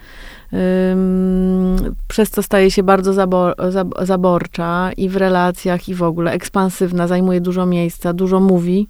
Przez 2.08 2.30
to 2.30 2.42
staje 2.42 2.70
się 2.70 2.82
bardzo 2.82 3.12
zabor, 3.12 3.54
zaborcza 4.02 4.90
i 4.96 5.08
w 5.08 5.16
relacjach, 5.16 5.88
i 5.88 5.94
w 5.94 6.02
ogóle 6.02 6.32
ekspansywna, 6.32 7.06
zajmuje 7.06 7.40
dużo 7.40 7.66
miejsca, 7.66 8.12
dużo 8.12 8.40
mówi 8.40 8.88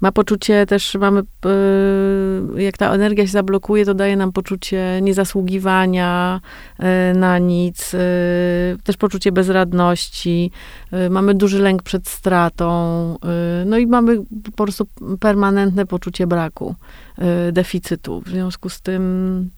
ma 0.00 0.12
poczucie 0.12 0.66
też, 0.66 0.94
mamy, 0.94 1.20
e, 1.20 2.62
jak 2.62 2.76
ta 2.76 2.94
energia 2.94 3.26
się 3.26 3.32
zablokuje, 3.32 3.84
to 3.84 3.94
daje 3.94 4.16
nam 4.16 4.32
poczucie 4.32 4.98
niezasługiwania 5.02 6.40
e, 6.78 7.14
na 7.14 7.38
nic, 7.38 7.94
e, 7.94 7.98
też 8.84 8.96
poczucie 8.96 9.32
bezradności, 9.32 10.50
mamy 11.10 11.34
duży 11.34 11.58
lęk 11.58 11.82
przed 11.82 12.08
stratą, 12.08 12.70
no 13.66 13.78
i 13.78 13.86
mamy 13.86 14.16
po 14.56 14.64
prostu 14.64 14.86
permanentne 15.20 15.86
poczucie 15.86 16.26
braku, 16.26 16.74
deficytu. 17.52 18.20
W 18.20 18.28
związku 18.28 18.68
z 18.68 18.80
tym 18.80 19.50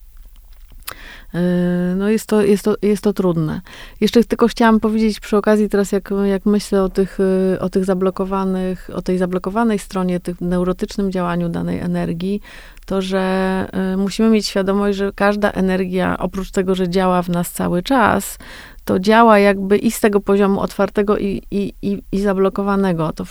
no 1.97 2.09
jest 2.09 2.27
to, 2.27 2.43
jest, 2.43 2.65
to, 2.65 2.75
jest 2.83 3.03
to 3.03 3.13
trudne. 3.13 3.61
Jeszcze 4.01 4.25
tylko 4.25 4.49
chciałam 4.49 4.81
powiedzieć 4.81 5.21
przy 5.21 5.37
okazji 5.37 5.69
teraz, 5.69 5.93
jak, 5.93 6.11
jak 6.25 6.47
myślę 6.47 6.83
o 6.83 6.89
tych, 6.89 7.19
yy, 7.53 7.61
o 7.61 7.69
tych 7.69 7.85
zablokowanych, 7.85 8.91
o 8.95 9.03
tej 9.03 9.19
zablokowanej 9.19 9.79
stronie, 9.79 10.21
tych 10.21 10.41
neurotycznym 10.41 11.13
działaniu 11.13 11.49
danej 11.49 11.79
energii, 11.79 12.41
to, 12.87 13.03
że 13.03 13.67
yy, 13.91 13.97
musimy 13.97 14.31
mieć 14.31 14.47
świadomość, 14.47 14.99
że 14.99 15.13
każda 15.15 15.51
energia, 15.51 16.19
oprócz 16.19 16.51
tego, 16.51 16.75
że 16.75 16.89
działa 16.89 17.23
w 17.23 17.29
nas 17.29 17.51
cały 17.51 17.83
czas, 17.83 18.39
to 18.85 18.99
działa 18.99 19.39
jakby 19.39 19.79
i 19.79 19.91
z 19.91 20.01
tego 20.01 20.21
poziomu 20.21 20.61
otwartego 20.61 21.19
i, 21.19 21.43
i, 21.51 21.75
i, 21.83 22.03
i 22.13 22.21
zablokowanego. 22.21 23.13
To 23.13 23.25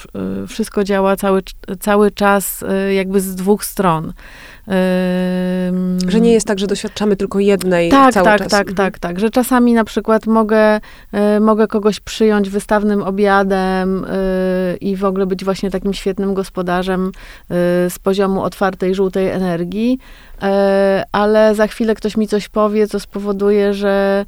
wszystko 0.48 0.84
działa 0.84 1.16
cały, 1.16 1.42
cały 1.80 2.12
czas 2.12 2.64
jakby 2.96 3.22
z 3.22 3.36
dwóch 3.36 3.66
stron. 3.66 4.14
Że 6.08 6.22
nie 6.22 6.32
jest 6.32 6.48
tak, 6.48 6.60
że 6.60 6.68
doświadczamy 6.68 7.16
tylko 7.16 7.40
jednej 7.40 7.90
tak, 7.90 8.14
cały 8.14 8.26
tak, 8.26 8.40
czas. 8.40 8.52
Tak, 8.52 8.68
tak, 8.68 8.76
tak, 8.76 9.00
tak. 9.00 9.20
Że 9.20 9.30
czasami 9.30 9.74
na 9.74 9.84
przykład 9.84 10.28
mogę, 10.28 10.78
y, 11.38 11.40
mogę 11.40 11.68
kogoś 11.68 12.00
przyjąć 12.00 12.50
wystawnym 12.50 13.04
obiadem 13.04 14.06
y, 14.06 14.78
i 14.78 14.96
w 14.96 15.06
ogóle 15.06 15.26
być 15.26 15.46
właśnie 15.46 15.72
takim 15.72 15.94
świetnym 15.94 16.34
gospodarzem 16.34 17.08
y, 17.08 17.12
z 17.90 18.00
poziomu 18.04 18.44
otwartej, 18.44 18.96
żółtej 18.96 19.30
energii, 19.30 20.00
ale 21.12 21.56
za 21.56 21.68
chwilę 21.68 21.96
ktoś 21.96 22.18
mi 22.18 22.28
coś 22.28 22.50
powie, 22.50 22.88
co 22.88 23.00
spowoduje, 23.00 23.74
że, 23.74 24.26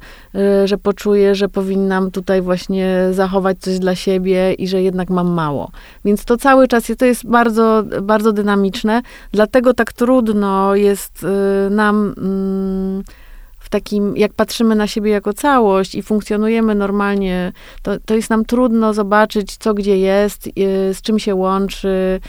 że 0.64 0.78
poczuję, 0.78 1.34
że 1.34 1.48
powinnam 1.48 2.10
tutaj 2.10 2.42
właśnie 2.42 3.08
zachować 3.12 3.58
coś 3.58 3.78
dla 3.78 3.94
siebie 3.94 4.52
i 4.52 4.68
że 4.68 4.82
jednak 4.82 5.10
mam 5.10 5.32
mało. 5.32 5.70
Więc 6.04 6.24
to 6.24 6.36
cały 6.36 6.68
czas, 6.68 6.84
to 6.98 7.04
jest 7.04 7.26
bardzo, 7.26 7.84
bardzo 8.02 8.32
dynamiczne, 8.32 9.02
dlatego 9.32 9.74
tak 9.74 9.92
trudno 9.92 10.74
jest 10.74 11.22
y, 11.22 11.70
nam 11.70 12.14
mm, 12.18 13.02
takim, 13.74 14.16
jak 14.16 14.32
patrzymy 14.32 14.74
na 14.74 14.86
siebie 14.86 15.10
jako 15.10 15.32
całość 15.32 15.94
i 15.94 16.02
funkcjonujemy 16.02 16.74
normalnie, 16.74 17.52
to, 17.82 17.92
to 18.06 18.14
jest 18.14 18.30
nam 18.30 18.44
trudno 18.44 18.94
zobaczyć, 18.94 19.56
co 19.56 19.74
gdzie 19.74 19.98
jest, 19.98 20.46
y, 20.46 20.50
z 20.94 21.02
czym 21.02 21.18
się 21.18 21.34
łączy, 21.34 22.20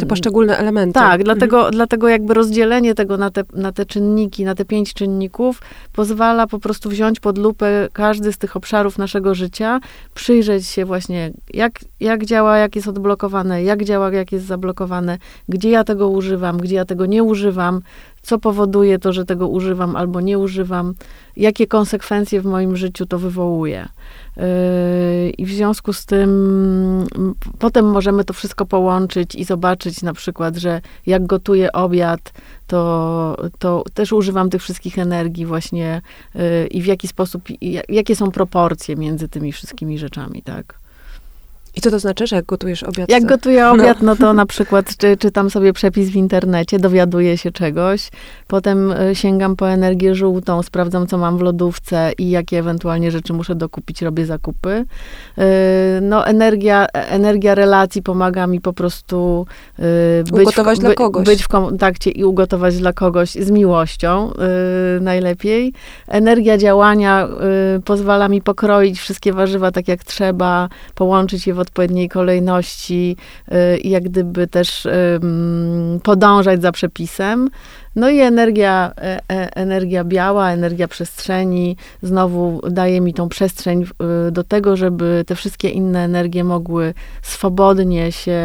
te 0.00 0.06
poszczególne 0.06 0.58
elementy. 0.58 0.94
Tak, 0.94 1.04
mhm. 1.20 1.24
dlatego, 1.24 1.70
dlatego 1.70 2.08
jakby 2.08 2.34
rozdzielenie 2.34 2.94
tego 2.94 3.16
na 3.16 3.30
te, 3.30 3.42
na 3.52 3.72
te 3.72 3.86
czynniki, 3.86 4.44
na 4.44 4.54
te 4.54 4.64
pięć 4.64 4.94
czynników 4.94 5.60
pozwala 5.92 6.46
po 6.46 6.58
prostu 6.58 6.88
wziąć 6.88 7.20
pod 7.20 7.38
lupę 7.38 7.88
każdy 7.92 8.32
z 8.32 8.38
tych 8.38 8.56
obszarów 8.56 8.98
naszego 8.98 9.34
życia, 9.34 9.80
przyjrzeć 10.14 10.66
się 10.66 10.84
właśnie, 10.84 11.32
jak, 11.54 11.72
jak 12.00 12.24
działa, 12.24 12.58
jak 12.58 12.76
jest 12.76 12.88
odblokowane, 12.88 13.62
jak 13.62 13.84
działa, 13.84 14.12
jak 14.12 14.32
jest 14.32 14.46
zablokowane, 14.46 15.18
gdzie 15.48 15.70
ja 15.70 15.84
tego 15.84 16.08
używam, 16.08 16.58
gdzie 16.58 16.76
ja 16.76 16.84
tego 16.84 17.06
nie 17.06 17.22
używam, 17.22 17.80
co 18.28 18.38
powoduje 18.38 18.98
to, 18.98 19.12
że 19.12 19.24
tego 19.24 19.48
używam 19.48 19.96
albo 19.96 20.20
nie 20.20 20.38
używam, 20.38 20.94
jakie 21.36 21.66
konsekwencje 21.66 22.40
w 22.40 22.44
moim 22.44 22.76
życiu 22.76 23.06
to 23.06 23.18
wywołuje. 23.18 23.88
Yy, 24.36 24.44
I 25.30 25.46
w 25.46 25.50
związku 25.50 25.92
z 25.92 26.06
tym 26.06 26.30
potem 27.58 27.90
możemy 27.90 28.24
to 28.24 28.32
wszystko 28.32 28.66
połączyć 28.66 29.34
i 29.34 29.44
zobaczyć 29.44 30.02
na 30.02 30.12
przykład, 30.12 30.56
że 30.56 30.80
jak 31.06 31.26
gotuję 31.26 31.72
obiad, 31.72 32.32
to, 32.66 33.36
to 33.58 33.84
też 33.94 34.12
używam 34.12 34.50
tych 34.50 34.62
wszystkich 34.62 34.98
energii 34.98 35.46
właśnie 35.46 36.02
yy, 36.34 36.66
i 36.66 36.82
w 36.82 36.86
jaki 36.86 37.08
sposób, 37.08 37.42
jakie 37.88 38.16
są 38.16 38.30
proporcje 38.30 38.96
między 38.96 39.28
tymi 39.28 39.52
wszystkimi 39.52 39.98
rzeczami, 39.98 40.42
tak? 40.42 40.77
I 41.76 41.80
co 41.80 41.90
to 41.90 41.98
znaczy, 41.98 42.26
że 42.26 42.36
jak 42.36 42.44
gotujesz 42.44 42.82
obiad? 42.82 43.10
Jak 43.10 43.26
gotuję 43.26 43.62
no. 43.62 43.70
obiad, 43.70 44.02
no, 44.02 44.06
no 44.06 44.16
to 44.16 44.32
na 44.32 44.46
przykład 44.46 44.96
czy, 44.96 45.16
czytam 45.16 45.50
sobie 45.50 45.72
przepis 45.72 46.08
w 46.08 46.16
internecie, 46.16 46.78
dowiaduję 46.78 47.38
się 47.38 47.52
czegoś, 47.52 48.10
potem 48.46 48.92
e, 48.92 49.14
sięgam 49.14 49.56
po 49.56 49.68
energię 49.68 50.14
żółtą, 50.14 50.62
sprawdzam, 50.62 51.06
co 51.06 51.18
mam 51.18 51.38
w 51.38 51.40
lodówce 51.40 52.12
i 52.18 52.30
jakie 52.30 52.58
ewentualnie 52.58 53.10
rzeczy 53.10 53.32
muszę 53.32 53.54
dokupić, 53.54 54.02
robię 54.02 54.26
zakupy. 54.26 54.84
E, 55.38 55.44
no 56.02 56.26
energia, 56.26 56.86
energia 56.92 57.54
relacji 57.54 58.02
pomaga 58.02 58.46
mi 58.46 58.60
po 58.60 58.72
prostu 58.72 59.46
e, 59.78 59.82
być, 60.24 60.42
ugotować 60.42 60.78
w, 60.78 60.80
dla 60.80 60.94
kogoś. 60.94 61.26
być 61.26 61.42
w 61.42 61.48
kontakcie 61.48 62.10
i 62.10 62.24
ugotować 62.24 62.78
dla 62.78 62.92
kogoś 62.92 63.30
z 63.30 63.50
miłością 63.50 64.32
najlepiej. 65.00 65.72
Energia 66.08 66.58
działania 66.58 67.28
pozwala 67.84 68.28
mi 68.28 68.42
pokroić 68.42 69.00
wszystkie 69.00 69.32
warzywa 69.32 69.70
tak 69.70 69.88
jak 69.88 70.04
trzeba, 70.04 70.68
połączyć 70.94 71.46
je 71.46 71.54
w 71.54 71.60
odpowiedniej 71.68 72.08
kolejności 72.08 73.16
y, 73.48 73.78
i 73.78 73.90
jak 73.90 74.02
gdyby 74.04 74.46
też 74.46 74.88
podążać 76.02 76.62
za 76.62 76.72
przepisem. 76.72 77.50
No 77.96 78.10
i 78.10 78.20
energia, 78.20 78.92
e, 78.96 79.20
e, 79.32 79.56
energia 79.56 80.04
biała, 80.04 80.52
energia 80.52 80.88
przestrzeni 80.88 81.76
znowu 82.02 82.60
daje 82.70 83.00
mi 83.00 83.14
tą 83.14 83.28
przestrzeń 83.28 83.82
y, 84.28 84.32
do 84.32 84.44
tego, 84.44 84.76
żeby 84.76 85.24
te 85.26 85.34
wszystkie 85.34 85.68
inne 85.68 86.04
energie 86.04 86.44
mogły 86.44 86.94
swobodnie 87.22 88.12
się 88.12 88.38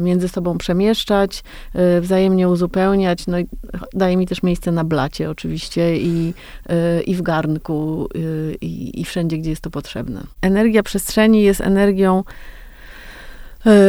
między 0.00 0.28
sobą 0.28 0.58
przemieszczać, 0.58 1.44
wzajemnie 2.00 2.48
uzupełniać. 2.48 3.26
No 3.26 3.38
i 3.38 3.46
daje 3.92 4.16
mi 4.16 4.26
też 4.26 4.42
miejsce 4.42 4.72
na 4.72 4.84
blacie 4.84 5.30
oczywiście 5.30 5.96
i, 5.96 6.34
i 7.06 7.14
w 7.14 7.22
garnku 7.22 8.08
i, 8.60 9.00
i 9.00 9.04
wszędzie, 9.04 9.38
gdzie 9.38 9.50
jest 9.50 9.62
to 9.62 9.70
potrzebne. 9.70 10.22
Energia 10.42 10.82
przestrzeni 10.82 11.42
jest 11.42 11.60
energią 11.60 12.22
E, 12.24 12.55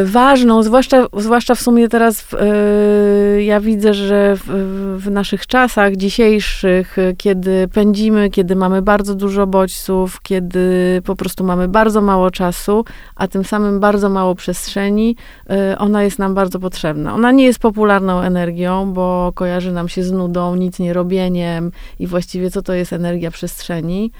ważną, 0.06 0.64
zwłaszcza, 0.64 1.08
zwłaszcza 1.18 1.56
w 1.56 1.62
sumie 1.62 1.90
teraz 1.90 2.28
e, 2.34 3.44
ja 3.44 3.60
widzę, 3.60 3.94
że 3.94 4.36
w, 4.36 4.48
w, 4.98 5.12
naszych 5.12 5.48
czasach 5.48 5.96
dzisiejszych, 5.96 6.98
kiedy 7.18 7.68
pędzimy, 7.68 8.30
kiedy 8.30 8.56
mamy 8.56 8.82
bardzo 8.82 9.16
dużo 9.16 9.48
bodźców, 9.48 10.22
kiedy 10.22 11.02
po 11.06 11.16
prostu 11.16 11.44
mamy 11.44 11.68
bardzo 11.68 12.02
mało 12.02 12.32
czasu, 12.32 12.86
a 13.16 13.28
tym 13.28 13.44
samym 13.44 13.80
bardzo 13.80 14.10
mało 14.10 14.36
przestrzeni, 14.36 15.16
e, 15.50 15.78
ona 15.78 16.04
jest 16.04 16.20
nam 16.20 16.34
bardzo 16.34 16.60
potrzebna. 16.60 17.14
Ona 17.14 17.32
nie 17.32 17.46
jest 17.46 17.60
popularną 17.60 18.22
energią, 18.22 18.94
bo 18.94 19.32
kojarzy 19.36 19.72
nam 19.72 19.90
się 19.90 20.04
z 20.04 20.12
nudą, 20.12 20.56
nic 20.56 20.80
nie 20.80 20.94
robieniem 20.94 21.72
i 22.00 22.08
właściwie 22.08 22.52
co 22.52 22.62
to 22.62 22.74
jest 22.74 22.94
energia 22.94 23.32
przestrzeni. 23.32 24.12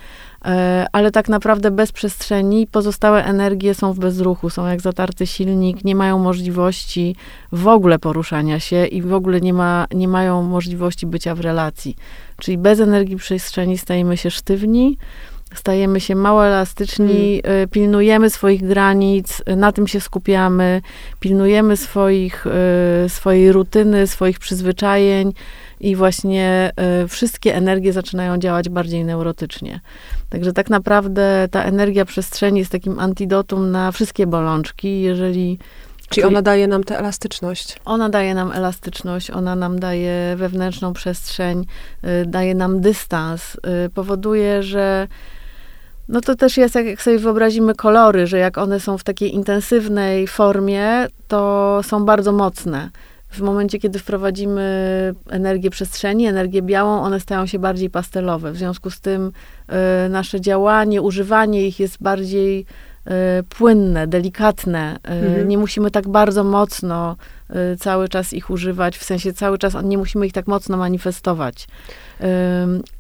E, 0.46 0.86
ale 0.92 1.12
tak 1.12 1.30
naprawdę 1.30 1.72
bez 1.72 1.92
przestrzeni 1.92 2.68
pozostałe 2.68 3.26
energie 3.26 3.74
są 3.74 3.94
w 3.94 4.00
bezruchu, 4.00 4.50
są 4.50 4.68
jak 4.68 4.82
zatarty 4.82 5.28
silnik, 5.28 5.84
nie 5.84 5.96
mają 5.96 6.20
możliwości 6.20 7.16
w 7.52 7.68
ogóle 7.68 8.00
poruszania 8.00 8.60
się 8.60 8.86
i 8.86 9.02
w 9.02 9.14
ogóle 9.14 9.42
nie, 9.42 9.54
ma, 9.54 9.88
nie 9.94 10.08
mają 10.08 10.44
możliwości 10.44 11.08
bycia 11.08 11.36
w 11.36 11.40
relacji. 11.40 11.96
Czyli 12.40 12.58
bez 12.58 12.80
energii 12.80 13.16
przestrzeni 13.16 13.78
stajemy 13.78 14.18
się 14.18 14.32
sztywni, 14.32 14.98
stajemy 15.54 16.00
się 16.00 16.16
mało 16.16 16.46
elastyczni, 16.46 17.42
hmm. 17.46 17.70
pilnujemy 17.70 18.30
swoich 18.30 18.68
granic, 18.68 19.42
na 19.56 19.72
tym 19.72 19.88
się 19.88 20.00
skupiamy, 20.00 20.82
pilnujemy 21.20 21.78
swoich, 21.78 22.48
e, 22.48 23.10
swojej 23.10 23.52
rutyny, 23.52 24.08
swoich 24.08 24.40
przyzwyczajeń 24.40 25.34
i 25.80 25.96
właśnie 25.96 26.72
wszystkie 27.08 27.56
energie 27.56 27.94
zaczynają 27.94 28.38
działać 28.38 28.70
bardziej 28.70 29.06
neurotycznie. 29.06 29.80
Także 30.30 30.54
tak 30.54 30.70
naprawdę 30.70 31.48
ta 31.52 31.64
energia 31.64 32.06
przestrzeni 32.06 32.60
jest 32.60 32.72
takim 32.72 33.00
antidotum 33.00 33.72
na 33.72 33.92
wszystkie 33.92 34.28
bolączki, 34.28 35.02
jeżeli 35.02 35.60
Czyli 36.10 36.28
ona 36.28 36.42
daje 36.42 36.68
nam 36.68 36.84
tę 36.84 37.00
elastyczność. 37.00 37.80
Ona 37.86 38.10
daje 38.10 38.36
nam 38.36 38.52
elastyczność, 38.52 39.32
ona 39.32 39.56
nam 39.56 39.80
daje 39.80 40.36
wewnętrzną 40.36 40.94
przestrzeń, 40.94 41.66
y, 42.04 42.26
daje 42.26 42.56
nam 42.56 42.82
dystans, 42.82 43.56
y, 43.86 43.90
powoduje, 43.90 44.64
że 44.64 45.08
no 46.10 46.22
to 46.22 46.36
też 46.36 46.58
jest, 46.58 46.76
jak, 46.76 46.86
jak 46.86 47.02
sobie 47.02 47.20
wyobrazimy 47.20 47.76
kolory, 47.76 48.28
że 48.28 48.38
jak 48.38 48.58
one 48.58 48.80
są 48.80 48.98
w 48.98 49.04
takiej 49.04 49.36
intensywnej 49.36 50.28
formie, 50.28 51.08
to 51.28 51.80
są 51.84 52.06
bardzo 52.06 52.32
mocne. 52.32 52.90
W 53.30 53.42
momencie, 53.42 53.80
kiedy 53.80 54.00
wprowadzimy 54.00 55.16
energię 55.30 55.70
przestrzeni, 55.70 56.28
energię 56.28 56.62
białą, 56.62 57.02
one 57.02 57.20
stają 57.20 57.46
się 57.46 57.60
bardziej 57.60 57.90
pastelowe. 57.90 58.52
W 58.52 58.58
związku 58.58 58.90
z 58.90 59.00
tym 59.00 59.32
y, 60.06 60.10
nasze 60.10 60.42
działanie, 60.42 61.02
używanie 61.02 61.68
ich 61.68 61.80
jest 61.80 61.98
bardziej 62.02 62.66
y, 63.08 63.12
płynne, 63.44 64.08
delikatne. 64.08 64.96
Y, 64.96 65.12
mhm. 65.12 65.48
Nie 65.48 65.58
musimy 65.58 65.92
tak 65.92 66.08
bardzo 66.08 66.44
mocno 66.44 67.16
cały 67.80 68.10
czas 68.10 68.34
ich 68.34 68.50
używać, 68.50 68.98
w 68.98 69.04
sensie 69.04 69.34
cały 69.34 69.58
czas 69.58 69.74
nie 69.84 69.98
musimy 69.98 70.28
ich 70.28 70.34
tak 70.34 70.48
mocno 70.48 70.78
manifestować. 70.78 71.68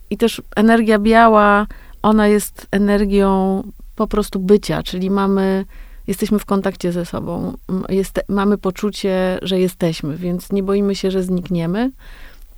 I 0.10 0.18
też 0.18 0.42
energia 0.56 1.00
biała, 1.00 1.68
ona 2.02 2.28
jest 2.28 2.68
energią 2.72 3.64
po 3.96 4.08
prostu 4.08 4.40
bycia, 4.40 4.84
czyli 4.84 5.10
mamy 5.10 5.66
jesteśmy 6.08 6.40
w 6.40 6.46
kontakcie 6.46 6.92
ze 6.92 7.06
sobą, 7.06 7.54
jest, 7.90 8.20
mamy 8.28 8.58
poczucie, 8.58 9.40
że 9.42 9.60
jesteśmy, 9.60 10.18
więc 10.18 10.52
nie 10.52 10.64
boimy 10.64 10.96
się, 10.96 11.12
że 11.12 11.24
znikniemy. 11.24 11.92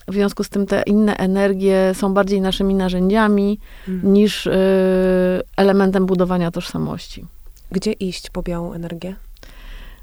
W 0.08 0.14
związku 0.14 0.43
z 0.43 0.50
tym 0.50 0.66
te 0.66 0.84
inne 0.86 1.18
energie 1.18 1.91
są 1.93 2.14
bardziej 2.14 2.41
naszymi 2.41 2.76
narzędziami 2.76 3.60
hmm. 3.86 4.14
niż 4.14 4.47
y, 4.47 4.52
elementem 5.58 6.06
budowania 6.06 6.52
tożsamości. 6.52 7.26
Gdzie 7.72 7.91
iść 7.91 8.30
po 8.30 8.41
białą 8.41 8.74
energię? 8.74 9.16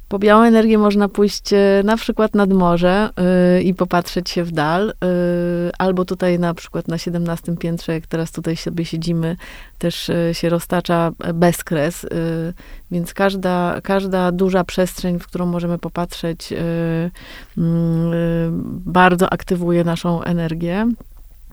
Po 0.08 0.18
białą 0.18 0.42
energię 0.42 0.78
można 0.78 1.08
pójść 1.08 1.52
e, 1.52 1.82
na 1.84 1.96
przykład 1.96 2.34
nad 2.34 2.52
morze 2.52 3.10
yy, 3.56 3.62
i 3.62 3.74
popatrzeć 3.74 4.30
się 4.30 4.44
w 4.44 4.52
dal, 4.52 4.86
yy, 4.86 5.70
albo 5.78 6.04
tutaj 6.04 6.38
na 6.38 6.54
przykład 6.54 6.88
na 6.88 6.98
17 6.98 7.56
piętrze, 7.56 7.92
jak 7.92 8.06
teraz 8.06 8.32
tutaj 8.32 8.56
sobie 8.56 8.84
siedzimy, 8.84 9.36
też 9.78 10.08
yy, 10.08 10.34
się 10.34 10.48
roztacza 10.48 11.12
bezkres, 11.34 12.06
więc 12.90 13.14
każda, 13.14 13.80
każda 13.82 14.32
duża 14.32 14.64
przestrzeń, 14.64 15.18
w 15.18 15.26
którą 15.26 15.46
możemy 15.46 15.78
popatrzeć, 15.78 16.52
mm, 17.58 18.52
bardzo 18.86 19.32
aktywuje 19.32 19.84
naszą 19.84 20.22
energię 20.22 20.88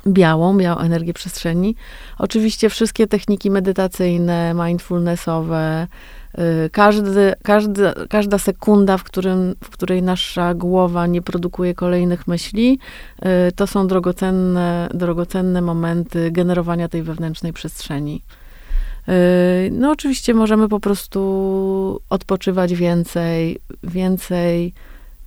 białą, 0.07 0.57
białą 0.57 0.77
energię 0.79 1.13
przestrzeni. 1.13 1.75
Oczywiście 2.17 2.69
wszystkie 2.69 3.07
techniki 3.07 3.51
medytacyjne, 3.51 4.53
mindfulnessowe, 4.53 5.87
każdy, 6.71 7.33
każdy, 7.43 7.93
każda 8.09 8.37
sekunda, 8.37 8.97
w, 8.97 9.03
którym, 9.03 9.55
w 9.63 9.69
której 9.69 10.03
nasza 10.03 10.53
głowa 10.53 11.07
nie 11.07 11.21
produkuje 11.21 11.73
kolejnych 11.73 12.27
myśli, 12.27 12.79
y, 13.19 13.51
to 13.51 13.67
są 13.67 13.87
drogocenne, 13.87 14.89
drogocenne 14.93 15.61
momenty 15.61 16.31
generowania 16.31 16.87
tej 16.89 17.03
wewnętrznej 17.03 17.53
przestrzeni. 17.53 18.21
Y, 19.09 19.71
no, 19.71 19.91
oczywiście 19.91 20.33
możemy 20.33 20.69
po 20.69 20.79
prostu 20.79 22.01
odpoczywać 22.09 22.73
więcej, 22.73 23.59
więcej, 23.83 24.73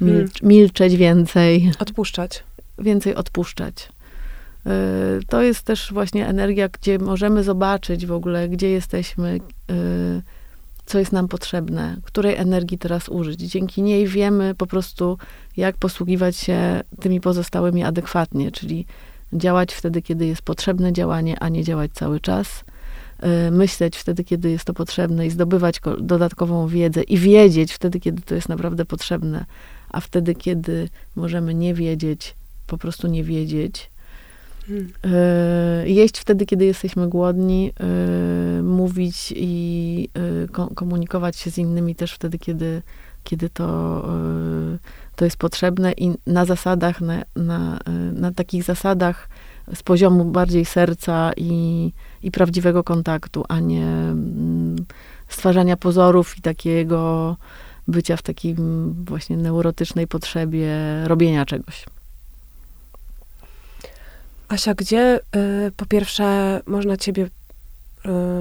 milcz, 0.01 0.41
hmm. 0.41 0.49
milczeć 0.57 0.97
więcej. 0.97 1.73
Odpuszczać. 1.79 2.45
Więcej 2.79 3.15
odpuszczać. 3.15 3.89
To 5.29 5.43
jest 5.43 5.63
też 5.63 5.93
właśnie 5.93 6.27
energia, 6.27 6.69
gdzie 6.69 6.99
możemy 6.99 7.43
zobaczyć 7.43 8.07
w 8.07 8.13
ogóle, 8.13 8.49
gdzie 8.49 8.71
jesteśmy, 8.71 9.41
co 10.87 10.99
jest 10.99 11.13
nam 11.13 11.29
potrzebne, 11.29 11.97
której 12.03 12.37
energii 12.37 12.79
teraz 12.79 13.09
użyć. 13.09 13.41
Dzięki 13.41 13.83
niej 13.83 14.07
wiemy 14.07 14.55
po 14.55 14.67
prostu, 14.67 15.19
jak 15.57 15.77
posługiwać 15.77 16.37
się 16.37 16.81
tymi 17.01 17.21
pozostałymi 17.21 17.85
adekwatnie, 17.85 18.53
czyli 18.53 18.87
działać 19.33 19.75
wtedy, 19.75 20.03
kiedy 20.03 20.27
jest 20.27 20.43
potrzebne 20.43 20.93
działanie, 20.93 21.39
a 21.41 21.49
nie 21.49 21.65
działać 21.65 21.91
cały 21.95 22.21
czas. 22.21 22.65
Y, 23.49 23.51
myśleć 23.51 23.97
wtedy, 23.97 24.25
kiedy 24.25 24.51
jest 24.51 24.65
to 24.65 24.75
potrzebne 24.75 25.27
i 25.27 25.31
zdobywać 25.31 25.81
dodatkową 26.01 26.69
wiedzę 26.69 27.03
i 27.03 27.19
wiedzieć 27.19 27.73
wtedy, 27.73 28.01
kiedy 28.01 28.23
to 28.23 28.35
jest 28.35 28.49
naprawdę 28.49 28.85
potrzebne, 28.85 29.45
a 29.89 30.01
wtedy, 30.01 30.35
kiedy 30.35 30.89
możemy 31.17 31.55
nie 31.55 31.75
wiedzieć, 31.75 32.35
po 32.67 32.79
prostu 32.79 33.07
nie 33.09 33.25
wiedzieć. 33.25 33.91
Jeść 35.85 36.19
wtedy, 36.19 36.47
kiedy 36.47 36.65
jesteśmy 36.65 37.09
głodni, 37.09 37.73
e, 37.81 38.63
mówić 38.63 39.35
i 39.37 40.09
e, 40.15 40.75
komunikować 40.75 41.37
się 41.37 41.51
z 41.51 41.59
innymi 41.59 41.95
też 41.95 42.13
wtedy, 42.13 42.39
kiedy, 42.39 42.83
kiedy 43.25 43.51
to 43.51 44.03
to 45.17 45.25
jest 45.25 45.37
potrzebne 45.37 45.93
i 45.93 46.15
na 46.27 46.45
zasadach, 46.45 47.01
na, 47.01 47.23
na, 47.37 47.79
na 48.13 48.33
takich 48.33 48.63
zasadach 48.63 49.29
z 49.75 49.83
poziomu 49.83 50.25
bardziej 50.25 50.65
serca 50.65 51.33
i, 51.37 51.93
i 52.23 52.31
prawdziwego 52.31 52.85
kontaktu, 52.85 53.45
a 53.49 53.61
nie 53.61 53.87
mm, 53.87 54.77
stwarzania 55.29 55.77
pozorów 55.77 56.39
i 56.39 56.43
takiego 56.43 57.37
bycia 57.89 58.17
w 58.17 58.23
takim 58.23 58.93
właśnie 59.05 59.37
neurotycznej 59.37 60.07
potrzebie 60.07 60.77
robienia 61.05 61.45
czegoś. 61.45 61.87
Asia, 64.49 64.75
gdzie 64.75 65.21
y, 65.67 65.73
po 65.77 65.87
pierwsze 65.87 66.61
można 66.67 66.97
ciebie 66.97 67.25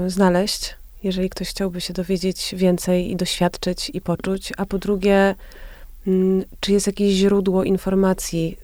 y, 0.06 0.10
znaleźć, 0.10 0.76
jeżeli 1.04 1.30
ktoś 1.30 1.50
chciałby 1.50 1.82
się 1.82 1.94
dowiedzieć 1.94 2.56
więcej 2.58 3.12
i 3.12 3.16
doświadczyć 3.16 3.92
i 3.94 4.02
poczuć, 4.02 4.54
a 4.58 4.66
po 4.66 4.78
drugie, 4.78 5.36
y, 6.08 6.46
czy 6.60 6.72
jest 6.72 6.88
jakieś 6.88 7.14
źródło 7.14 7.64
informacji, 7.64 8.58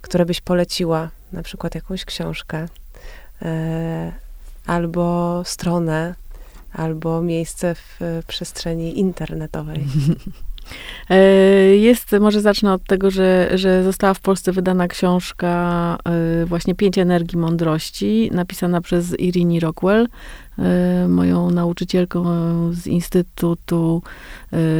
które 0.00 0.26
byś 0.26 0.40
poleciła, 0.40 1.10
na 1.32 1.42
przykład 1.42 1.74
jakąś 1.74 2.04
książkę, 2.04 2.64
y, 3.42 3.46
albo 4.66 5.42
stronę, 5.44 6.14
albo 6.72 7.22
miejsce 7.22 7.74
w 7.74 8.22
przestrzeni 8.26 8.98
internetowej? 8.98 9.84
E, 11.10 11.16
jest, 11.76 12.16
może 12.20 12.40
zacznę 12.40 12.72
od 12.72 12.84
tego, 12.84 13.10
że, 13.10 13.50
że 13.54 13.84
została 13.84 14.14
w 14.14 14.20
Polsce 14.20 14.52
wydana 14.52 14.88
książka 14.88 15.98
e, 16.04 16.46
właśnie 16.46 16.74
Pięć 16.74 16.98
Energii 16.98 17.38
Mądrości, 17.38 18.30
napisana 18.32 18.80
przez 18.80 19.20
Irini 19.20 19.60
Rockwell, 19.60 20.08
e, 20.58 21.08
moją 21.08 21.50
nauczycielką 21.50 22.24
z 22.72 22.86
Instytutu 22.86 24.02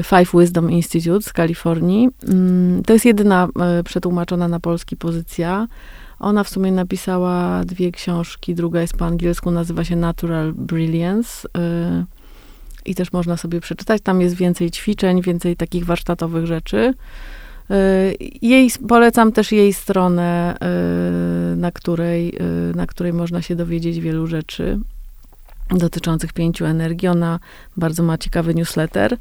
Five 0.03 0.31
Wisdom 0.35 0.71
Institute 0.71 1.23
z 1.23 1.33
Kalifornii. 1.33 2.09
Mm, 2.29 2.83
to 2.83 2.93
jest 2.93 3.05
jedyna 3.05 3.49
przetłumaczona 3.85 4.49
na 4.49 4.61
polski 4.61 4.97
pozycja. 4.97 5.69
Ona 6.19 6.45
w 6.45 6.49
sumie 6.49 6.73
napisała 6.73 7.65
dwie 7.65 7.93
książki, 7.93 8.55
druga 8.55 8.81
jest 8.81 8.97
po 8.97 9.07
angielsku, 9.07 9.51
nazywa 9.51 9.85
się 9.85 9.97
Natural 9.97 10.53
Brilliance 10.53 11.49
i 12.85 12.95
też 12.95 13.13
można 13.13 13.37
sobie 13.37 13.61
przeczytać. 13.61 14.03
Tam 14.03 14.21
jest 14.21 14.35
więcej 14.35 14.71
ćwiczeń, 14.71 15.23
więcej 15.23 15.57
takich 15.57 15.85
warsztatowych 15.85 16.47
rzeczy. 16.47 16.95
Y, 17.71 18.17
jej, 18.43 18.71
polecam 18.89 19.33
też 19.33 19.53
jej 19.53 19.73
stronę, 19.73 20.57
y, 21.53 21.57
na 21.57 21.73
której, 21.73 22.35
y, 22.71 22.77
na 22.77 22.87
której 22.87 23.13
można 23.13 23.43
się 23.43 23.57
dowiedzieć 23.57 24.01
wielu 24.01 24.27
rzeczy 24.27 24.79
dotyczących 25.71 26.33
pięciu 26.33 26.65
energii. 26.65 27.09
Ona 27.09 27.39
bardzo 27.77 28.03
ma 28.03 28.19
ciekawy 28.19 28.55
newsletter. 28.55 29.17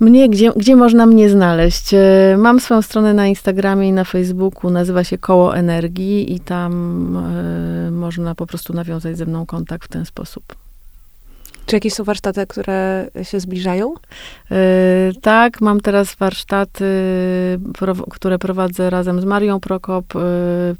Mnie, 0.00 0.28
gdzie, 0.28 0.52
gdzie 0.56 0.76
można 0.76 1.06
mnie 1.06 1.30
znaleźć? 1.30 1.94
Mam 2.38 2.60
swoją 2.60 2.82
stronę 2.82 3.14
na 3.14 3.26
Instagramie 3.26 3.88
i 3.88 3.92
na 3.92 4.04
Facebooku, 4.04 4.70
nazywa 4.70 5.04
się 5.04 5.18
Koło 5.18 5.56
Energii 5.56 6.34
i 6.34 6.40
tam 6.40 6.72
y, 7.86 7.90
można 7.90 8.34
po 8.34 8.46
prostu 8.46 8.72
nawiązać 8.72 9.18
ze 9.18 9.26
mną 9.26 9.46
kontakt 9.46 9.84
w 9.84 9.88
ten 9.88 10.04
sposób. 10.04 10.65
Czy 11.66 11.76
jakieś 11.76 11.92
są 11.92 12.04
warsztaty, 12.04 12.46
które 12.46 13.08
się 13.22 13.40
zbliżają? 13.40 13.94
Yy, 14.50 14.56
tak, 15.22 15.60
mam 15.60 15.80
teraz 15.80 16.14
warsztaty, 16.14 16.84
pro, 17.78 17.94
które 17.94 18.38
prowadzę 18.38 18.90
razem 18.90 19.20
z 19.20 19.24
Marią 19.24 19.60
Prokop. 19.60 20.14
Yy, 20.14 20.20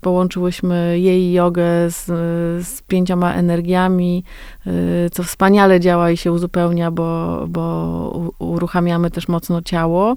połączyłyśmy 0.01 0.99
jej 1.01 1.33
jogę 1.33 1.91
z, 1.91 2.05
z 2.67 2.83
pięcioma 2.83 3.35
energiami, 3.35 4.25
yy, 4.67 4.73
co 5.13 5.23
wspaniale 5.23 5.81
działa 5.81 6.11
i 6.11 6.17
się 6.17 6.33
uzupełnia, 6.33 6.91
bo, 6.91 7.45
bo 7.49 8.33
uruchamiamy 8.39 9.11
też 9.11 9.29
mocno 9.29 9.63
ciało. 9.63 10.17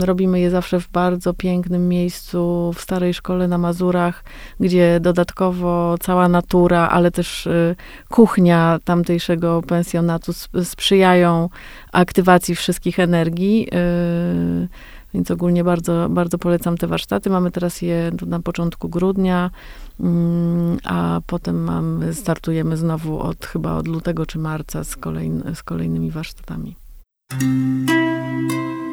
Robimy 0.00 0.40
je 0.40 0.50
zawsze 0.50 0.80
w 0.80 0.88
bardzo 0.88 1.34
pięknym 1.34 1.88
miejscu, 1.88 2.72
w 2.74 2.80
starej 2.80 3.14
szkole 3.14 3.48
na 3.48 3.58
Mazurach, 3.58 4.24
gdzie 4.60 5.00
dodatkowo 5.00 5.94
cała 6.00 6.28
natura, 6.28 6.88
ale 6.88 7.10
też 7.10 7.46
y, 7.46 7.76
kuchnia 8.08 8.78
tamtejszego 8.84 9.62
pensjonatu 9.62 10.32
sprzyjają 10.64 11.48
aktywacji 11.92 12.54
wszystkich 12.54 13.00
energii. 13.00 13.68
Y, 13.74 14.68
więc 15.14 15.30
ogólnie 15.30 15.64
bardzo, 15.64 16.08
bardzo 16.10 16.38
polecam 16.38 16.76
te 16.76 16.86
warsztaty. 16.86 17.30
Mamy 17.30 17.50
teraz 17.50 17.82
je 17.82 18.12
na 18.26 18.40
początku 18.40 18.88
grudnia, 18.88 19.50
a 20.84 21.20
potem 21.26 21.70
startujemy 22.12 22.76
znowu 22.76 23.20
od 23.20 23.46
chyba 23.46 23.74
od 23.74 23.88
lutego 23.88 24.26
czy 24.26 24.38
marca 24.38 24.84
z, 24.84 24.96
kolejny, 24.96 25.54
z 25.54 25.62
kolejnymi 25.62 26.10
warsztatami. 26.10 26.85
Música 27.32 28.85